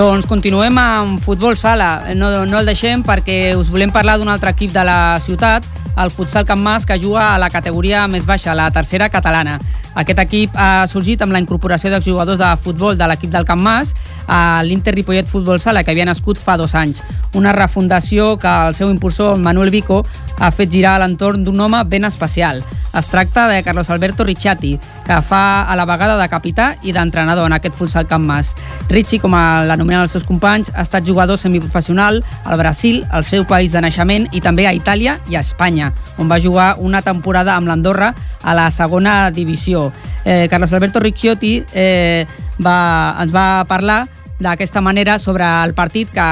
Doncs 0.00 0.24
continuem 0.24 0.78
amb 0.80 1.20
futbol 1.20 1.58
sala. 1.60 2.14
No, 2.16 2.30
no 2.48 2.60
el 2.62 2.68
deixem 2.70 3.02
perquè 3.04 3.50
us 3.52 3.68
volem 3.68 3.90
parlar 3.92 4.14
d'un 4.16 4.30
altre 4.32 4.54
equip 4.54 4.72
de 4.72 4.80
la 4.86 5.18
ciutat, 5.20 5.66
el 6.00 6.08
Futsal 6.14 6.46
Can 6.48 6.62
Mas, 6.64 6.86
que 6.88 6.96
juga 6.96 7.34
a 7.34 7.38
la 7.42 7.50
categoria 7.52 8.06
més 8.08 8.24
baixa, 8.24 8.54
la 8.56 8.70
tercera 8.72 9.10
catalana. 9.12 9.58
Aquest 10.00 10.22
equip 10.24 10.56
ha 10.56 10.86
sorgit 10.88 11.20
amb 11.20 11.36
la 11.36 11.42
incorporació 11.42 11.92
dels 11.92 12.06
jugadors 12.06 12.40
de 12.40 12.48
futbol 12.64 12.96
de 12.96 13.10
l'equip 13.10 13.28
del 13.34 13.44
Can 13.44 13.60
Mas 13.60 13.92
a 14.30 14.62
l'Inter 14.62 14.94
Ripollet 14.94 15.26
Futbol 15.26 15.58
Sala, 15.58 15.82
que 15.82 15.90
havia 15.90 16.06
nascut 16.06 16.38
fa 16.38 16.56
dos 16.56 16.76
anys. 16.78 17.02
Una 17.34 17.52
refundació 17.52 18.36
que 18.38 18.50
el 18.68 18.76
seu 18.78 18.88
impulsor, 18.88 19.36
Manuel 19.42 19.74
Vico, 19.74 20.04
ha 20.38 20.52
fet 20.54 20.70
girar 20.70 20.94
a 20.96 21.02
l'entorn 21.02 21.42
d'un 21.44 21.58
home 21.60 21.82
ben 21.90 22.06
especial. 22.06 22.62
Es 22.94 23.06
tracta 23.06 23.48
de 23.48 23.62
Carlos 23.62 23.90
Alberto 23.90 24.24
Ricciati, 24.24 24.78
que 25.06 25.20
fa 25.22 25.62
a 25.62 25.76
la 25.76 25.84
vegada 25.86 26.16
de 26.18 26.28
capità 26.30 26.72
i 26.82 26.94
d'entrenador 26.94 27.46
en 27.46 27.54
aquest 27.54 27.74
futsal 27.74 28.06
Camp 28.06 28.26
Mas. 28.26 28.52
Ricci, 28.88 29.18
com 29.22 29.34
l'anomenen 29.34 30.02
els 30.04 30.14
seus 30.14 30.26
companys, 30.26 30.70
ha 30.74 30.82
estat 30.86 31.06
jugador 31.06 31.38
semiprofessional 31.38 32.22
al 32.44 32.58
Brasil, 32.58 33.02
el 33.12 33.26
seu 33.26 33.46
país 33.46 33.74
de 33.74 33.82
naixement, 33.82 34.28
i 34.30 34.42
també 34.42 34.66
a 34.66 34.74
Itàlia 34.74 35.18
i 35.30 35.38
a 35.38 35.42
Espanya, 35.42 35.92
on 36.18 36.30
va 36.30 36.40
jugar 36.42 36.76
una 36.78 37.02
temporada 37.02 37.56
amb 37.56 37.70
l'Andorra 37.70 38.14
a 38.42 38.54
la 38.54 38.70
segona 38.70 39.30
divisió. 39.30 39.90
Eh, 40.24 40.48
Carlos 40.50 40.72
Alberto 40.72 41.00
Ricciotti 41.00 41.60
eh, 41.72 42.26
va, 42.58 43.16
ens 43.22 43.34
va 43.34 43.64
parlar 43.68 44.04
d'aquesta 44.40 44.80
manera 44.80 45.18
sobre 45.20 45.44
el 45.44 45.74
partit 45.76 46.10
que, 46.12 46.28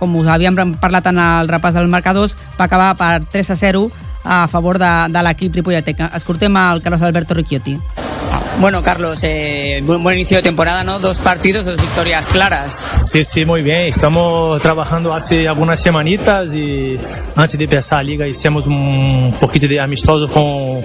com 0.00 0.16
us 0.16 0.28
havíem 0.28 0.56
parlat 0.80 1.06
en 1.12 1.20
el 1.20 1.50
repàs 1.52 1.76
del 1.76 1.90
marcadors, 1.92 2.36
va 2.58 2.66
acabar 2.66 2.94
per 2.96 3.20
3 3.30 3.52
a 3.52 3.56
0 3.60 3.90
a 4.24 4.48
favor 4.48 4.78
de, 4.78 4.90
de 5.08 5.22
l'equip 5.22 5.54
ripolletec. 5.54 6.00
Escoltem 6.14 6.56
al 6.56 6.82
Carlos 6.82 7.02
Alberto 7.02 7.34
Ricciotti. 7.34 7.78
Bueno, 8.60 8.82
Carlos, 8.82 9.20
eh, 9.22 9.80
buen, 9.84 10.02
buen, 10.02 10.18
inicio 10.18 10.36
de 10.36 10.42
temporada, 10.42 10.84
¿no? 10.84 10.98
Dos 10.98 11.18
partidos, 11.18 11.64
dos 11.64 11.80
victorias 11.80 12.28
claras. 12.28 12.84
Sí, 13.00 13.24
sí, 13.24 13.46
muy 13.46 13.62
bien. 13.62 13.82
Estamos 13.82 14.60
trabajando 14.60 15.14
hace 15.14 15.48
algunas 15.48 15.80
semanitas 15.80 16.52
y 16.52 17.00
antes 17.36 17.56
de 17.56 17.64
empezar 17.64 18.00
a 18.00 18.02
liga 18.02 18.26
hicimos 18.26 18.66
un 18.66 19.34
poquito 19.40 19.66
de 19.66 19.80
amistoso 19.80 20.28
con, 20.28 20.82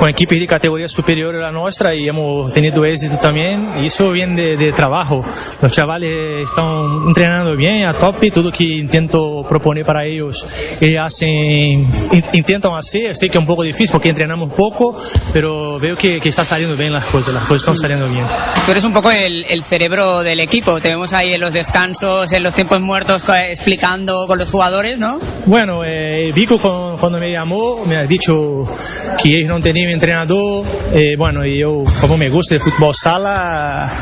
con 0.00 0.08
equipos 0.08 0.36
de 0.36 0.48
categoría 0.48 0.88
superior 0.88 1.36
a 1.36 1.38
la 1.38 1.52
nuestra 1.52 1.94
y 1.94 2.08
hemos 2.08 2.52
tenido 2.52 2.84
éxito 2.84 3.16
también. 3.18 3.70
Y 3.80 3.86
eso 3.86 4.10
viene 4.10 4.42
de, 4.42 4.56
de 4.56 4.72
trabajo. 4.72 5.22
Los 5.60 5.72
chavales 5.72 6.44
están 6.44 7.06
entrenando 7.06 7.54
bien, 7.54 7.86
a 7.86 7.94
tope, 7.94 8.32
todo 8.32 8.50
que 8.50 8.64
intento 8.64 9.46
proponer 9.48 9.84
para 9.84 10.04
ellos, 10.04 10.44
ellos 10.80 11.06
hacen, 11.06 11.88
intentan 12.32 12.71
hacer. 12.78 13.16
Sé 13.16 13.28
que 13.28 13.38
es 13.38 13.40
un 13.40 13.46
poco 13.46 13.62
difícil 13.62 13.90
porque 13.90 14.10
entrenamos 14.10 14.52
poco, 14.52 14.96
pero 15.32 15.78
veo 15.78 15.96
que, 15.96 16.20
que 16.20 16.28
está 16.28 16.44
saliendo 16.44 16.76
bien 16.76 16.92
las 16.92 17.06
cosas, 17.06 17.34
las 17.34 17.44
cosas 17.44 17.62
están 17.62 17.76
saliendo 17.76 18.08
bien. 18.08 18.24
Tú 18.64 18.70
eres 18.70 18.84
un 18.84 18.92
poco 18.92 19.10
el, 19.10 19.44
el, 19.48 19.62
cerebro 19.62 20.22
del 20.22 20.40
equipo, 20.40 20.80
te 20.80 20.88
vemos 20.88 21.12
ahí 21.12 21.34
en 21.34 21.40
los 21.40 21.52
descansos, 21.52 22.32
en 22.32 22.42
los 22.42 22.54
tiempos 22.54 22.80
muertos, 22.80 23.24
explicando 23.28 24.26
con 24.26 24.38
los 24.38 24.50
jugadores, 24.50 24.98
¿no? 24.98 25.18
Bueno, 25.46 25.84
eh, 25.84 26.30
Vico 26.34 26.58
cuando, 26.58 26.96
cuando, 26.98 27.18
me 27.18 27.32
llamó 27.32 27.84
me 27.86 27.96
ha 27.96 28.06
dicho 28.06 28.66
que 29.20 29.36
ellos 29.38 29.48
no 29.48 29.60
tenían 29.60 29.90
entrenador, 29.90 30.64
eh, 30.92 31.16
bueno, 31.16 31.44
y 31.44 31.60
yo 31.60 31.84
como 32.00 32.16
me 32.16 32.28
gusta 32.28 32.54
el 32.54 32.60
fútbol 32.60 32.94
sala, 32.94 33.98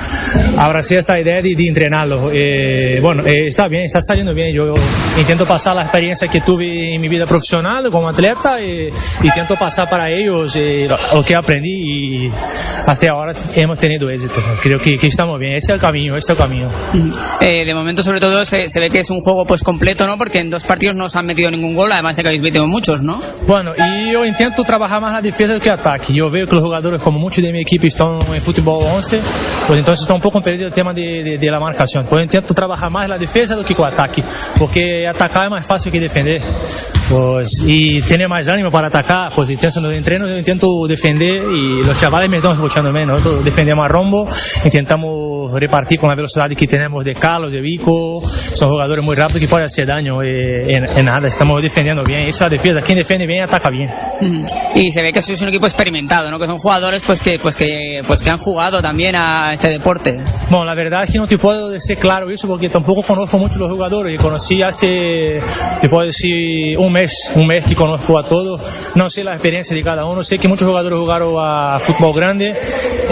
abracé 0.57 0.97
esta 0.97 1.19
idea 1.19 1.43
de, 1.43 1.55
de 1.55 1.69
entrenarlo. 1.69 2.31
Eh, 2.33 2.99
bueno, 3.03 3.25
está 3.27 3.69
bien, 3.69 3.85
está 3.85 4.01
saliendo 4.01 4.35
bien, 4.35 4.55
yo 4.55 4.73
intento 5.19 5.47
pasar 5.47 5.77
la 5.77 5.83
experiencia 5.83 6.29
que 6.29 6.41
tuve 6.41 6.95
en 6.95 7.01
mi 7.01 7.09
vida 7.09 7.27
profesional 7.27 7.91
como 7.91 8.09
atleta 8.09 8.60
y 8.61 8.93
intento 9.23 9.57
pasar 9.57 9.89
para 9.89 10.11
ellos 10.11 10.57
lo 10.57 11.25
que 11.25 11.35
aprendí 11.35 12.27
y 12.27 12.33
hasta 12.87 13.11
ahora 13.11 13.35
hemos 13.55 13.79
tenido 13.79 14.09
éxito. 14.11 14.41
Creo 14.61 14.79
que, 14.79 14.97
que, 14.99 15.07
estamos 15.07 15.39
bien. 15.39 15.53
Ese 15.53 15.73
es 15.73 15.75
el 15.75 15.81
camino, 15.81 16.17
ese 16.17 16.33
es 16.33 16.39
el 16.39 16.45
camino. 16.45 16.71
Eh, 17.41 17.65
de 17.65 17.75
momento, 17.75 18.03
sobre 18.03 18.21
todo, 18.21 18.45
se, 18.45 18.69
se, 18.69 18.81
ve 18.81 18.91
que 18.91 19.01
es 19.01 19.11
un 19.11 19.21
juego 19.21 19.45
pues 19.45 19.63
completo, 19.63 20.07
¿no? 20.07 20.17
Porque 20.19 20.39
en 20.39 20.51
dos 20.51 20.65
partidos 20.65 20.97
no 20.97 21.09
se 21.09 21.19
han 21.19 21.27
metido 21.27 21.51
ningún 21.51 21.75
gol, 21.75 21.93
además 21.93 22.17
de 22.17 22.23
que 22.23 22.29
habéis 22.29 22.43
metido 22.43 22.67
muchos, 22.67 23.03
¿no? 23.03 23.21
Bueno, 23.47 23.73
y 23.77 24.13
yo 24.13 24.25
intento 24.25 24.65
trabajar 24.65 25.01
más 25.01 25.13
la 25.13 25.21
defensa 25.21 25.59
que 25.61 25.69
el 25.69 25.75
ataque. 25.75 26.13
Yo 26.15 26.31
veo 26.31 26.47
que 26.47 26.55
los 26.55 26.65
jugadores, 26.65 27.01
como 27.01 27.19
muchos 27.19 27.43
de 27.43 27.53
mi 27.53 27.61
equipo, 27.61 27.87
están 27.87 28.19
en 28.33 28.41
fútbol 28.41 28.85
11, 28.95 29.21
pues 29.67 29.79
entonces 29.79 30.03
está 30.03 30.15
un 30.15 30.21
poco 30.21 30.41
perdido 30.41 30.67
el 30.67 30.73
tema 30.73 30.93
de, 30.93 31.23
de, 31.23 31.39
de 31.39 31.51
la 31.51 31.61
marcación. 31.61 32.07
Pues 32.09 32.25
intento 32.25 32.55
trabajar 32.55 32.91
más 32.91 33.09
la 33.09 33.19
defensa 33.19 33.55
do 33.55 33.65
que 33.65 33.75
con 33.75 33.87
el 33.87 33.93
ataque, 33.93 34.25
porque 34.59 35.07
atacar 35.07 35.45
es 35.45 35.51
más 35.51 35.67
fácil 35.67 35.93
que 35.93 36.01
defender. 36.01 36.43
Pues, 37.11 37.63
y 37.67 38.01
tener 38.03 38.29
más 38.29 38.47
ánimo 38.51 38.71
para 38.71 38.89
atacar, 38.89 39.33
pues 39.35 39.51
intento, 39.51 39.79
en 39.79 39.85
los 39.85 39.95
entrenos 39.95 40.29
yo 40.29 40.37
intento 40.37 40.87
defender 40.87 41.43
y 41.51 41.83
los 41.83 41.99
chavales 41.99 42.29
me 42.29 42.39
están 42.39 42.53
escuchando 42.53 42.93
bem. 42.93 43.07
Nós 43.07 43.23
defendemos 43.45 43.85
a 43.85 43.89
rombo, 43.89 44.27
intentamos 44.65 45.53
repartir 45.53 45.99
com 45.99 46.11
a 46.11 46.15
velocidade 46.15 46.55
que 46.55 46.67
temos 46.67 47.05
de 47.05 47.15
Carlos, 47.15 47.53
de 47.53 47.61
Vico. 47.61 48.23
São 48.55 48.69
jogadores 48.69 49.05
muito 49.05 49.19
rápidos 49.19 49.41
que 49.41 49.49
podem 49.49 49.67
fazer 49.69 49.87
dano 49.87 50.23
em, 50.23 51.03
nada. 51.03 51.29
Estamos 51.29 51.61
defendiendo 51.63 52.03
bem. 52.05 52.29
Isso 52.29 52.43
é 52.43 52.47
a 52.47 52.49
defesa. 52.49 52.83
Quem 52.83 52.95
defende 52.95 53.27
bem 53.27 53.41
ataca 53.41 53.71
bem. 53.71 53.89
Y 54.75 54.91
se 54.91 55.03
ve 55.03 55.13
que 55.13 55.23
sois 55.23 55.41
un 55.43 55.49
equipo 55.49 55.67
experimentado, 55.67 56.31
¿no? 56.31 56.39
Que 56.39 56.47
son 56.47 56.59
jugadores 56.59 57.03
pues 57.05 57.21
que 57.21 57.39
pues 57.41 57.57
que 57.57 58.03
pues 58.07 58.23
que 58.23 58.31
han 58.31 58.39
jugado 58.39 58.81
también 58.81 59.17
a 59.17 59.53
este 59.53 59.69
deporte. 59.69 60.19
Bom, 60.51 60.65
la 60.65 60.75
verdad 60.75 61.05
es 61.05 61.11
que 61.11 61.19
no 61.19 61.27
te 61.27 61.39
puedo 61.39 61.69
decir 61.69 61.99
claro 61.99 62.31
eso 62.31 62.49
porque 62.49 62.69
tampoco 62.69 63.03
conozco 63.03 63.39
mucho 63.39 63.59
los 63.59 63.71
jugadores. 63.71 64.21
Conocí 64.21 64.63
hace, 64.63 65.41
te 65.81 65.89
puedo 65.89 66.07
decir, 66.07 66.79
un 66.79 66.93
mes, 66.93 67.31
un 67.35 67.47
mes 67.47 67.65
que 67.65 67.75
conozco 67.75 68.19
a 68.19 68.25
todos. 68.25 68.40
No 68.95 69.11
sé 69.11 69.25
la 69.25 69.33
experiencia 69.33 69.75
de 69.75 69.83
cada 69.83 70.05
uno. 70.05 70.23
Sé 70.25 70.39
que 70.39 70.49
muchos 70.49 70.69
jugadores 70.69 70.99
jugaron 70.99 71.35
a 71.39 71.79
fútbol 71.79 72.15
grande 72.15 72.57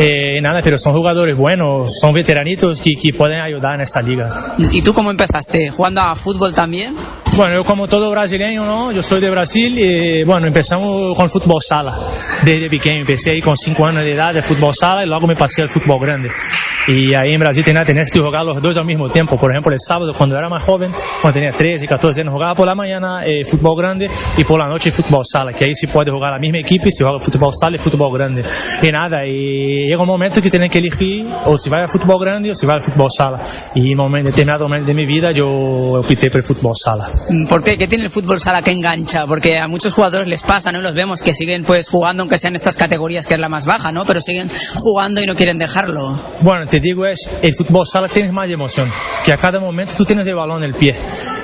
eh, 0.01 0.41
nada, 0.41 0.61
pero 0.63 0.79
son 0.79 0.93
jugadores 0.93 1.37
buenos, 1.37 1.99
son 2.01 2.13
veteranitos 2.13 2.81
que, 2.81 2.93
que, 2.93 3.13
pueden 3.13 3.41
ayudar 3.41 3.75
en 3.75 3.81
esta 3.81 4.01
liga. 4.01 4.55
¿Y 4.73 4.81
tú 4.83 4.95
cómo 4.95 5.11
empezaste? 5.11 5.71
¿Jugando 5.71 6.01
a 6.01 6.15
fútbol 6.15 6.55
también? 6.55 6.97
Bueno, 7.37 7.57
yo 7.57 7.65
como 7.65 7.89
todo 7.89 8.11
brasileño, 8.11 8.65
¿no? 8.65 8.93
Yo 8.93 9.03
soy 9.03 9.21
de 9.21 9.31
Brasil 9.31 9.79
y 9.79 10.25
bueno, 10.25 10.47
empezamos 10.47 11.17
con 11.17 11.29
fútbol 11.29 11.63
sala 11.63 11.97
desde 12.45 12.69
pequeño. 12.69 13.01
Empecé 13.01 13.31
ahí 13.31 13.41
con 13.41 13.57
5 13.57 13.87
años 13.87 14.05
de 14.05 14.13
edad 14.13 14.35
de 14.35 14.43
fútbol 14.43 14.75
sala 14.75 15.05
y 15.05 15.09
luego 15.09 15.27
me 15.27 15.37
pasé 15.37 15.63
al 15.63 15.69
fútbol 15.69 16.01
grande. 16.01 16.31
Y 16.89 17.15
ahí 17.15 17.33
en 17.33 17.41
Brasil 17.41 17.65
tenía, 17.65 17.85
tenías 17.85 18.11
que 18.11 18.19
jugar 18.19 18.45
los 18.45 18.61
dos 18.61 18.77
al 18.77 18.85
mismo 18.85 19.09
tiempo. 19.09 19.39
Por 19.39 19.53
ejemplo, 19.53 19.73
el 19.73 19.79
sábado, 19.79 20.13
cuando 20.17 20.37
era 20.37 20.49
más 20.49 20.65
joven, 20.65 20.91
cuando 21.21 21.39
tenía 21.39 21.53
13, 21.53 21.87
14 21.87 22.23
años, 22.23 22.33
jugaba 22.33 22.55
por 22.55 22.67
la 22.67 22.75
mañana 22.75 23.25
eh, 23.25 23.45
fútbol 23.45 23.77
grande 23.77 24.11
y 24.37 24.45
por 24.45 24.59
la 24.59 24.67
noche 24.67 24.91
fútbol 24.91 25.18
sala, 25.25 25.53
que 25.53 25.65
ahí 25.65 25.75
se 25.75 25.89
puede 25.89 26.11
jugar 26.11 26.33
la 26.33 26.39
misma 26.39 26.59
equipe, 26.59 26.91
se 26.91 27.05
juega 27.05 27.19
fútbol 27.19 27.53
sala 27.53 27.77
y 27.77 27.79
fútbol 27.79 28.13
grande. 28.13 28.45
Y 28.83 28.91
nada, 28.91 29.27
y 29.27 29.87
llega 29.87 30.01
un 30.01 30.09
momento 30.09 30.41
que 30.41 30.51
tienen 30.51 30.71
que 30.71 30.79
elegir 30.79 31.27
o 31.45 31.57
si 31.57 31.71
va 31.71 31.83
al 31.83 31.89
fútbol 31.89 32.21
grande 32.21 32.51
o 32.51 32.55
si 32.55 32.67
va 32.67 32.75
al 32.75 32.83
fútbol 32.83 33.09
sala. 33.11 33.43
Y 33.75 33.93
en 33.93 34.01
un 34.01 34.13
determinado 34.23 34.65
momento 34.65 34.87
de 34.87 34.95
mi 34.95 35.07
vida 35.07 35.33
yo 35.33 35.49
opté 35.49 36.31
por 36.31 36.41
el 36.41 36.47
fútbol 36.47 36.75
sala. 36.77 37.11
¿Por 37.49 37.63
qué? 37.63 37.77
¿Qué 37.77 37.87
tiene 37.87 38.05
el 38.05 38.11
fútbol 38.11 38.41
sala 38.41 38.63
que 38.63 38.71
engancha? 38.71 39.27
Porque 39.27 39.59
a 39.59 39.69
muchos 39.69 39.95
jugadores 39.95 40.27
les 40.27 40.43
pasa, 40.43 40.73
¿no? 40.73 40.81
Los 40.81 40.95
vemos 40.95 41.23
que 41.23 41.33
siguen 41.33 41.65
pues 41.65 41.89
jugando, 41.89 42.23
aunque 42.23 42.39
sean 42.39 42.57
estas 42.57 42.77
categorías 42.77 43.27
que 43.27 43.35
es 43.35 43.41
la 43.41 43.49
más 43.49 43.67
baja, 43.67 43.91
¿no? 43.93 44.05
Pero 44.05 44.21
siguen 44.21 44.51
jugando 44.77 45.21
y 45.21 45.27
no 45.27 45.35
quieren 45.35 45.59
dejarlo. 45.59 46.21
Bueno, 46.41 46.67
te 46.67 46.81
digo 46.81 47.07
es, 47.07 47.29
el 47.43 47.55
fútbol 47.55 47.87
sala 47.87 48.09
tienes 48.09 48.33
más 48.33 48.49
emoción, 48.49 48.89
que 49.25 49.33
a 49.33 49.37
cada 49.37 49.61
momento 49.61 49.95
tú 49.97 50.05
tienes 50.05 50.27
el 50.27 50.35
balón 50.35 50.63
en 50.63 50.71
el 50.71 50.75
pie. 50.75 50.97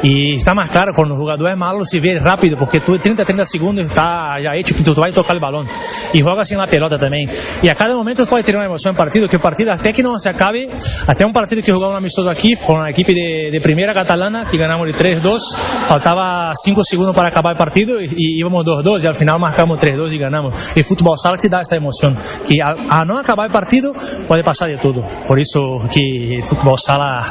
Y 0.03 0.37
está 0.37 0.55
más 0.55 0.71
claro, 0.71 0.93
cuando 0.95 1.15
el 1.15 1.21
jugador 1.21 1.51
es 1.51 1.57
malo 1.57 1.85
se 1.85 2.01
ve 2.01 2.19
rápido, 2.19 2.57
porque 2.57 2.81
tú 2.81 2.99
30, 2.99 3.25
30 3.25 3.47
segundos 3.47 3.64
está 3.73 4.37
ya 4.43 4.55
hecho 4.57 4.75
que 4.75 4.83
tú, 4.83 4.95
tú 4.95 5.01
vas 5.01 5.11
a 5.11 5.15
tocar 5.15 5.37
el 5.37 5.41
balón. 5.41 5.67
Y 6.13 6.21
juega 6.21 6.45
sin 6.45 6.59
la 6.59 6.67
pelota 6.67 6.99
también. 6.99 7.31
Y 7.63 7.69
a 7.69 7.75
cada 7.75 7.95
momento 7.95 8.27
puede 8.27 8.45
tener 8.45 8.59
una 8.59 8.67
emoción 8.67 8.93
en 8.93 8.97
partido, 8.97 9.29
que 9.29 9.37
el 9.37 9.43
partido 9.43 9.73
hasta 9.73 9.93
que 9.93 10.03
no 10.03 10.19
se 10.19 10.29
acabe, 10.29 10.69
hasta 11.07 11.27
un 11.27 11.33
partido 11.33 11.63
que 11.63 11.73
jugaba 11.73 11.93
un 11.93 11.99
amistoso 11.99 12.31
aquí 12.31 12.55
con 12.57 12.83
la 12.83 12.91
equipe 12.91 13.15
de, 13.15 13.51
de 13.51 13.61
primera 13.61 13.95
catalana, 13.95 14.47
que 14.51 14.57
ganamos 14.57 14.87
de 14.87 14.95
3-2, 14.95 15.57
faltaba 15.87 16.53
5 16.55 16.83
segundos 16.85 17.15
para 17.15 17.29
acabar 17.29 17.53
el 17.53 17.59
partido 17.59 18.01
y, 18.01 18.07
y 18.07 18.39
íbamos 18.39 18.65
2-2 18.65 19.03
y 19.03 19.07
al 19.07 19.15
final 19.15 19.39
marcamos 19.39 19.81
3-2 19.81 20.13
y 20.13 20.19
ganamos. 20.19 20.77
El 20.77 20.85
fútbol 20.85 21.17
sala 21.19 21.37
te 21.39 21.49
da 21.49 21.61
esa 21.61 21.77
emoción, 21.77 22.17
que 22.47 22.59
a, 22.63 23.01
a, 23.01 23.05
no 23.05 23.19
acabar 23.19 23.47
el 23.47 23.53
partido 23.53 23.93
puede 24.27 24.43
pasar 24.43 24.69
de 24.69 24.79
todo. 24.79 25.03
Por 25.27 25.39
eso 25.39 25.79
que 25.93 26.37
el 26.37 26.43
fútbol 26.43 26.79
sala 26.79 27.25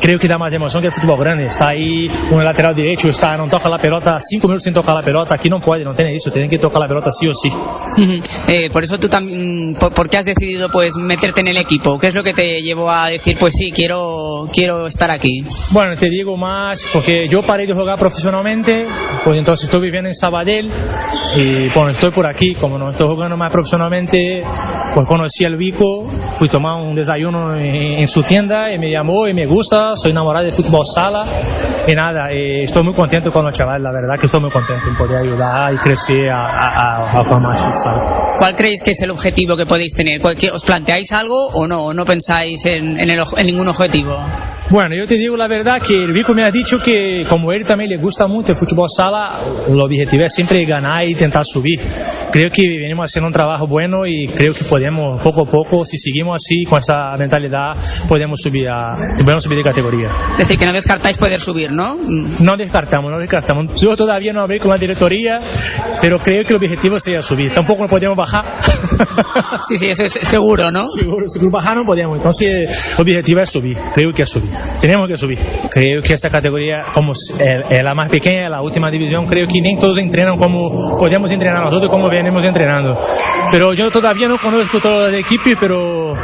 creo 0.00 0.18
que 0.18 0.28
da 0.28 0.38
más 0.38 0.52
emoción 0.52 0.82
que 0.82 0.88
el 0.88 0.94
fútbol 0.94 1.18
grande. 1.18 1.46
Está 1.46 1.68
ahí 1.68 2.10
un 2.30 2.44
lateral 2.44 2.74
derecho, 2.74 3.08
está, 3.08 3.36
no 3.36 3.48
toca 3.48 3.68
la 3.68 3.78
pelota 3.78 4.16
5 4.18 4.46
minutos 4.46 4.64
sin 4.64 4.74
tocar 4.74 4.94
la 4.94 5.02
pelota, 5.02 5.34
aquí 5.34 5.48
no 5.48 5.60
no 5.84 5.94
tiene 5.94 6.14
eso, 6.14 6.30
tiene 6.30 6.48
que 6.48 6.58
tocar 6.58 6.80
la 6.80 6.88
pelota 6.88 7.10
sí 7.10 7.26
o 7.26 7.34
sí. 7.34 7.50
eh, 8.48 8.70
por 8.70 8.84
eso 8.84 8.98
tú 8.98 9.08
también, 9.08 9.76
por, 9.78 9.92
¿por 9.92 10.08
qué 10.08 10.18
has 10.18 10.24
decidido 10.24 10.68
pues 10.70 10.96
meterte 10.96 11.40
en 11.40 11.48
el 11.48 11.56
equipo? 11.56 11.98
¿Qué 11.98 12.08
es 12.08 12.14
lo 12.14 12.22
que 12.22 12.32
te 12.32 12.60
llevó 12.62 12.90
a 12.90 13.08
decir, 13.08 13.36
pues 13.38 13.54
sí, 13.54 13.72
quiero, 13.72 14.46
quiero 14.52 14.86
estar 14.86 15.10
aquí? 15.10 15.44
Bueno, 15.70 15.96
te 15.96 16.08
digo 16.08 16.36
más 16.36 16.86
porque 16.92 17.28
yo 17.28 17.42
paré 17.42 17.66
de 17.66 17.74
jugar 17.74 17.98
profesionalmente, 17.98 18.86
pues 19.24 19.38
entonces 19.38 19.64
estoy 19.64 19.82
viviendo 19.82 20.08
en 20.08 20.14
Sabadell 20.14 20.70
y 21.36 21.68
bueno, 21.68 21.90
estoy 21.90 22.10
por 22.10 22.28
aquí, 22.28 22.54
como 22.54 22.78
no 22.78 22.90
estoy 22.90 23.06
jugando 23.06 23.36
más 23.36 23.52
profesionalmente, 23.52 24.42
pues 24.94 25.06
conocí 25.06 25.44
al 25.44 25.56
Vico, 25.56 26.04
fui 26.36 26.48
a 26.48 26.50
tomar 26.50 26.82
un 26.82 26.94
desayuno 26.94 27.54
en, 27.54 28.00
en, 28.00 28.08
su 28.08 28.22
tienda 28.22 28.72
y 28.72 28.78
me 28.78 28.90
llamó 28.90 29.28
y 29.28 29.34
me 29.34 29.46
gusta, 29.46 29.94
soy 29.94 30.10
enamorado 30.10 30.46
de 30.46 30.52
fútbol 30.52 30.84
sala 30.84 31.24
y 31.86 31.94
nada, 31.94 32.32
y 32.32 32.64
estoy 32.64 32.82
muy 32.82 32.94
contento 32.94 33.30
con 33.30 33.44
los 33.44 33.56
chavales, 33.56 33.82
la 33.82 33.92
verdad 33.92 34.18
que 34.18 34.26
estoy 34.26 34.40
muy 34.40 34.50
contento 34.50 34.88
en 34.88 34.96
poder 34.96 35.18
ayudar 35.18 35.69
y 35.72 35.76
crecer 35.76 36.30
a, 36.30 36.40
a, 36.40 37.20
a, 37.20 37.38
más 37.38 37.60
futsal. 37.60 38.00
¿Cuál 38.38 38.54
creéis 38.54 38.82
que 38.82 38.92
es 38.92 39.02
el 39.02 39.10
objetivo 39.10 39.56
que 39.56 39.66
podéis 39.66 39.92
tener? 39.92 40.20
¿Os 40.52 40.64
planteáis 40.64 41.12
algo 41.12 41.48
o 41.48 41.66
no? 41.66 41.86
¿O 41.86 41.94
no 41.94 42.04
pensáis 42.04 42.64
en, 42.66 42.98
en, 42.98 43.10
el, 43.10 43.22
en 43.36 43.46
ningún 43.46 43.68
objetivo? 43.68 44.16
Bueno, 44.70 44.94
yo 44.96 45.04
te 45.04 45.16
digo 45.16 45.36
la 45.36 45.48
verdad 45.48 45.82
que 45.82 46.04
el 46.04 46.12
Vico 46.12 46.32
me 46.32 46.44
ha 46.44 46.52
dicho 46.52 46.78
que 46.78 47.26
como 47.28 47.52
él 47.52 47.64
también 47.64 47.90
le 47.90 47.96
gusta 47.96 48.28
mucho 48.28 48.52
el 48.52 48.58
fútbol 48.58 48.86
sala, 48.88 49.40
el 49.68 49.80
objetivo 49.80 50.22
es 50.24 50.32
siempre 50.32 50.64
ganar 50.64 51.04
y 51.04 51.10
intentar 51.10 51.44
subir. 51.44 51.80
Creo 52.30 52.48
que 52.52 52.62
venimos 52.80 53.10
haciendo 53.10 53.26
un 53.26 53.32
trabajo 53.32 53.66
bueno 53.66 54.06
y 54.06 54.28
creo 54.28 54.54
que 54.54 54.62
podemos 54.62 55.20
poco 55.22 55.42
a 55.42 55.46
poco, 55.46 55.84
si 55.84 55.98
seguimos 55.98 56.36
así 56.36 56.64
con 56.64 56.78
esa 56.78 57.16
mentalidad, 57.18 57.74
podemos 58.06 58.38
subir 58.40 58.68
a, 58.68 58.94
podemos 59.18 59.42
subir 59.42 59.58
de 59.58 59.64
categoría. 59.64 60.06
Es 60.34 60.38
decir, 60.38 60.56
que 60.56 60.66
no 60.66 60.72
descartáis 60.72 61.18
poder 61.18 61.40
subir, 61.40 61.72
¿no? 61.72 61.96
No 62.38 62.56
descartamos, 62.56 63.10
no 63.10 63.18
descartamos. 63.18 63.72
Yo 63.82 63.96
todavía 63.96 64.32
no 64.32 64.42
hablé 64.42 64.60
con 64.60 64.70
la 64.70 64.78
directoría, 64.78 65.40
pero 66.00 66.18
creo 66.18 66.44
que 66.44 66.50
el 66.50 66.56
objetivo 66.56 66.98
sería 66.98 67.22
subir. 67.22 67.52
Tampoco 67.52 67.86
podemos 67.86 68.16
bajar. 68.16 68.44
Sí, 69.64 69.76
sí, 69.76 69.88
eso 69.88 70.04
es 70.04 70.12
seguro, 70.12 70.70
¿no? 70.70 70.86
Seguro, 70.88 71.26
si 71.28 71.38
bajar 71.48 71.76
no 71.76 71.84
podemos. 71.84 72.16
Entonces, 72.16 72.94
el 72.94 73.00
objetivo 73.00 73.40
es 73.40 73.50
subir. 73.50 73.76
Creo 73.94 74.12
que 74.12 74.22
es 74.22 74.28
subir. 74.28 74.50
Tenemos 74.80 75.08
que 75.08 75.16
subir. 75.16 75.38
Creo 75.70 76.02
que 76.02 76.14
esa 76.14 76.28
categoría, 76.28 76.82
como 76.94 77.12
es, 77.12 77.34
es 77.38 77.82
la 77.82 77.94
más 77.94 78.10
pequeña, 78.10 78.48
la 78.48 78.62
última 78.62 78.90
división, 78.90 79.26
creo 79.26 79.46
que 79.46 79.60
ni 79.60 79.78
todos 79.78 79.98
entrenan 79.98 80.36
como 80.36 80.98
podemos 80.98 81.30
entrenar 81.30 81.62
nosotros, 81.64 81.90
como 81.90 82.08
venimos 82.08 82.44
entrenando. 82.44 82.94
Pero 83.50 83.74
yo 83.74 83.90
todavía 83.90 84.28
no 84.28 84.38
conozco 84.38 84.80
todo 84.80 85.08
el 85.08 85.14
equipo, 85.14 85.50
pero 85.58 86.14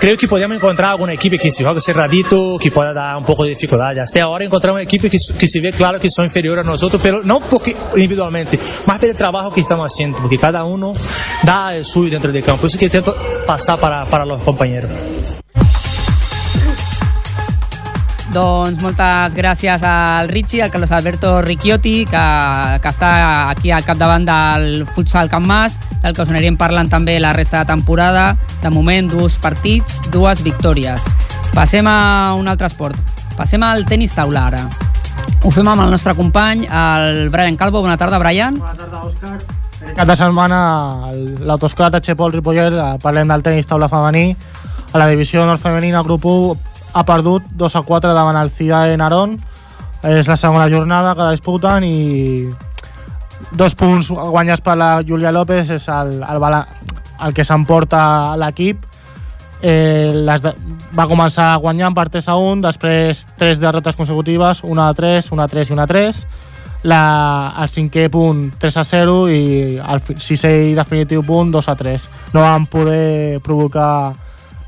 creo 0.00 0.16
que 0.16 0.26
podemos 0.26 0.56
encontrar 0.56 0.92
alguma 0.92 1.12
equipe 1.12 1.36
que 1.36 1.50
se 1.50 1.62
joga 1.62 1.78
cerradito, 1.78 2.58
que 2.58 2.70
pode 2.70 2.94
dar 2.94 3.18
um 3.18 3.22
pouco 3.22 3.44
de 3.44 3.50
dificuldade. 3.50 4.00
Até 4.00 4.22
a 4.22 4.28
hora 4.28 4.44
encontrar 4.44 4.72
uma 4.72 4.82
equipe 4.82 5.10
que, 5.10 5.18
que 5.18 5.46
se 5.46 5.60
vê 5.60 5.70
claro 5.70 6.00
que 6.00 6.10
são 6.10 6.24
inferiores 6.24 6.64
a 6.64 6.68
nós 6.68 6.82
outros, 6.82 7.02
pelo, 7.02 7.22
não 7.22 7.40
porque 7.40 7.76
individualmente, 7.94 8.58
mas 8.86 8.98
pelo 8.98 9.14
trabalho 9.14 9.50
que 9.52 9.60
estamos 9.60 9.92
fazendo, 9.92 10.16
porque 10.16 10.38
cada 10.38 10.64
um 10.64 10.92
dá 11.44 11.74
o 11.78 11.84
suyo 11.84 12.10
dentro 12.10 12.32
de 12.32 12.40
campo. 12.40 12.66
Isso 12.66 12.78
que 12.78 12.88
tento 12.88 13.12
passar 13.46 13.76
para, 13.76 14.06
para 14.06 14.24
os 14.24 14.42
companheiros. 14.42 15.39
Doncs 18.30 18.78
moltes 18.78 19.34
gràcies 19.34 19.82
al 19.82 20.28
Richie, 20.30 20.62
al 20.62 20.70
Carlos 20.70 20.92
Alberto 20.94 21.40
Ricchiotti, 21.42 22.04
que, 22.06 22.24
que 22.78 22.92
està 22.92 23.10
aquí 23.50 23.72
al 23.74 23.82
capdavant 23.82 24.22
del 24.28 24.84
futsal 24.94 25.26
Can 25.32 25.48
Mas, 25.48 25.80
del 26.04 26.14
que 26.14 26.22
us 26.22 26.30
anirem 26.30 26.54
parlant 26.60 26.86
també 26.92 27.18
la 27.18 27.32
resta 27.34 27.64
de 27.64 27.72
temporada. 27.72 28.36
De 28.62 28.70
moment, 28.70 29.10
dos 29.10 29.40
partits, 29.42 29.98
dues 30.14 30.44
victòries. 30.46 31.08
Passem 31.56 31.90
a 31.90 32.36
un 32.38 32.46
altre 32.46 32.70
esport. 32.70 32.94
Passem 33.34 33.66
al 33.66 33.82
tenis 33.90 34.14
taula 34.14 34.46
ara. 34.46 34.62
Ho 35.42 35.50
fem 35.50 35.66
amb 35.66 35.82
el 35.82 35.90
nostre 35.90 36.14
company, 36.14 36.68
el 36.70 37.30
Brian 37.34 37.58
Calvo. 37.58 37.82
Bona 37.82 37.98
tarda, 37.98 38.22
Brian. 38.22 38.62
Bona 38.62 38.78
tarda, 38.78 39.02
Òscar. 39.10 39.38
Cap 39.96 40.06
de 40.06 40.14
setmana 40.14 40.62
l'autosclat 41.42 41.96
a 41.96 42.04
Xepol 42.04 42.34
Ripollet 42.36 42.74
eh, 42.76 42.90
parlem 43.02 43.30
del 43.32 43.42
tenis 43.42 43.66
taula 43.66 43.88
femení 43.88 44.28
a 44.92 44.98
la 45.00 45.06
divisió 45.08 45.46
nord 45.48 45.62
femenina 45.62 46.02
grup 46.06 46.26
1 46.28 46.69
ha 46.92 47.04
perdut 47.06 47.46
2 47.56 47.76
a 47.76 47.82
4 47.86 48.14
davant 48.14 48.38
el 48.40 48.50
CIDA 48.50 48.84
de 48.90 48.96
Narón 48.98 49.38
és 50.02 50.28
la 50.28 50.36
segona 50.36 50.68
jornada 50.72 51.14
que 51.14 51.30
disputen 51.30 51.84
i 51.84 52.48
dos 53.56 53.74
punts 53.76 54.10
guanyats 54.10 54.62
per 54.64 54.76
la 54.78 54.92
Júlia 55.06 55.32
López 55.32 55.70
és 55.76 55.88
el, 55.88 56.20
el, 56.22 56.46
el 57.26 57.34
que 57.36 57.44
s'emporta 57.44 58.36
l'equip. 58.40 58.86
Eh, 59.60 60.12
les 60.16 60.44
va 60.96 61.04
començar 61.04 61.52
guanyant 61.60 61.92
per 61.92 62.06
3 62.08 62.30
a 62.32 62.36
1 62.40 62.62
després 62.64 63.26
3 63.36 63.60
derrotes 63.60 63.96
consecutives 63.96 64.62
una 64.64 64.88
a 64.88 64.94
3, 64.96 65.28
una 65.36 65.44
a 65.44 65.52
3 65.52 65.68
i 65.68 65.74
una 65.76 65.84
a 65.84 65.90
3 65.90 66.22
la, 66.88 67.02
el 67.60 67.68
cinquè 67.68 68.06
punt 68.08 68.54
3 68.56 68.78
a 68.80 68.84
0 68.88 69.18
i 69.28 69.42
el 69.76 70.00
sisè 70.16 70.54
i 70.70 70.72
definitiu 70.78 71.20
punt 71.28 71.52
2 71.52 71.68
a 71.68 71.74
3 71.76 72.08
no 72.32 72.40
van 72.46 72.64
poder 72.72 73.42
provocar 73.44 74.14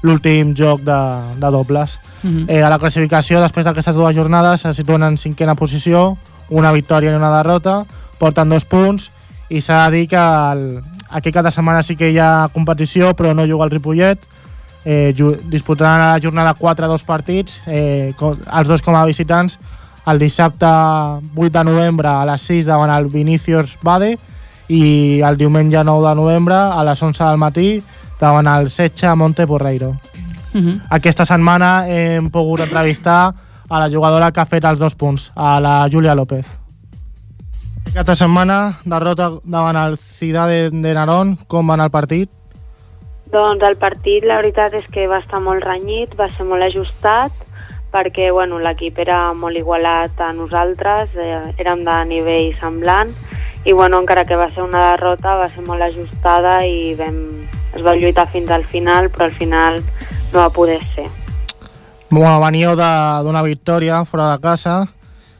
l'últim 0.02 0.54
joc 0.54 0.82
de, 0.82 1.00
de 1.38 1.50
dobles 1.50 1.98
Mhm. 2.22 2.30
mm 2.30 2.38
-hmm. 2.38 2.50
eh, 2.50 2.62
a 2.62 2.68
la 2.70 2.78
classificació 2.78 3.40
després 3.40 3.64
d'aquestes 3.64 3.94
dues 3.94 4.16
jornades 4.16 4.60
se 4.60 4.72
situen 4.72 5.02
en 5.02 5.18
cinquena 5.18 5.54
posició 5.54 6.16
una 6.50 6.72
victòria 6.72 7.12
i 7.12 7.14
una 7.14 7.36
derrota 7.36 7.84
porten 8.18 8.48
dos 8.48 8.64
punts 8.64 9.10
i 9.48 9.60
s'ha 9.60 9.90
de 9.90 9.96
dir 9.96 10.08
que 10.08 10.16
el, 10.16 10.82
aquest 11.10 11.34
cap 11.34 11.44
de 11.44 11.50
setmana 11.50 11.82
sí 11.82 11.96
que 11.96 12.10
hi 12.10 12.18
ha 12.18 12.48
competició 12.52 13.14
però 13.14 13.34
no 13.34 13.46
juga 13.46 13.64
el 13.64 13.70
Ripollet 13.70 14.18
eh, 14.84 15.14
disputaran 15.44 16.00
a 16.00 16.12
la 16.14 16.20
jornada 16.20 16.54
4 16.54 16.88
dos 16.88 17.02
partits 17.02 17.60
eh, 17.66 18.14
els 18.52 18.68
dos 18.68 18.82
com 18.82 18.94
a 18.94 19.04
visitants 19.04 19.58
el 20.06 20.18
dissabte 20.18 20.66
8 20.66 21.50
de 21.50 21.64
novembre 21.64 22.08
a 22.08 22.24
les 22.26 22.40
6 22.42 22.66
davant 22.66 22.90
el 22.90 23.06
Vinicius 23.06 23.78
Bade 23.82 24.18
i 24.68 25.20
el 25.20 25.36
diumenge 25.36 25.82
9 25.84 26.08
de 26.08 26.14
novembre 26.14 26.54
a 26.54 26.82
les 26.84 27.02
11 27.02 27.24
del 27.24 27.36
matí 27.38 27.82
davant 28.22 28.46
el 28.46 28.70
Setxa 28.70 29.16
Monte 29.18 29.46
Porreiro. 29.46 29.96
Uh 30.54 30.60
-huh. 30.60 30.80
Aquesta 30.90 31.24
setmana 31.24 31.88
hem 31.88 32.30
pogut 32.30 32.60
entrevistar 32.60 33.34
a 33.68 33.80
la 33.80 33.88
jugadora 33.90 34.30
que 34.32 34.40
ha 34.40 34.46
fet 34.46 34.64
els 34.64 34.78
dos 34.78 34.94
punts, 34.94 35.32
a 35.34 35.58
la 35.60 35.88
Júlia 35.90 36.14
López. 36.14 36.46
Aquesta 37.90 38.14
setmana, 38.14 38.78
derrota 38.84 39.30
davant 39.44 39.76
el 39.76 39.98
Ciudad 39.98 40.48
de, 40.48 40.70
de 40.70 40.94
Narón, 40.94 41.38
com 41.46 41.68
va 41.68 41.74
anar 41.74 41.86
el 41.86 41.90
partit? 41.90 42.30
Doncs 43.32 43.62
el 43.64 43.76
partit 43.76 44.24
la 44.24 44.36
veritat 44.36 44.74
és 44.74 44.86
que 44.92 45.06
va 45.08 45.18
estar 45.18 45.40
molt 45.40 45.64
renyit, 45.64 46.14
va 46.18 46.28
ser 46.28 46.44
molt 46.44 46.62
ajustat, 46.62 47.32
perquè 47.92 48.30
bueno, 48.32 48.58
l'equip 48.58 48.98
era 48.98 49.32
molt 49.32 49.56
igualat 49.56 50.20
a 50.20 50.32
nosaltres, 50.32 51.16
eh, 51.16 51.54
érem 51.58 51.84
de 51.84 52.04
nivell 52.08 52.52
semblant, 52.54 53.12
i 53.64 53.72
bueno, 53.72 54.00
encara 54.00 54.24
que 54.24 54.36
va 54.36 54.48
ser 54.50 54.62
una 54.62 54.90
derrota, 54.90 55.36
va 55.36 55.48
ser 55.54 55.64
molt 55.66 55.82
ajustada 55.82 56.58
i 56.66 56.94
vam, 56.98 57.18
es 57.74 57.82
va 57.84 57.96
lluitar 57.96 58.28
fins 58.32 58.50
al 58.50 58.64
final, 58.64 59.10
però 59.10 59.28
al 59.28 59.36
final 59.36 59.80
no 60.32 60.38
va 60.40 60.50
poder 60.50 60.80
ser. 60.94 61.08
Bueno, 62.10 62.38
veníeu 62.42 62.76
d'una 62.76 63.42
victòria 63.42 64.04
fora 64.04 64.32
de 64.34 64.40
casa, 64.42 64.82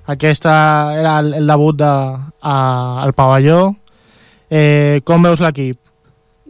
aquesta 0.07 0.55
era 0.99 1.18
el, 1.20 1.35
el 1.35 1.47
debut 1.47 1.76
de, 1.76 1.93
a, 2.41 2.57
al 3.03 3.12
pavelló. 3.12 3.74
Eh, 4.51 5.01
com 5.05 5.22
veus 5.24 5.41
l'equip? 5.41 5.78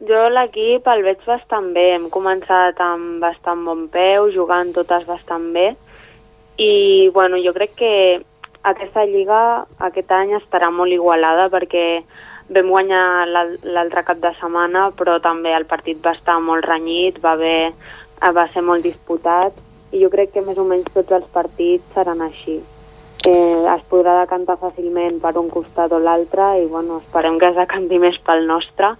Jo 0.08 0.26
l'equip 0.34 0.86
el 0.90 1.04
veig 1.06 1.20
bastant 1.26 1.70
bé, 1.74 1.92
hem 1.94 2.08
començat 2.10 2.80
amb 2.82 3.22
bastant 3.22 3.62
bon 3.66 3.86
peu, 3.92 4.30
jugant 4.34 4.72
totes 4.74 5.04
bastant 5.06 5.52
bé, 5.54 5.68
i 6.58 7.10
bueno, 7.14 7.38
jo 7.42 7.52
crec 7.54 7.76
que 7.78 7.92
aquesta 8.62 9.04
lliga 9.06 9.66
aquest 9.78 10.10
any 10.14 10.34
estarà 10.38 10.70
molt 10.74 10.94
igualada 10.94 11.48
perquè 11.50 12.02
vam 12.48 12.68
guanyar 12.68 13.26
l'altre 13.28 14.04
cap 14.06 14.20
de 14.22 14.32
setmana, 14.40 14.90
però 14.96 15.18
també 15.22 15.54
el 15.54 15.66
partit 15.70 16.00
va 16.04 16.16
estar 16.16 16.38
molt 16.40 16.66
renyit, 16.66 17.20
va, 17.22 17.36
haver, 17.36 17.72
va 18.34 18.46
ser 18.52 18.62
molt 18.66 18.82
disputat, 18.82 19.56
i 19.92 20.00
jo 20.02 20.10
crec 20.12 20.32
que 20.34 20.44
més 20.44 20.58
o 20.58 20.64
menys 20.64 20.88
tots 20.94 21.12
els 21.12 21.28
partits 21.32 21.84
seran 21.94 22.24
així. 22.24 22.60
Eh, 23.22 23.62
es 23.70 23.82
podrà 23.90 24.16
decantar 24.24 24.56
fàcilment 24.58 25.20
per 25.22 25.36
un 25.38 25.48
costat 25.52 25.92
o 25.94 26.00
l'altre 26.02 26.56
i 26.58 26.66
bueno, 26.66 26.98
esperem 27.04 27.38
que 27.38 27.52
es 27.52 27.58
decanti 27.58 28.00
més 28.02 28.18
pel 28.26 28.48
nostre, 28.48 28.96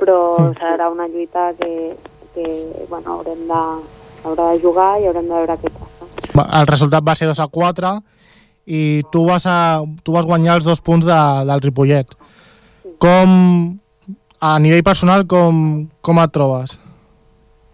però 0.00 0.18
serà 0.58 0.88
una 0.90 1.06
lluita 1.06 1.52
que, 1.60 1.94
que 2.34 2.46
bueno, 2.88 3.20
haurem 3.20 3.44
de, 3.46 3.60
haurà 4.24 4.48
de 4.50 4.62
jugar 4.64 4.90
i 4.98 5.06
haurem 5.06 5.28
de 5.28 5.36
veure 5.36 5.58
què 5.60 5.70
passa. 5.76 6.08
El 6.40 6.66
resultat 6.66 7.06
va 7.06 7.14
ser 7.14 7.28
2 7.30 7.38
a 7.38 7.46
4 7.52 7.92
i 8.70 9.02
tu 9.12 9.24
vas, 9.28 9.46
a, 9.46 9.82
tu 10.02 10.14
vas 10.14 10.26
guanyar 10.26 10.58
els 10.58 10.66
dos 10.66 10.82
punts 10.82 11.06
de, 11.06 11.20
del 11.46 11.62
Ripollet. 11.64 12.16
Com, 13.00 13.30
a 14.44 14.58
nivell 14.60 14.84
personal, 14.84 15.24
com, 15.24 15.88
com 16.04 16.18
et 16.20 16.32
trobes? 16.34 16.76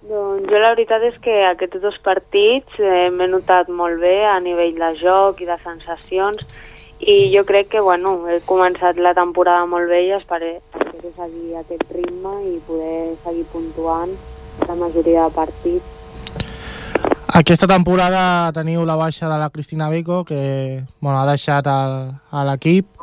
Doncs 0.06 0.46
jo 0.46 0.60
la 0.62 0.70
veritat 0.76 1.02
és 1.02 1.16
que 1.18 1.34
aquests 1.48 1.82
dos 1.82 1.96
partits 2.06 2.78
eh, 2.78 3.08
m'he 3.10 3.26
notat 3.32 3.66
molt 3.66 3.98
bé 3.98 4.20
a 4.30 4.36
nivell 4.38 4.78
de 4.78 4.92
joc 5.00 5.42
i 5.42 5.48
de 5.48 5.58
sensacions 5.64 6.46
i 7.00 7.16
jo 7.34 7.42
crec 7.44 7.72
que 7.74 7.82
bueno, 7.82 8.14
he 8.30 8.38
començat 8.46 9.02
la 9.02 9.16
temporada 9.18 9.66
molt 9.66 9.90
bé 9.90 10.04
i 10.06 10.14
esperé, 10.14 10.60
esperé 10.78 11.10
seguir 11.18 11.58
aquest 11.58 11.84
ritme 11.90 12.38
i 12.46 12.56
poder 12.68 13.16
seguir 13.24 13.44
puntuant 13.50 14.14
la 14.62 14.78
majoria 14.78 15.26
de 15.26 15.34
partits. 15.34 15.92
Aquesta 17.36 17.66
temporada 17.68 18.52
teniu 18.54 18.86
la 18.86 18.96
baixa 18.96 19.28
de 19.28 19.36
la 19.42 19.50
Cristina 19.50 19.90
Vico, 19.90 20.22
que 20.24 20.84
bueno, 21.00 21.18
ha 21.18 21.26
deixat 21.28 21.66
el, 21.66 22.14
a 22.30 22.46
l'equip. 22.48 22.95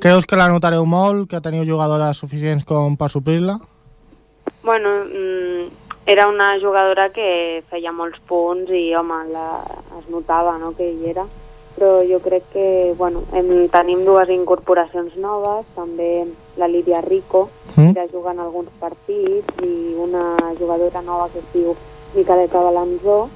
Creus 0.00 0.26
que 0.26 0.36
la 0.36 0.48
notareu 0.52 0.84
molt, 0.86 1.28
que 1.30 1.40
teniu 1.40 1.64
jugadores 1.64 2.18
suficients 2.20 2.64
com 2.64 2.96
per 2.96 3.08
suplir-la? 3.10 3.58
Bueno, 4.62 4.92
mm, 5.06 5.66
era 6.06 6.28
una 6.28 6.54
jugadora 6.60 7.08
que 7.10 7.64
feia 7.70 7.92
molts 7.92 8.20
punts 8.28 8.70
i, 8.70 8.94
home, 8.94 9.24
la, 9.32 9.62
es 9.98 10.08
notava 10.10 10.58
no, 10.58 10.72
que 10.76 10.90
hi 10.92 11.10
era. 11.10 11.26
Però 11.76 12.00
jo 12.08 12.20
crec 12.24 12.44
que, 12.54 12.94
bueno, 12.96 13.22
hem, 13.36 13.68
tenim 13.68 14.04
dues 14.06 14.30
incorporacions 14.32 15.16
noves, 15.20 15.66
també 15.76 16.24
la 16.56 16.68
Lídia 16.68 17.02
Rico, 17.04 17.50
Mm. 17.76 17.92
que 17.92 18.08
juga 18.08 18.32
en 18.32 18.40
alguns 18.40 18.70
partits, 18.80 19.52
i 19.62 19.94
una 19.98 20.36
jugadora 20.58 21.02
nova 21.02 21.28
que 21.28 21.40
es 21.40 21.44
diu 21.52 21.74
Micaeta 22.14 22.58
Balanzó, 22.58 23.28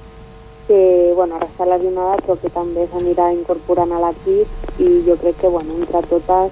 que 0.67 1.13
bueno, 1.15 1.37
ara 1.37 1.47
està 1.49 1.67
lesionada 1.67 2.17
però 2.25 2.37
que 2.41 2.51
també 2.53 2.87
s'anirà 2.91 3.31
incorporant 3.35 3.93
a 3.93 4.01
l'equip 4.05 4.81
i 4.81 4.89
jo 5.07 5.17
crec 5.21 5.39
que 5.41 5.53
bueno, 5.53 5.77
entre 5.79 6.01
totes 6.09 6.51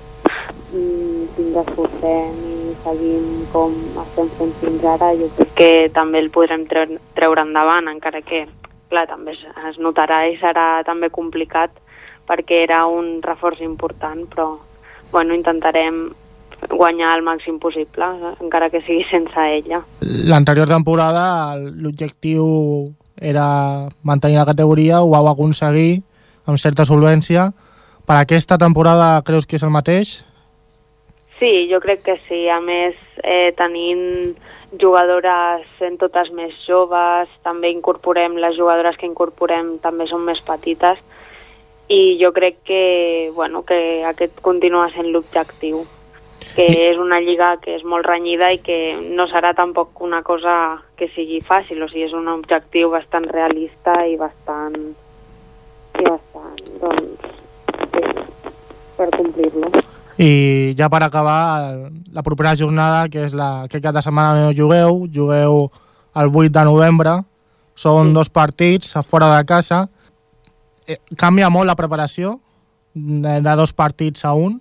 mm, 0.74 1.28
si 1.36 1.46
ens 1.48 1.60
esforcem 1.64 2.40
i 2.54 2.78
seguim 2.86 3.28
com 3.54 3.76
estem 4.06 4.32
fent 4.40 4.56
fins 4.62 4.88
ara 4.96 5.12
jo 5.20 5.30
crec 5.38 5.54
que 5.62 5.74
també 5.94 6.24
el 6.24 6.32
podrem 6.34 6.66
treure, 6.70 7.46
endavant 7.46 7.92
encara 7.92 8.22
que 8.22 8.46
clar, 8.90 9.06
també 9.10 9.36
es, 9.38 9.44
es 9.70 9.78
notarà 9.82 10.24
i 10.30 10.38
serà 10.42 10.82
també 10.88 11.12
complicat 11.14 11.78
perquè 12.30 12.64
era 12.68 12.84
un 12.86 13.22
reforç 13.26 13.62
important, 13.66 14.26
però 14.30 14.52
bueno, 15.12 15.34
intentarem 15.34 16.10
guanyar 16.70 17.16
el 17.18 17.24
màxim 17.26 17.58
possible, 17.62 18.06
encara 18.44 18.70
que 18.70 18.84
sigui 18.86 19.06
sense 19.10 19.46
ella. 19.56 19.82
L'anterior 20.30 20.70
temporada 20.70 21.56
l'objectiu 21.58 22.46
era 23.22 23.90
mantenir 24.04 24.38
la 24.38 24.48
categoria, 24.48 25.02
ho 25.02 25.10
vau 25.12 25.28
aconseguir 25.30 26.02
amb 26.46 26.58
certa 26.58 26.86
solvència. 26.86 27.52
Per 28.08 28.18
aquesta 28.18 28.58
temporada 28.58 29.22
creus 29.26 29.46
que 29.46 29.60
és 29.60 29.64
el 29.64 29.74
mateix? 29.74 30.20
Sí, 31.40 31.70
jo 31.72 31.80
crec 31.80 32.04
que 32.04 32.18
sí. 32.28 32.48
A 32.50 32.60
més, 32.60 32.96
eh, 33.24 33.54
tenint 33.58 34.36
jugadores 34.82 35.66
sent 35.80 35.98
totes 35.98 36.32
més 36.32 36.54
joves, 36.68 37.30
també 37.44 37.72
incorporem, 37.72 38.36
les 38.38 38.58
jugadores 38.58 38.98
que 38.98 39.08
incorporem 39.08 39.78
també 39.82 40.08
són 40.08 40.26
més 40.26 40.42
petites 40.46 41.00
i 41.90 42.20
jo 42.22 42.30
crec 42.34 42.60
que, 42.66 43.32
bueno, 43.34 43.64
que 43.66 44.04
aquest 44.06 44.38
continua 44.46 44.92
sent 44.94 45.10
l'objectiu 45.10 45.88
que 46.56 46.66
és 46.90 46.98
una 46.98 47.20
lliga 47.22 47.56
que 47.62 47.76
és 47.78 47.84
molt 47.86 48.08
renyida 48.08 48.52
i 48.54 48.60
que 48.64 48.80
no 49.16 49.28
serà 49.32 49.54
tampoc 49.58 50.02
una 50.06 50.22
cosa 50.24 50.80
que 50.98 51.10
sigui 51.16 51.42
fàcil, 51.46 51.84
o 51.84 51.90
sigui, 51.92 52.08
és 52.08 52.16
un 52.18 52.28
objectiu 52.32 52.92
bastant 52.94 53.28
realista 53.30 53.96
i 54.08 54.18
bastant 54.20 54.78
i 56.00 56.06
bastant, 56.08 56.60
doncs, 56.82 57.38
sí, 57.94 58.04
per 58.98 59.10
complir-lo. 59.16 59.72
I 60.20 60.76
ja 60.76 60.90
per 60.92 61.04
acabar, 61.06 61.40
la 62.12 62.24
propera 62.24 62.56
jornada, 62.60 63.08
que 63.12 63.24
és 63.28 63.36
la 63.36 63.68
que 63.72 63.80
cada 63.80 64.04
setmana 64.04 64.50
no 64.50 64.56
jugueu, 64.56 65.06
jugueu 65.16 65.70
el 66.20 66.32
8 66.34 66.52
de 66.58 66.64
novembre, 66.68 67.14
són 67.80 68.10
sí. 68.12 68.16
dos 68.18 68.32
partits 68.34 68.96
a 69.00 69.04
fora 69.04 69.30
de 69.38 69.46
casa. 69.48 69.86
Eh, 70.88 71.00
Canvia 71.16 71.52
molt 71.54 71.70
la 71.70 71.78
preparació 71.80 72.40
de, 72.94 73.40
de 73.40 73.56
dos 73.56 73.72
partits 73.74 74.26
a 74.28 74.34
un? 74.36 74.60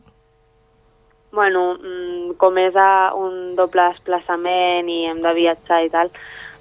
Bueno, 1.33 1.77
mm, 1.77 2.37
com 2.41 2.57
és 2.59 2.77
a 2.77 3.13
un 3.15 3.55
doble 3.57 3.85
desplaçament 3.93 4.89
i 4.89 5.05
hem 5.11 5.21
de 5.23 5.33
viatjar 5.37 5.83
i 5.85 5.91
tal, 5.93 6.11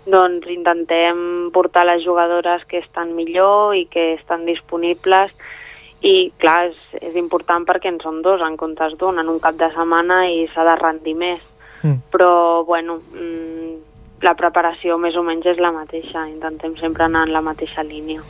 doncs 0.08 0.48
intentem 0.52 1.52
portar 1.56 1.86
les 1.88 2.04
jugadores 2.04 2.64
que 2.68 2.82
estan 2.84 3.16
millor 3.16 3.76
i 3.76 3.86
que 3.92 4.14
estan 4.16 4.46
disponibles 4.48 5.32
i 6.02 6.32
clar, 6.38 6.70
és, 6.70 6.78
és 7.02 7.16
important 7.18 7.66
perquè 7.66 7.90
en 7.92 8.00
són 8.04 8.22
dos 8.22 8.44
en 8.44 8.58
comptes 8.60 8.96
d'un, 9.00 9.20
en 9.20 9.32
un 9.32 9.40
cap 9.44 9.58
de 9.60 9.70
setmana 9.74 10.26
i 10.30 10.46
s'ha 10.54 10.66
de 10.68 10.76
rendir 10.80 11.16
més. 11.18 11.42
Mm. 11.82 12.02
Però, 12.14 12.64
bueno, 12.66 13.00
mm, 13.14 13.74
la 14.26 14.36
preparació 14.38 14.98
més 14.98 15.16
o 15.16 15.24
menys 15.24 15.46
és 15.54 15.62
la 15.62 15.74
mateixa, 15.74 16.28
intentem 16.30 16.76
sempre 16.82 17.06
anar 17.06 17.28
en 17.28 17.34
la 17.34 17.44
mateixa 17.46 17.84
línia. 17.86 18.24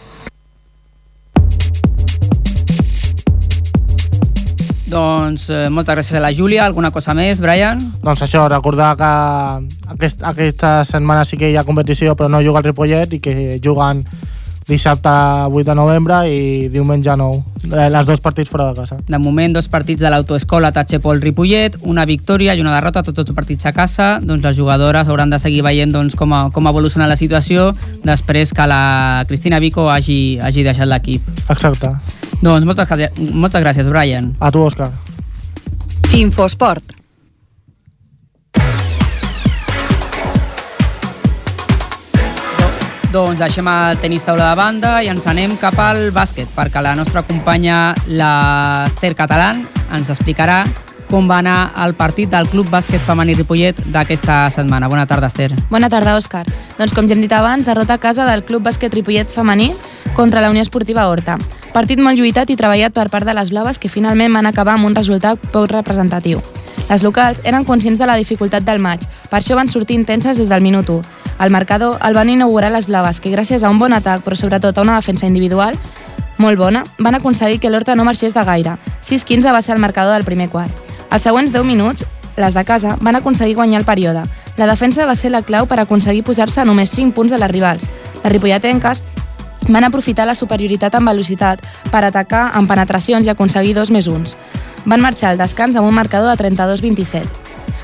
Doncs 4.88 5.50
eh, 5.52 5.66
moltes 5.68 5.98
gràcies 5.98 6.16
a 6.16 6.24
la 6.24 6.32
Júlia. 6.32 6.64
Alguna 6.64 6.94
cosa 6.96 7.12
més, 7.18 7.42
Brian? 7.44 7.82
Doncs 8.00 8.24
això, 8.24 8.46
recordar 8.48 8.94
que 8.96 9.12
aquest, 9.94 10.24
aquesta 10.24 10.72
setmana 10.88 11.26
sí 11.28 11.36
que 11.40 11.50
hi 11.52 11.58
ha 11.60 11.66
competició 11.68 12.16
però 12.16 12.32
no 12.32 12.40
juga 12.46 12.64
el 12.64 12.70
Ripollet 12.70 13.18
i 13.18 13.20
que 13.20 13.34
juguen 13.64 14.06
dissabte 14.68 15.10
8 15.10 15.64
de 15.64 15.76
novembre 15.76 16.20
i 16.30 16.68
diumenge 16.70 17.16
9. 17.16 17.44
Eh, 17.72 17.88
les 17.90 18.06
dos 18.06 18.22
partits 18.22 18.50
fora 18.50 18.68
de 18.70 18.76
casa. 18.76 18.98
De 19.08 19.18
moment, 19.18 19.56
dos 19.56 19.70
partits 19.72 20.02
de 20.04 20.12
l'autoescola 20.12 20.74
Tatxepol 20.76 21.22
Ripollet, 21.24 21.80
una 21.84 22.06
victòria 22.06 22.56
i 22.56 22.62
una 22.62 22.76
derrota, 22.76 23.04
tots 23.04 23.24
els 23.24 23.36
partits 23.36 23.66
a 23.66 23.74
casa. 23.76 24.10
Doncs 24.24 24.44
les 24.44 24.58
jugadores 24.58 25.08
hauran 25.08 25.32
de 25.32 25.40
seguir 25.40 25.64
veient 25.64 25.96
doncs, 25.96 26.16
com, 26.20 26.36
a, 26.36 26.48
com 26.52 26.68
evoluciona 26.68 27.08
la 27.08 27.18
situació 27.20 27.72
després 28.04 28.54
que 28.54 28.68
la 28.68 29.24
Cristina 29.28 29.60
Vico 29.64 29.90
hagi, 29.92 30.38
hagi 30.44 30.68
deixat 30.68 30.92
l'equip. 30.92 31.24
Exacte. 31.48 31.96
Doncs 32.42 32.68
moltes, 32.68 33.10
moltes 33.32 33.64
gràcies, 33.64 33.88
Brian. 33.88 34.36
A 34.40 34.52
tu, 34.52 34.68
Òscar. 34.68 34.92
Infosport. 36.18 36.97
Doncs 43.18 43.40
deixem 43.42 43.66
el 43.66 43.98
tenis 43.98 44.22
taula 44.22 44.52
de 44.52 44.58
banda 44.60 44.90
i 45.02 45.08
ens 45.10 45.24
anem 45.26 45.56
cap 45.58 45.74
al 45.82 46.12
bàsquet, 46.14 46.52
perquè 46.54 46.84
la 46.86 46.92
nostra 46.94 47.24
companya, 47.26 47.96
l'Ester 48.06 49.16
Catalán, 49.18 49.64
ens 49.98 50.12
explicarà 50.14 50.60
com 51.10 51.26
va 51.26 51.40
anar 51.42 51.72
el 51.82 51.96
partit 51.98 52.30
del 52.30 52.46
Club 52.52 52.70
Bàsquet 52.70 53.02
Femení 53.02 53.34
Ripollet 53.34 53.80
d'aquesta 53.90 54.36
setmana. 54.54 54.86
Bona 54.92 55.08
tarda, 55.10 55.32
Esther. 55.34 55.50
Bona 55.72 55.90
tarda, 55.90 56.14
Òscar. 56.20 56.44
Doncs 56.78 56.94
com 56.94 57.10
ja 57.10 57.18
hem 57.18 57.26
dit 57.26 57.34
abans, 57.34 57.66
derrota 57.66 57.98
a 57.98 58.04
casa 58.06 58.30
del 58.30 58.46
Club 58.46 58.68
Bàsquet 58.70 58.94
Ripollet 58.94 59.34
Femení 59.34 59.72
contra 60.14 60.44
la 60.44 60.54
Unió 60.54 60.62
Esportiva 60.62 61.10
Horta. 61.10 61.40
Partit 61.74 61.98
molt 61.98 62.22
lluitat 62.22 62.54
i 62.54 62.60
treballat 62.60 62.94
per 62.94 63.10
part 63.10 63.26
de 63.26 63.34
les 63.34 63.50
blaves 63.50 63.82
que 63.82 63.90
finalment 63.90 64.38
van 64.38 64.46
acabar 64.46 64.78
amb 64.78 64.92
un 64.92 64.94
resultat 64.94 65.42
poc 65.50 65.72
representatiu. 65.74 66.46
Les 66.88 67.02
locals 67.02 67.42
eren 67.44 67.66
conscients 67.66 67.98
de 67.98 68.06
la 68.06 68.16
dificultat 68.16 68.62
del 68.64 68.78
maig, 68.78 69.10
per 69.32 69.42
això 69.42 69.58
van 69.58 69.74
sortir 69.74 69.98
intenses 69.98 70.38
des 70.38 70.54
del 70.54 70.62
minut 70.62 70.94
1. 71.02 71.17
Al 71.38 71.52
marcador 71.52 72.00
el 72.04 72.14
van 72.14 72.30
inaugurar 72.30 72.72
les 72.72 72.88
blaves, 72.88 73.22
que 73.22 73.32
gràcies 73.32 73.64
a 73.64 73.70
un 73.70 73.80
bon 73.80 73.94
atac, 73.94 74.24
però 74.26 74.36
sobretot 74.36 74.78
a 74.78 74.82
una 74.82 74.96
defensa 74.96 75.28
individual 75.28 75.78
molt 76.38 76.58
bona, 76.58 76.84
van 77.00 77.16
aconseguir 77.16 77.60
que 77.60 77.70
l'Horta 77.70 77.96
no 77.96 78.06
marxés 78.06 78.34
de 78.34 78.44
gaire. 78.46 78.78
6-15 79.02 79.54
va 79.54 79.62
ser 79.62 79.74
el 79.76 79.82
marcador 79.82 80.14
del 80.14 80.26
primer 80.26 80.50
quart. 80.50 80.72
Els 81.10 81.24
següents 81.24 81.52
10 81.52 81.66
minuts, 81.66 82.06
les 82.38 82.54
de 82.54 82.64
casa 82.66 82.96
van 83.02 83.16
aconseguir 83.16 83.56
guanyar 83.56 83.80
el 83.82 83.86
període. 83.86 84.24
La 84.58 84.68
defensa 84.68 85.06
va 85.06 85.16
ser 85.16 85.32
la 85.32 85.42
clau 85.42 85.66
per 85.66 85.80
aconseguir 85.82 86.24
posar-se 86.24 86.62
a 86.62 86.66
només 86.66 86.94
5 86.94 87.16
punts 87.16 87.34
de 87.34 87.40
les 87.42 87.52
rivals. 87.52 87.90
Les 88.24 88.32
ripolletenques 88.34 89.02
van 89.68 89.84
aprofitar 89.84 90.28
la 90.28 90.36
superioritat 90.36 90.96
en 90.96 91.06
velocitat 91.06 91.66
per 91.92 92.04
atacar 92.06 92.52
amb 92.54 92.70
penetracions 92.70 93.28
i 93.28 93.34
aconseguir 93.34 93.74
dos 93.76 93.92
més 93.92 94.08
uns. 94.08 94.38
Van 94.86 95.02
marxar 95.02 95.32
al 95.32 95.42
descans 95.42 95.76
amb 95.76 95.88
un 95.88 95.96
marcador 95.96 96.30
de 96.30 96.44
32-27. 96.44 97.26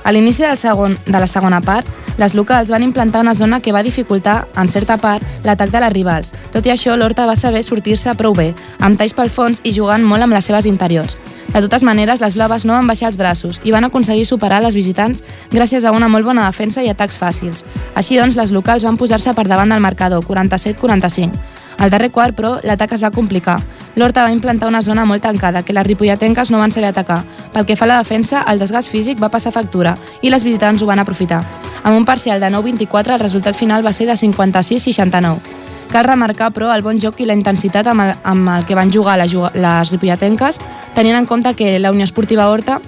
A 0.04 0.12
l'inici 0.12 0.44
segon, 0.58 0.98
de 1.06 1.20
la 1.20 1.28
segona 1.28 1.62
part, 1.62 1.88
les 2.18 2.34
locals 2.36 2.70
van 2.70 2.84
implantar 2.84 3.22
una 3.22 3.34
zona 3.34 3.62
que 3.62 3.72
va 3.72 3.84
dificultar, 3.84 4.48
en 4.56 4.70
certa 4.70 4.98
part, 4.98 5.24
l'atac 5.44 5.72
de 5.72 5.80
les 5.80 5.94
rivals. 5.94 6.34
Tot 6.52 6.66
i 6.66 6.74
això, 6.74 6.98
l'Horta 6.98 7.26
va 7.26 7.38
saber 7.40 7.64
sortir-se 7.64 8.14
prou 8.20 8.36
bé, 8.36 8.52
amb 8.80 9.00
talls 9.00 9.16
pel 9.16 9.32
fons 9.32 9.64
i 9.64 9.72
jugant 9.72 10.04
molt 10.04 10.24
amb 10.24 10.36
les 10.36 10.46
seves 10.46 10.68
interiors. 10.68 11.18
De 11.54 11.62
totes 11.62 11.84
maneres, 11.88 12.20
les 12.20 12.36
blaves 12.36 12.66
no 12.66 12.74
van 12.74 12.88
baixar 12.88 13.12
els 13.12 13.18
braços 13.18 13.62
i 13.64 13.72
van 13.72 13.88
aconseguir 13.88 14.26
superar 14.26 14.62
les 14.64 14.76
visitants 14.76 15.24
gràcies 15.52 15.86
a 15.86 15.92
una 15.96 16.10
molt 16.10 16.26
bona 16.26 16.46
defensa 16.50 16.84
i 16.84 16.90
atacs 16.92 17.20
fàcils. 17.22 17.64
Així 17.96 18.18
doncs, 18.20 18.36
les 18.36 18.52
locals 18.52 18.84
van 18.84 18.98
posar-se 18.98 19.34
per 19.34 19.48
davant 19.48 19.70
del 19.70 19.84
marcador, 19.84 20.26
47-45. 20.26 21.63
Al 21.78 21.90
darrer 21.90 22.12
quart, 22.12 22.36
però, 22.36 22.58
l'atac 22.64 22.94
es 22.94 23.04
va 23.04 23.12
complicar. 23.12 23.60
L'Horta 23.96 24.24
va 24.24 24.32
implantar 24.34 24.68
una 24.68 24.82
zona 24.82 25.06
molt 25.06 25.22
tancada 25.22 25.62
que 25.64 25.74
les 25.74 25.86
ripolletenques 25.86 26.50
no 26.52 26.58
van 26.58 26.72
saber 26.72 26.90
atacar. 26.90 27.24
Pel 27.54 27.66
que 27.66 27.76
fa 27.78 27.86
a 27.86 27.92
la 27.92 27.98
defensa, 28.02 28.44
el 28.50 28.60
desgast 28.60 28.90
físic 28.90 29.22
va 29.22 29.30
passar 29.30 29.54
factura 29.54 29.98
i 30.22 30.32
les 30.34 30.44
visitants 30.44 30.82
ho 30.82 30.90
van 30.90 31.00
aprofitar. 31.00 31.44
Amb 31.84 31.98
un 31.98 32.06
parcial 32.06 32.40
de 32.40 32.50
9-24, 32.50 33.14
el 33.14 33.20
resultat 33.20 33.56
final 33.56 33.86
va 33.86 33.94
ser 33.94 34.08
de 34.08 34.18
56-69. 34.18 35.62
Cal 35.92 36.08
remarcar, 36.08 36.50
però, 36.54 36.72
el 36.74 36.82
bon 36.82 36.98
joc 36.98 37.20
i 37.22 37.28
la 37.30 37.36
intensitat 37.38 37.86
amb 37.92 38.02
el, 38.02 38.16
amb 38.24 38.50
el 38.56 38.66
que 38.66 38.74
van 38.74 38.92
jugar 38.92 39.20
les, 39.22 39.36
les 39.36 39.92
ripolletenques, 39.92 40.58
tenint 40.96 41.20
en 41.20 41.28
compte 41.30 41.54
que 41.54 41.78
la 41.78 41.92
Unió 41.92 42.08
Esportiva 42.08 42.50
Horta 42.50 42.80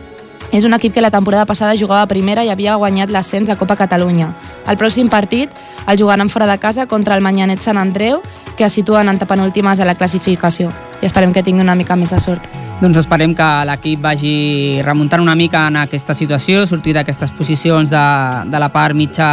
és 0.51 0.65
un 0.65 0.73
equip 0.73 0.93
que 0.93 1.01
la 1.01 1.11
temporada 1.11 1.45
passada 1.45 1.75
jugava 1.75 2.03
a 2.03 2.09
primera 2.09 2.43
i 2.45 2.49
havia 2.49 2.75
guanyat 2.75 3.09
l'ascens 3.09 3.49
a 3.49 3.55
Copa 3.55 3.75
Catalunya. 3.75 4.33
El 4.67 4.77
pròxim 4.77 5.09
partit 5.09 5.49
el 5.87 5.97
jugaran 5.99 6.29
fora 6.29 6.47
de 6.47 6.57
casa 6.57 6.87
contra 6.87 7.15
el 7.15 7.21
Manyanet 7.21 7.61
Sant 7.61 7.77
Andreu, 7.77 8.21
que 8.57 8.65
es 8.65 8.73
situen 8.73 9.09
en 9.09 9.19
penúltimes 9.19 9.79
a 9.79 9.85
la 9.85 9.95
classificació. 9.95 10.71
I 11.01 11.05
esperem 11.05 11.33
que 11.33 11.43
tingui 11.43 11.61
una 11.61 11.75
mica 11.75 11.95
més 11.95 12.11
de 12.11 12.19
sort. 12.19 12.45
Doncs 12.81 12.97
esperem 12.99 13.35
que 13.35 13.45
l'equip 13.67 14.01
vagi 14.01 14.81
remuntant 14.83 15.21
una 15.21 15.35
mica 15.35 15.67
en 15.67 15.77
aquesta 15.79 16.13
situació, 16.13 16.65
sortir 16.67 16.93
d'aquestes 16.93 17.31
posicions 17.31 17.89
de, 17.89 18.05
de 18.51 18.59
la 18.59 18.71
part 18.71 18.95
mitja 18.95 19.29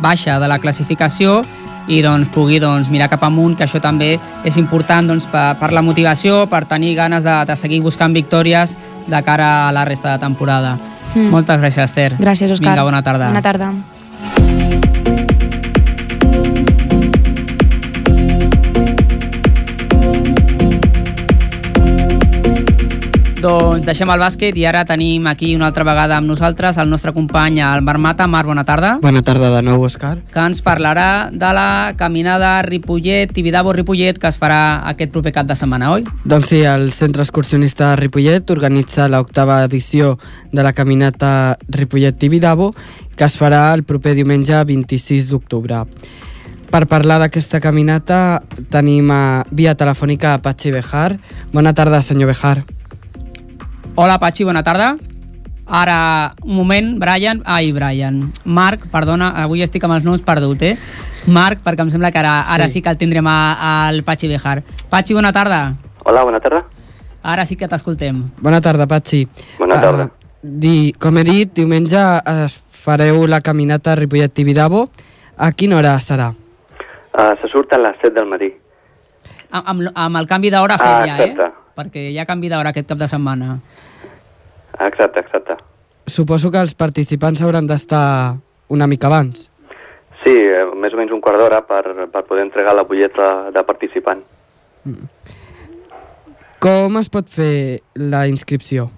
baixa 0.00 0.38
de 0.38 0.48
la 0.48 0.58
classificació 0.58 1.42
i 1.88 2.02
doncs, 2.04 2.30
pugui 2.34 2.60
doncs, 2.62 2.90
mirar 2.92 3.08
cap 3.10 3.24
amunt, 3.26 3.56
que 3.56 3.66
això 3.66 3.80
també 3.80 4.14
és 4.44 4.60
important 4.60 5.08
doncs, 5.08 5.26
per, 5.32 5.56
per 5.60 5.72
la 5.72 5.82
motivació, 5.82 6.44
per 6.50 6.64
tenir 6.68 6.94
ganes 6.98 7.24
de, 7.24 7.36
de 7.48 7.56
seguir 7.56 7.80
buscant 7.84 8.14
victòries 8.14 8.76
de 9.08 9.22
cara 9.24 9.68
a 9.68 9.72
la 9.72 9.84
resta 9.88 10.14
de 10.14 10.24
temporada. 10.24 10.76
Mm. 11.14 11.30
Moltes 11.32 11.60
gràcies, 11.60 11.84
Esther. 11.88 12.12
Gràcies, 12.20 12.52
Òscar. 12.52 12.74
Vinga, 12.76 12.88
bona 12.90 13.02
tarda. 13.02 13.32
Bona 13.32 13.44
tarda. 13.44 13.72
Doncs 23.38 23.86
deixem 23.86 24.10
el 24.10 24.18
bàsquet 24.18 24.56
i 24.58 24.64
ara 24.66 24.80
tenim 24.82 25.28
aquí 25.30 25.52
una 25.54 25.68
altra 25.68 25.84
vegada 25.86 26.16
amb 26.18 26.26
nosaltres 26.26 26.74
el 26.82 26.88
nostre 26.90 27.12
company, 27.14 27.60
el 27.62 27.84
Marc 27.86 28.00
Mata. 28.02 28.26
Marc, 28.26 28.48
bona 28.50 28.64
tarda. 28.66 28.96
Bona 28.98 29.20
tarda 29.22 29.52
de 29.52 29.60
nou, 29.62 29.84
Òscar. 29.86 30.16
Que 30.34 30.42
ens 30.42 30.58
parlarà 30.66 31.28
de 31.30 31.50
la 31.54 31.94
caminada 31.96 32.56
Ripollet, 32.66 33.30
Tibidabo-Ripollet, 33.36 34.18
que 34.18 34.26
es 34.26 34.40
farà 34.42 34.80
aquest 34.90 35.12
proper 35.14 35.30
cap 35.36 35.46
de 35.46 35.54
setmana, 35.54 35.92
oi? 35.94 36.02
Doncs 36.26 36.50
sí, 36.50 36.64
el 36.66 36.90
Centre 36.90 37.22
Excursionista 37.22 37.92
Ripollet 38.00 38.50
organitza 38.50 39.06
l'octava 39.06 39.60
edició 39.68 40.16
de 40.50 40.64
la 40.66 40.72
caminata 40.74 41.30
Ripollet-Tibidabo, 41.68 42.72
que 43.14 43.28
es 43.28 43.38
farà 43.38 43.68
el 43.76 43.84
proper 43.86 44.16
diumenge 44.18 44.64
26 44.64 45.30
d'octubre. 45.30 45.84
per 46.68 46.84
parlar 46.84 47.16
d'aquesta 47.22 47.62
caminata 47.64 48.42
tenim 48.68 49.08
a 49.10 49.44
via 49.50 49.72
telefònica 49.74 50.34
a 50.34 50.42
Patxi 50.42 50.70
Bejar. 50.70 51.16
Bona 51.52 51.72
tarda, 51.72 52.02
senyor 52.02 52.28
Bejar. 52.28 52.64
Hola, 53.98 54.18
Patxi, 54.22 54.44
bona 54.46 54.62
tarda. 54.62 54.92
Ara, 55.66 56.32
un 56.46 56.54
moment, 56.56 56.94
Brian... 57.00 57.42
Ai, 57.44 57.72
Brian. 57.72 58.30
Marc, 58.46 58.86
perdona, 58.92 59.32
avui 59.42 59.60
estic 59.64 59.84
amb 59.84 59.96
els 59.98 60.04
noms 60.06 60.22
perdut, 60.24 60.62
eh? 60.64 60.76
Marc, 61.34 61.60
perquè 61.64 61.82
em 61.84 61.90
sembla 61.92 62.12
que 62.14 62.20
ara, 62.22 62.38
ara 62.48 62.68
sí. 62.70 62.78
Sí. 62.78 62.82
que 62.84 62.92
el 62.94 62.96
tindrem 63.00 63.26
a- 63.28 63.88
al 63.88 64.02
Patxi 64.06 64.30
Bejar. 64.30 64.62
Patxi, 64.88 65.16
bona 65.18 65.32
tarda. 65.34 65.74
Hola, 66.06 66.22
bona 66.24 66.40
tarda. 66.40 66.62
Ara 67.22 67.44
sí 67.44 67.56
que 67.58 67.68
t'escoltem. 67.68 68.22
Bona 68.40 68.60
tarda, 68.64 68.86
Patxi. 68.88 69.24
Bona 69.58 69.80
tarda. 69.82 70.06
Uh, 70.06 70.30
di, 70.40 70.92
com 70.98 71.18
he 71.18 71.24
dit, 71.26 71.52
diumenge 71.58 71.98
es 72.46 72.56
fareu 72.70 73.26
la 73.26 73.40
caminata 73.42 73.96
Ripollet-Tibidabo. 73.98 74.86
A 75.36 75.50
quina 75.52 75.76
hora 75.76 75.98
serà? 76.00 76.30
Uh, 76.32 77.34
se 77.42 77.50
surt 77.52 77.74
a 77.74 77.82
les 77.82 77.98
7 78.00 78.14
del 78.14 78.30
matí. 78.30 78.48
Amb, 79.50 79.66
amb, 79.74 79.90
amb 79.94 80.16
el 80.22 80.26
canvi 80.30 80.50
d'hora 80.54 80.78
fet 80.78 80.86
Ah, 80.86 81.04
ja, 81.04 81.18
eh? 81.26 81.52
Perquè 81.78 82.08
hi 82.12 82.16
ha 82.18 82.24
canvi 82.26 82.48
d'hora 82.50 82.70
aquest 82.72 82.88
cap 82.88 82.98
de 82.98 83.06
setmana. 83.10 83.58
Exacte, 84.80 85.20
exacte. 85.20 85.56
Suposo 86.06 86.50
que 86.50 86.60
els 86.62 86.74
participants 86.78 87.42
hauran 87.42 87.66
d'estar 87.68 88.36
una 88.72 88.86
mica 88.86 89.08
abans. 89.08 89.48
Sí, 90.22 90.34
eh, 90.34 90.64
més 90.74 90.94
o 90.94 90.98
menys 90.98 91.12
un 91.14 91.22
quart 91.24 91.38
d'hora 91.40 91.60
per, 91.66 91.82
per 92.10 92.24
poder 92.26 92.46
entregar 92.46 92.74
la 92.76 92.86
butlleta 92.88 93.50
de 93.54 93.64
participant. 93.66 94.22
Com 96.58 96.98
es 96.98 97.10
pot 97.12 97.28
fer 97.30 97.80
la 97.94 98.26
inscripció? 98.26 98.88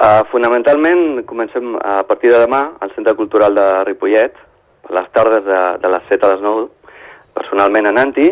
Uh, 0.00 0.24
fonamentalment, 0.32 1.22
comencem 1.28 1.74
a 1.76 2.00
partir 2.08 2.30
de 2.32 2.38
demà 2.40 2.60
al 2.80 2.92
Centre 2.94 3.14
Cultural 3.16 3.56
de 3.56 3.66
Ripollet, 3.84 4.36
a 4.88 4.94
les 4.96 5.10
tardes 5.16 5.44
de, 5.44 5.60
de 5.82 5.90
les 5.92 6.06
7 6.08 6.24
a 6.26 6.30
les 6.34 6.44
9, 6.44 6.68
personalment 7.36 7.90
anant-hi, 7.90 8.30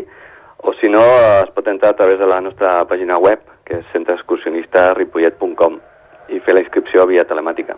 o 0.65 0.73
si 0.81 0.89
no, 0.91 1.03
eh, 1.03 1.43
es 1.45 1.53
pot 1.55 1.69
entrar 1.71 1.93
a 1.93 1.99
través 1.99 2.19
de 2.19 2.27
la 2.27 2.41
nostra 2.41 2.73
pàgina 2.89 3.19
web, 3.21 3.45
que 3.69 3.79
és 3.83 3.93
centreexcursionistaripollet.com, 3.93 5.77
i 6.29 6.41
fer 6.45 6.55
la 6.57 6.63
inscripció 6.65 7.07
via 7.09 7.27
telemàtica. 7.29 7.77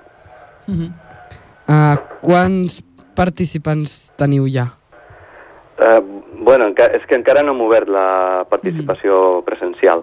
Uh, 0.70 1.96
quants 2.22 2.80
participants 3.18 4.10
teniu 4.18 4.46
ja? 4.50 4.68
Uh, 5.80 6.00
bueno, 6.44 6.70
és 6.74 7.04
que 7.08 7.16
encara 7.16 7.42
no 7.44 7.54
hem 7.54 7.62
obert 7.64 7.88
la 7.88 8.44
participació 8.50 9.40
presencial, 9.46 10.02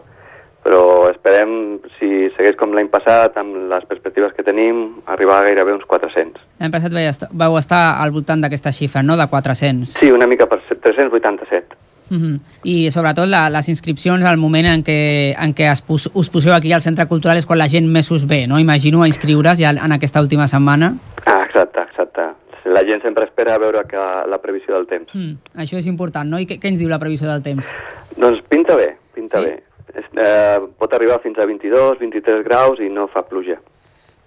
però 0.66 1.08
esperem, 1.12 1.80
si 1.96 2.28
segueix 2.36 2.58
com 2.60 2.74
l'any 2.76 2.90
passat, 2.92 3.38
amb 3.40 3.70
les 3.72 3.86
perspectives 3.88 4.34
que 4.36 4.44
tenim, 4.44 5.00
arribar 5.06 5.40
a 5.40 5.46
gairebé 5.48 5.76
uns 5.78 5.86
400. 5.88 6.42
L'any 6.60 6.74
passat 6.74 6.96
vau 6.98 7.12
estar, 7.12 7.30
vau 7.44 7.60
estar 7.62 7.82
al 8.02 8.12
voltant 8.16 8.44
d'aquesta 8.44 8.74
xifra, 8.76 9.06
no?, 9.06 9.16
de 9.20 9.30
400. 9.32 9.94
Sí, 10.00 10.12
una 10.12 10.28
mica 10.28 10.50
per 10.50 10.60
387. 10.68 11.87
Mhm. 12.10 12.40
I 12.64 12.92
sobretot 12.92 13.28
la, 13.28 13.50
les 13.50 13.70
inscripcions 13.70 14.24
al 14.26 14.38
moment 14.38 14.66
en 14.66 14.84
què, 14.84 15.36
en 15.38 15.54
què 15.56 15.72
es 15.72 15.82
pos, 15.82 16.10
us 16.14 16.30
poseu 16.30 16.54
aquí 16.54 16.72
al 16.74 16.82
Centre 16.82 17.08
Cultural 17.08 17.38
és 17.38 17.46
quan 17.46 17.60
la 17.60 17.68
gent 17.68 17.88
més 17.88 18.12
us 18.12 18.28
ve, 18.28 18.46
no? 18.48 18.60
Imagino 18.60 19.04
a 19.04 19.08
inscriure's 19.08 19.60
ja 19.60 19.72
en 19.72 19.92
aquesta 19.92 20.22
última 20.22 20.48
setmana. 20.48 20.94
Ah, 21.26 21.44
exacte, 21.46 21.82
exacte. 21.82 22.30
La 22.66 22.84
gent 22.84 23.02
sempre 23.02 23.26
espera 23.26 23.56
a 23.56 23.60
veure 23.60 23.84
que 23.88 23.98
la 23.98 24.42
previsió 24.44 24.76
del 24.76 24.88
temps. 24.88 25.14
Mm, 25.14 25.62
això 25.64 25.78
és 25.78 25.88
important, 25.88 26.28
no? 26.30 26.40
I 26.40 26.46
què, 26.46 26.60
què 26.60 26.68
ens 26.68 26.80
diu 26.80 26.90
la 26.90 27.00
previsió 27.00 27.28
del 27.30 27.42
temps? 27.42 27.72
Doncs 28.18 28.44
pinta 28.50 28.76
bé, 28.76 28.98
pinta 29.16 29.40
sí? 29.40 29.46
bé. 29.46 29.64
Eh, 29.98 30.60
pot 30.78 30.94
arribar 30.94 31.22
fins 31.24 31.40
a 31.40 31.46
22, 31.46 32.00
23 32.00 32.44
graus 32.44 32.80
i 32.84 32.90
no 32.90 33.08
fa 33.08 33.24
pluja. 33.26 33.58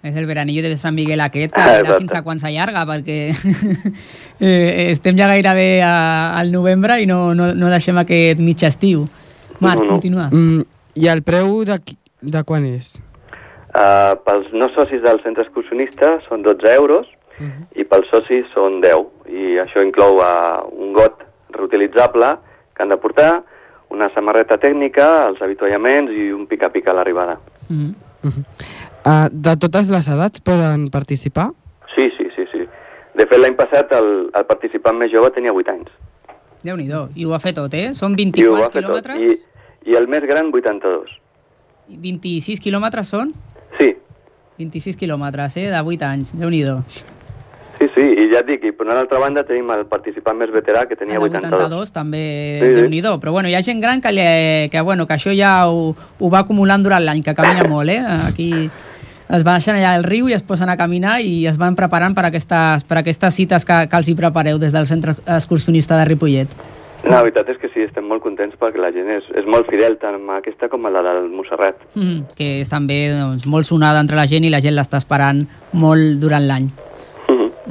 És 0.03 0.15
el 0.17 0.25
veranillo 0.25 0.63
de 0.65 0.77
Sant 0.81 0.95
Miguel 0.97 1.21
aquest, 1.21 1.53
que 1.53 1.61
Ah, 1.61 1.97
fins 1.99 2.13
a 2.17 2.23
quan 2.25 2.39
s'allarga, 2.41 2.85
perquè 2.89 3.17
eh, 4.41 4.89
estem 4.91 5.17
ja 5.17 5.27
gairebé 5.29 5.81
a, 5.85 6.37
al 6.39 6.51
novembre 6.51 6.97
i 7.01 7.05
no, 7.05 7.33
no, 7.37 7.51
no 7.53 7.69
deixem 7.69 7.97
aquest 8.01 8.39
mig 8.41 8.63
estiu. 8.65 9.07
Marc, 9.61 9.79
No, 9.79 9.85
no. 9.85 9.91
continua. 9.99 10.27
Mm, 10.33 10.63
I 10.97 11.07
el 11.13 11.21
preu 11.23 11.63
de, 11.69 11.77
de 12.21 12.43
quan 12.49 12.65
és? 12.65 12.95
Uh, 13.71 14.17
pels 14.25 14.49
no 14.57 14.67
socis 14.75 14.99
del 15.05 15.21
centre 15.23 15.45
excursionista 15.45 16.17
són 16.27 16.41
12 16.43 16.73
euros 16.75 17.05
i 17.79 17.85
pels 17.87 18.09
socis 18.11 18.49
són 18.53 18.81
10. 18.83 19.05
I 19.31 19.55
això 19.63 19.81
inclou 19.85 20.19
uh, 20.19 20.65
un 20.75 20.91
got 20.97 21.21
reutilitzable 21.55 22.33
que 22.75 22.83
han 22.83 22.91
de 22.91 22.97
portar, 23.01 23.43
una 23.89 24.09
samarreta 24.13 24.57
tècnica, 24.61 25.07
els 25.29 25.41
avituallaments 25.41 26.11
i 26.13 26.27
un 26.35 26.45
pica-pica 26.47 26.91
a 26.91 26.97
l'arribada. 26.99 27.37
Mm. 27.69 27.93
Uh, 28.21 28.43
de 29.31 29.55
totes 29.57 29.89
les 29.89 30.07
edats 30.07 30.41
poden 30.45 30.87
participar? 30.93 31.49
Sí, 31.95 32.07
sí, 32.17 32.27
sí, 32.35 32.45
sí. 32.51 32.65
De 33.17 33.25
fet, 33.27 33.39
l'any 33.41 33.55
passat 33.59 33.91
el, 33.97 34.29
el 34.37 34.45
participant 34.49 34.97
més 34.99 35.11
jove 35.11 35.31
tenia 35.35 35.51
8 35.53 35.73
anys. 35.73 35.89
Déu-n'hi-do. 36.63 37.07
I 37.17 37.25
ho 37.25 37.33
ha 37.33 37.39
fet 37.41 37.55
tot, 37.57 37.73
eh? 37.73 37.89
Són 37.97 38.13
I 38.13 38.27
ho 38.45 38.53
24 38.55 38.61
va 38.61 38.67
fer 38.69 38.83
tot. 38.85 39.07
quilòmetres? 39.07 39.41
I, 39.85 39.91
I 39.91 39.97
el 39.97 40.07
més 40.07 40.21
gran, 40.29 40.51
82. 40.53 41.15
I 41.89 41.97
26 41.97 42.61
quilòmetres 42.61 43.09
són? 43.09 43.33
Sí. 43.79 43.89
26 44.61 44.95
quilòmetres, 45.01 45.57
eh? 45.57 45.71
De 45.73 45.81
8 45.81 46.05
anys. 46.05 46.35
Déu-n'hi-do. 46.37 46.77
Sí, 47.81 47.87
sí, 47.95 48.03
i 48.05 48.27
ja 48.29 48.43
et 48.43 48.45
dic, 48.45 48.63
i 48.69 48.71
per 48.77 48.85
una 48.85 48.99
altra 49.01 49.17
banda 49.17 49.41
tenim 49.41 49.71
el 49.73 49.87
participant 49.89 50.37
més 50.37 50.51
veterà 50.53 50.83
que 50.85 50.93
tenia 50.95 51.17
De 51.17 51.25
82. 51.25 51.55
82 51.65 51.91
també, 51.95 52.21
Sí, 52.61 52.67
sí. 52.67 52.75
déu-n'hi-do. 52.77 53.15
Però 53.19 53.33
bueno, 53.33 53.49
hi 53.49 53.55
ha 53.57 53.63
gent 53.65 53.81
gran 53.81 53.99
que, 54.05 54.11
li, 54.13 54.69
que, 54.69 54.81
bueno, 54.85 55.07
que 55.09 55.15
això 55.17 55.33
ja 55.35 55.65
ho, 55.67 55.95
ho 56.19 56.29
va 56.29 56.43
acumulant 56.45 56.83
durant 56.85 57.01
l'any, 57.03 57.23
que 57.25 57.33
camina 57.33 57.65
molt, 57.67 57.89
eh? 57.89 57.97
Aquí 58.29 58.51
es 59.31 59.45
baixen 59.47 59.77
allà 59.77 59.95
al 59.95 60.03
riu 60.03 60.27
i 60.29 60.35
es 60.35 60.43
posen 60.43 60.69
a 60.69 60.77
caminar 60.77 61.19
i 61.23 61.45
es 61.47 61.57
van 61.61 61.77
preparant 61.79 62.15
per 62.17 62.25
aquestes, 62.27 62.83
per 62.87 62.99
aquestes 62.99 63.37
cites 63.37 63.65
que, 63.65 63.85
que 63.87 63.97
els 64.01 64.11
hi 64.11 64.15
prepareu 64.19 64.59
des 64.59 64.75
del 64.75 64.87
centre 64.89 65.15
excursionista 65.25 65.97
de 65.99 66.05
Ripollet. 66.09 66.53
La 67.01 67.23
veritat 67.23 67.47
és 67.49 67.57
que 67.57 67.69
sí, 67.73 67.81
estem 67.81 68.05
molt 68.05 68.21
contents 68.21 68.53
perquè 68.61 68.77
la 68.77 68.91
gent 68.93 69.09
és, 69.09 69.25
és 69.39 69.47
molt 69.49 69.69
fidel, 69.71 69.97
tant 70.01 70.19
amb 70.19 70.35
aquesta 70.35 70.69
com 70.69 70.85
amb 70.85 70.93
la 70.93 71.01
del 71.07 71.31
Montserrat. 71.33 71.79
Mm, 71.95 72.35
que 72.37 72.51
és 72.61 72.69
també 72.69 72.99
doncs, 73.15 73.47
molt 73.49 73.65
sonada 73.65 74.03
entre 74.03 74.19
la 74.19 74.27
gent 74.29 74.45
i 74.45 74.53
la 74.53 74.61
gent 74.61 74.77
l'està 74.77 75.01
esperant 75.01 75.41
molt 75.73 76.21
durant 76.21 76.45
l'any. 76.45 76.69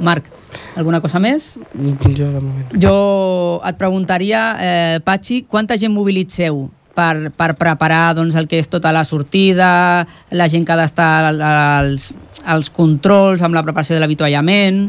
Marc, 0.01 0.27
alguna 0.75 0.99
cosa 0.99 1.19
més? 1.23 1.53
Jo, 1.71 2.27
de 2.27 2.41
moment. 2.41 2.75
Jo 2.75 2.95
et 3.67 3.79
preguntaria, 3.79 4.43
eh, 4.59 4.99
Patxi, 5.05 5.43
quanta 5.47 5.77
gent 5.77 5.93
mobilitzeu 5.93 6.65
per, 6.95 7.31
per 7.37 7.55
preparar 7.59 8.13
doncs, 8.15 8.35
el 8.35 8.47
que 8.47 8.59
és 8.59 8.67
tota 8.69 8.91
la 8.91 9.03
sortida, 9.07 10.05
la 10.31 10.47
gent 10.51 10.65
que 10.65 10.73
ha 10.73 10.79
d'estar 10.79 11.11
al- 11.29 11.41
als, 11.41 12.11
als 12.45 12.69
controls, 12.69 13.41
amb 13.41 13.55
la 13.55 13.63
preparació 13.63 13.95
de 13.95 14.01
l'avituallament... 14.03 14.83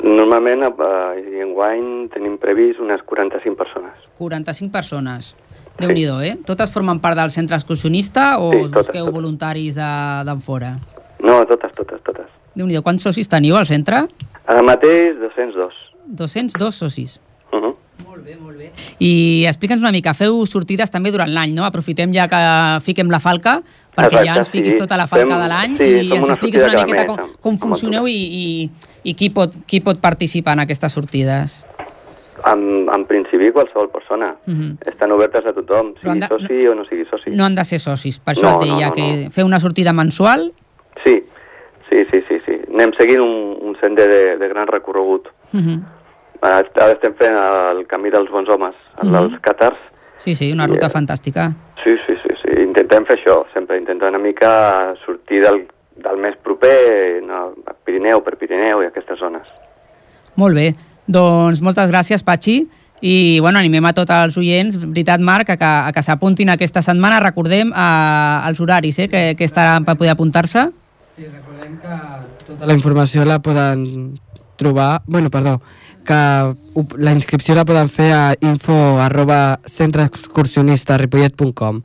Normalment, 0.00 0.62
eh, 0.64 1.20
i 1.36 1.42
enguany 1.44 2.08
tenim 2.14 2.38
previst 2.40 2.80
unes 2.80 3.02
45 3.04 3.56
persones. 3.58 3.92
45 4.18 4.72
persones. 4.72 5.34
déu 5.80 5.92
nhi 5.92 6.04
eh? 6.28 6.36
Totes 6.44 6.72
formen 6.72 6.98
part 7.00 7.16
del 7.16 7.30
centre 7.30 7.56
excursionista 7.56 8.38
o 8.40 8.50
Sí, 8.52 8.58
totes, 8.62 8.72
busqueu 8.88 9.10
voluntaris 9.12 9.74
de- 9.74 10.24
d'en 10.24 10.40
fora? 10.40 10.78
No, 11.22 11.44
totes, 11.46 11.72
totes, 11.76 12.00
totes. 12.02 12.26
déu 12.54 12.66
nhi 12.66 12.80
Quants 12.82 13.02
socis 13.02 13.28
teniu 13.28 13.56
al 13.56 13.66
centre? 13.66 14.06
Ara 14.46 14.62
mateix, 14.62 15.16
202. 15.20 15.72
202 16.06 16.74
socis. 16.74 17.20
Uh 18.20 18.52
-huh. 18.52 18.70
I 18.98 19.44
explica'ns 19.46 19.80
una 19.80 19.92
mica, 19.92 20.14
feu 20.14 20.44
sortides 20.46 20.90
també 20.90 21.10
durant 21.10 21.30
l'any, 21.30 21.52
no? 21.54 21.64
Aprofitem 21.64 22.12
ja 22.14 22.28
que 22.28 22.80
fiquem 22.84 23.10
la 23.10 23.20
falca, 23.20 23.62
perquè 23.96 24.06
Exacte, 24.06 24.26
ja 24.26 24.36
ens 24.38 24.48
fiquis 24.48 24.72
sí. 24.72 24.78
tota 24.78 24.96
la 24.96 25.06
falca 25.06 25.26
Fem- 25.34 25.42
de 25.42 25.48
l'any 25.48 25.76
sí, 25.76 25.84
i 25.84 26.12
ens 26.12 26.24
una 26.24 26.34
expliquis 26.34 26.60
sortida 26.60 26.64
una 26.64 26.72
cada 26.72 26.86
miqueta 26.86 27.06
com, 27.06 27.30
com 27.40 27.58
funcioneu 27.58 28.06
i, 28.06 28.12
i, 28.12 28.70
i 29.04 29.14
qui, 29.14 29.30
pot, 29.30 29.54
qui 29.66 29.80
pot 29.80 29.98
participar 30.00 30.52
en 30.54 30.60
aquestes 30.60 30.92
sortides. 30.92 31.66
En, 32.46 32.88
en 32.88 33.04
principi, 33.04 33.50
qualsevol 33.52 33.90
persona. 33.90 34.34
Mhm. 34.46 34.78
Estan 34.86 35.12
obertes 35.12 35.44
a 35.44 35.52
tothom, 35.52 35.92
sigui 36.00 36.20
de- 36.20 36.26
soci 36.26 36.66
o 36.68 36.74
no 36.74 36.84
sigui 36.86 37.04
soci. 37.10 37.30
No 37.30 37.44
han 37.44 37.54
de 37.54 37.64
ser 37.64 37.78
socis, 37.78 38.18
per 38.18 38.34
això 38.34 38.42
No, 38.42 38.62
et 38.62 38.68
deia 38.68 38.88
no, 38.88 38.88
no, 38.88 38.92
que 38.94 39.30
feu 39.30 39.44
una 39.46 39.60
sortida 39.60 39.92
mensual 39.92 40.52
Sí, 41.04 41.22
sí, 41.88 41.96
sí, 42.10 42.18
sí, 42.28 42.38
sí. 42.46 42.52
Anem 42.72 42.92
seguint 42.96 43.20
un, 43.20 43.58
un 43.60 43.76
sender 43.80 44.08
de, 44.08 44.36
de 44.38 44.48
gran 44.48 44.66
recorregut. 44.66 45.28
Mhm. 45.52 45.70
Ara 45.70 45.99
ara 46.42 46.92
estem 46.92 47.14
fent 47.18 47.36
el 47.36 47.86
camí 47.90 48.10
dels 48.10 48.30
bons 48.30 48.48
homes, 48.48 48.74
el 49.02 49.08
Mhm. 49.10 49.16
dels 49.18 49.40
càtars. 49.42 49.78
Sí, 50.16 50.34
sí, 50.34 50.52
una 50.52 50.66
ruta 50.66 50.90
fantàstica. 50.90 51.52
Sí, 51.82 51.94
sí, 52.06 52.14
sí, 52.22 52.34
sí. 52.42 52.60
Intentem 52.62 53.06
fer 53.06 53.16
això, 53.18 53.44
sempre 53.54 53.78
intentar 53.78 54.08
una 54.10 54.18
mica 54.18 54.94
sortir 55.06 55.40
del, 55.40 55.66
del 55.96 56.16
més 56.18 56.36
proper, 56.44 57.22
no, 57.24 57.54
a 57.66 57.72
Pirineu 57.84 58.22
per 58.22 58.36
Pirineu 58.36 58.82
i 58.82 58.86
aquestes 58.86 59.18
zones. 59.18 59.48
Molt 60.36 60.54
bé, 60.54 60.74
doncs 61.06 61.62
moltes 61.62 61.90
gràcies, 61.90 62.22
Patxi. 62.22 62.68
I 63.02 63.40
bueno, 63.40 63.58
animem 63.58 63.84
a 63.86 63.94
tots 63.94 64.10
els 64.12 64.36
oients, 64.36 64.76
veritat 64.76 65.20
Marc, 65.20 65.48
a 65.48 65.56
que, 65.56 65.64
a 65.64 65.90
que 65.90 66.02
s'apuntin 66.02 66.50
aquesta 66.50 66.82
setmana. 66.82 67.18
Recordem 67.24 67.72
eh, 67.72 68.48
els 68.48 68.60
horaris 68.60 68.98
eh, 68.98 69.08
que, 69.08 69.34
que 69.38 69.44
estaran 69.44 69.86
per 69.86 69.96
poder 69.96 70.10
apuntar-se. 70.12 70.66
Sí, 71.16 71.24
recordem 71.24 71.78
que 71.80 71.96
tota 72.46 72.66
la 72.66 72.74
informació 72.74 73.24
la 73.24 73.38
poden 73.40 74.18
trobar... 74.56 75.00
Bueno, 75.06 75.30
perdó, 75.30 75.62
que 76.06 76.54
la 76.98 77.12
inscripció 77.12 77.54
la 77.54 77.64
poden 77.68 77.88
fer 77.92 78.12
a 78.14 78.34
info 78.40 79.00
arroba 79.02 79.58
centreexcursionistaripollet.com 79.68 81.82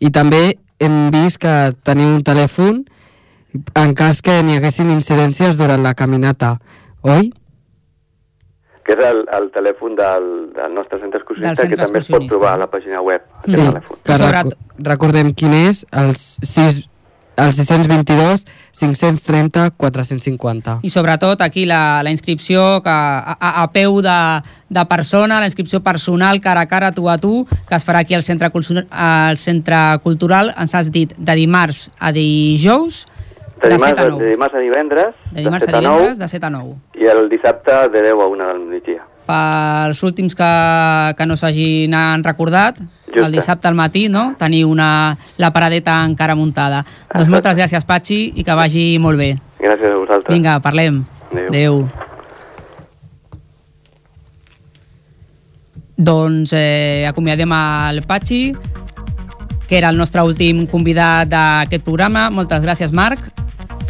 i 0.00 0.10
també 0.14 0.58
hem 0.78 1.10
vist 1.14 1.38
que 1.42 1.72
teniu 1.86 2.08
un 2.14 2.22
telèfon 2.24 2.84
en 3.74 3.94
cas 3.98 4.22
que 4.22 4.42
n'hi 4.44 4.56
haguessin 4.58 4.90
incidències 4.94 5.56
durant 5.58 5.82
la 5.82 5.94
caminata, 5.98 6.58
oi? 7.02 7.32
que 8.88 8.94
és 8.96 9.04
el, 9.04 9.18
el 9.36 9.50
telèfon 9.52 9.98
del, 9.98 10.28
del 10.56 10.72
nostre 10.72 10.96
centre 11.02 11.20
excursionista, 11.20 11.60
centre 11.60 11.76
que 11.76 11.82
també 11.82 12.00
es 12.00 12.06
pot 12.08 12.24
trobar 12.30 12.54
a 12.56 12.60
la 12.62 12.68
pàgina 12.72 13.02
web. 13.04 13.26
Sí, 13.44 13.60
que 14.06 14.16
reco 14.22 14.54
recordem 14.88 15.34
quin 15.36 15.52
és, 15.58 15.82
el, 15.92 16.14
6, 16.16 16.78
el 17.44 17.52
622 17.52 18.46
530 18.78 19.70
450. 19.76 20.78
I 20.82 20.90
sobretot 20.90 21.42
aquí 21.42 21.66
la, 21.66 22.02
la 22.02 22.10
inscripció 22.14 22.80
que 22.82 22.90
a, 22.90 23.36
a, 23.38 23.62
a 23.62 23.66
peu 23.74 24.00
de, 24.02 24.16
de 24.70 24.84
persona, 24.86 25.40
la 25.40 25.46
inscripció 25.50 25.82
personal 25.82 26.40
cara 26.40 26.62
a 26.62 26.68
cara, 26.70 26.92
tu 26.92 27.08
a 27.10 27.18
tu, 27.18 27.46
que 27.68 27.74
es 27.74 27.84
farà 27.86 28.00
aquí 28.06 28.14
al 28.14 28.22
centre, 28.22 28.50
al 28.90 29.36
centre 29.36 29.76
cultural, 30.02 30.54
ens 30.56 30.74
has 30.74 30.92
dit 30.94 31.12
de 31.16 31.34
dimarts 31.34 31.90
a 31.98 32.12
dijous, 32.12 33.06
De 33.58 33.66
de, 33.68 33.74
dimarts, 33.74 33.98
7 33.98 34.00
a 34.00 34.04
de, 34.04 34.10
9. 34.10 34.24
de 34.24 34.30
dimarts 34.30 34.54
a 34.54 34.58
divendres, 34.62 35.14
De 35.32 35.42
dimarts 35.42 35.66
de 35.66 35.72
a 35.72 35.74
7 35.74 35.76
a 35.76 35.80
9, 35.90 35.98
divendres, 35.98 36.18
de 36.18 36.28
7 36.28 36.46
a 36.46 36.50
9. 36.50 36.74
i 37.02 37.06
el 37.10 37.28
dissabte 37.28 37.72
de 37.90 38.02
10 38.02 38.12
a 38.14 38.26
1 38.26 38.46
del 38.52 38.60
migdia. 38.70 39.02
Pels 39.28 40.00
últims 40.06 40.32
que, 40.32 40.52
que 41.18 41.26
no 41.28 41.36
s'hagin 41.36 41.92
recordat, 42.24 42.78
Justa. 43.08 43.26
el 43.26 43.32
dissabte 43.32 43.68
al 43.68 43.76
matí, 43.76 44.06
no? 44.08 44.32
Teniu 44.40 44.70
una, 44.72 45.18
la 45.36 45.52
paradeta 45.52 45.98
encara 46.06 46.34
muntada. 46.38 46.84
Doncs 47.12 47.28
moltes 47.28 47.58
gràcies, 47.60 47.84
Patxi, 47.84 48.22
i 48.40 48.44
que 48.44 48.56
vagi 48.56 48.96
molt 48.98 49.20
bé. 49.20 49.34
Gràcies 49.60 49.92
a 49.92 49.96
vosaltres. 49.98 50.32
Vinga, 50.32 50.58
parlem. 50.64 51.02
Adéu. 51.28 51.48
Adéu. 51.50 51.82
Doncs 55.98 56.52
eh, 56.54 57.04
acomiadem 57.08 57.52
el 57.52 58.04
Patxi, 58.06 58.54
que 59.66 59.76
era 59.76 59.90
el 59.90 59.98
nostre 59.98 60.22
últim 60.22 60.64
convidat 60.70 61.28
d'aquest 61.28 61.84
programa. 61.84 62.30
Moltes 62.30 62.62
gràcies, 62.64 62.94
Marc. 62.94 63.28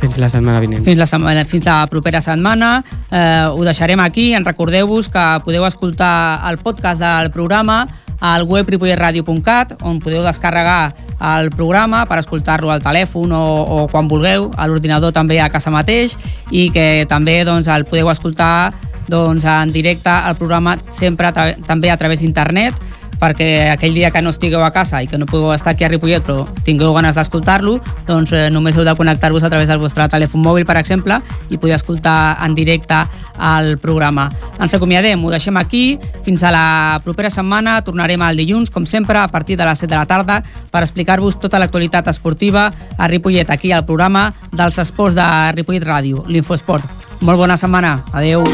Fins 0.01 0.19
la 0.19 0.29
setmana 0.31 0.61
vinent. 0.63 0.85
Fins 0.87 0.99
la, 0.99 1.07
setmana, 1.11 1.45
fins 1.45 1.65
la 1.67 1.81
propera 1.91 2.21
setmana. 2.23 2.83
Eh, 3.11 3.47
ho 3.51 3.65
deixarem 3.67 3.99
aquí. 4.01 4.33
En 4.35 4.45
recordeu-vos 4.47 5.09
que 5.11 5.25
podeu 5.45 5.67
escoltar 5.67 6.41
el 6.51 6.59
podcast 6.63 7.01
del 7.03 7.33
programa 7.35 7.87
al 8.21 8.43
web 8.51 8.67
ripolletradio.cat, 8.71 9.77
on 9.87 10.01
podeu 10.03 10.25
descarregar 10.27 10.95
el 11.39 11.51
programa 11.55 12.05
per 12.11 12.19
escoltar-lo 12.19 12.71
al 12.75 12.83
telèfon 12.83 13.31
o, 13.35 13.43
o 13.63 13.87
quan 13.91 14.09
vulgueu, 14.11 14.49
a 14.59 14.67
l'ordinador 14.67 15.13
també 15.15 15.39
a 15.41 15.49
casa 15.51 15.71
mateix, 15.71 16.17
i 16.51 16.69
que 16.75 17.07
també 17.11 17.45
doncs, 17.47 17.69
el 17.71 17.87
podeu 17.87 18.11
escoltar 18.11 18.73
doncs, 19.09 19.47
en 19.47 19.71
directe 19.73 20.11
al 20.11 20.35
programa 20.37 20.77
sempre 20.91 21.31
ta- 21.33 21.55
també 21.67 21.91
a 21.91 21.97
través 21.97 22.21
d'internet 22.21 22.75
perquè 23.21 23.71
aquell 23.73 23.95
dia 23.95 24.11
que 24.11 24.23
no 24.23 24.31
estigueu 24.31 24.63
a 24.65 24.71
casa 24.75 25.03
i 25.03 25.09
que 25.11 25.19
no 25.19 25.27
pugueu 25.27 25.53
estar 25.55 25.75
aquí 25.75 25.85
a 25.85 25.91
Ripollet 25.93 26.25
però 26.25 26.47
tingueu 26.65 26.95
ganes 26.97 27.17
d'escoltar-lo, 27.19 27.79
doncs 28.07 28.33
eh, 28.33 28.49
només 28.51 28.77
heu 28.77 28.87
de 28.87 28.95
connectar-vos 28.99 29.45
a 29.45 29.51
través 29.51 29.69
del 29.69 29.83
vostre 29.83 30.09
telèfon 30.09 30.43
mòbil, 30.45 30.67
per 30.69 30.79
exemple, 30.81 31.21
i 31.51 31.59
poder 31.59 31.77
escoltar 31.77 32.39
en 32.45 32.55
directe 32.55 33.05
el 33.57 33.79
programa. 33.79 34.29
Ens 34.61 34.75
acomiadem, 34.75 35.23
ho 35.25 35.31
deixem 35.31 35.57
aquí. 35.57 35.99
Fins 36.27 36.43
a 36.43 36.53
la 36.55 37.01
propera 37.05 37.31
setmana. 37.31 37.79
Tornarem 37.87 38.23
el 38.27 38.43
dilluns, 38.43 38.71
com 38.75 38.87
sempre, 38.87 39.19
a 39.19 39.29
partir 39.29 39.57
de 39.57 39.67
les 39.69 39.79
7 39.79 39.93
de 39.93 39.99
la 39.99 40.07
tarda, 40.07 40.43
per 40.73 40.83
explicar-vos 40.83 41.39
tota 41.41 41.61
l'actualitat 41.63 42.11
esportiva 42.11 42.69
a 42.97 43.09
Ripollet, 43.09 43.51
aquí 43.51 43.73
al 43.73 43.87
programa 43.87 44.33
dels 44.53 44.79
esports 44.79 45.17
de 45.19 45.29
Ripollet 45.57 45.87
Ràdio, 45.87 46.27
l'Infosport. 46.27 46.85
Molt 47.21 47.39
bona 47.39 47.57
setmana. 47.59 47.99
Adeu. 48.13 48.47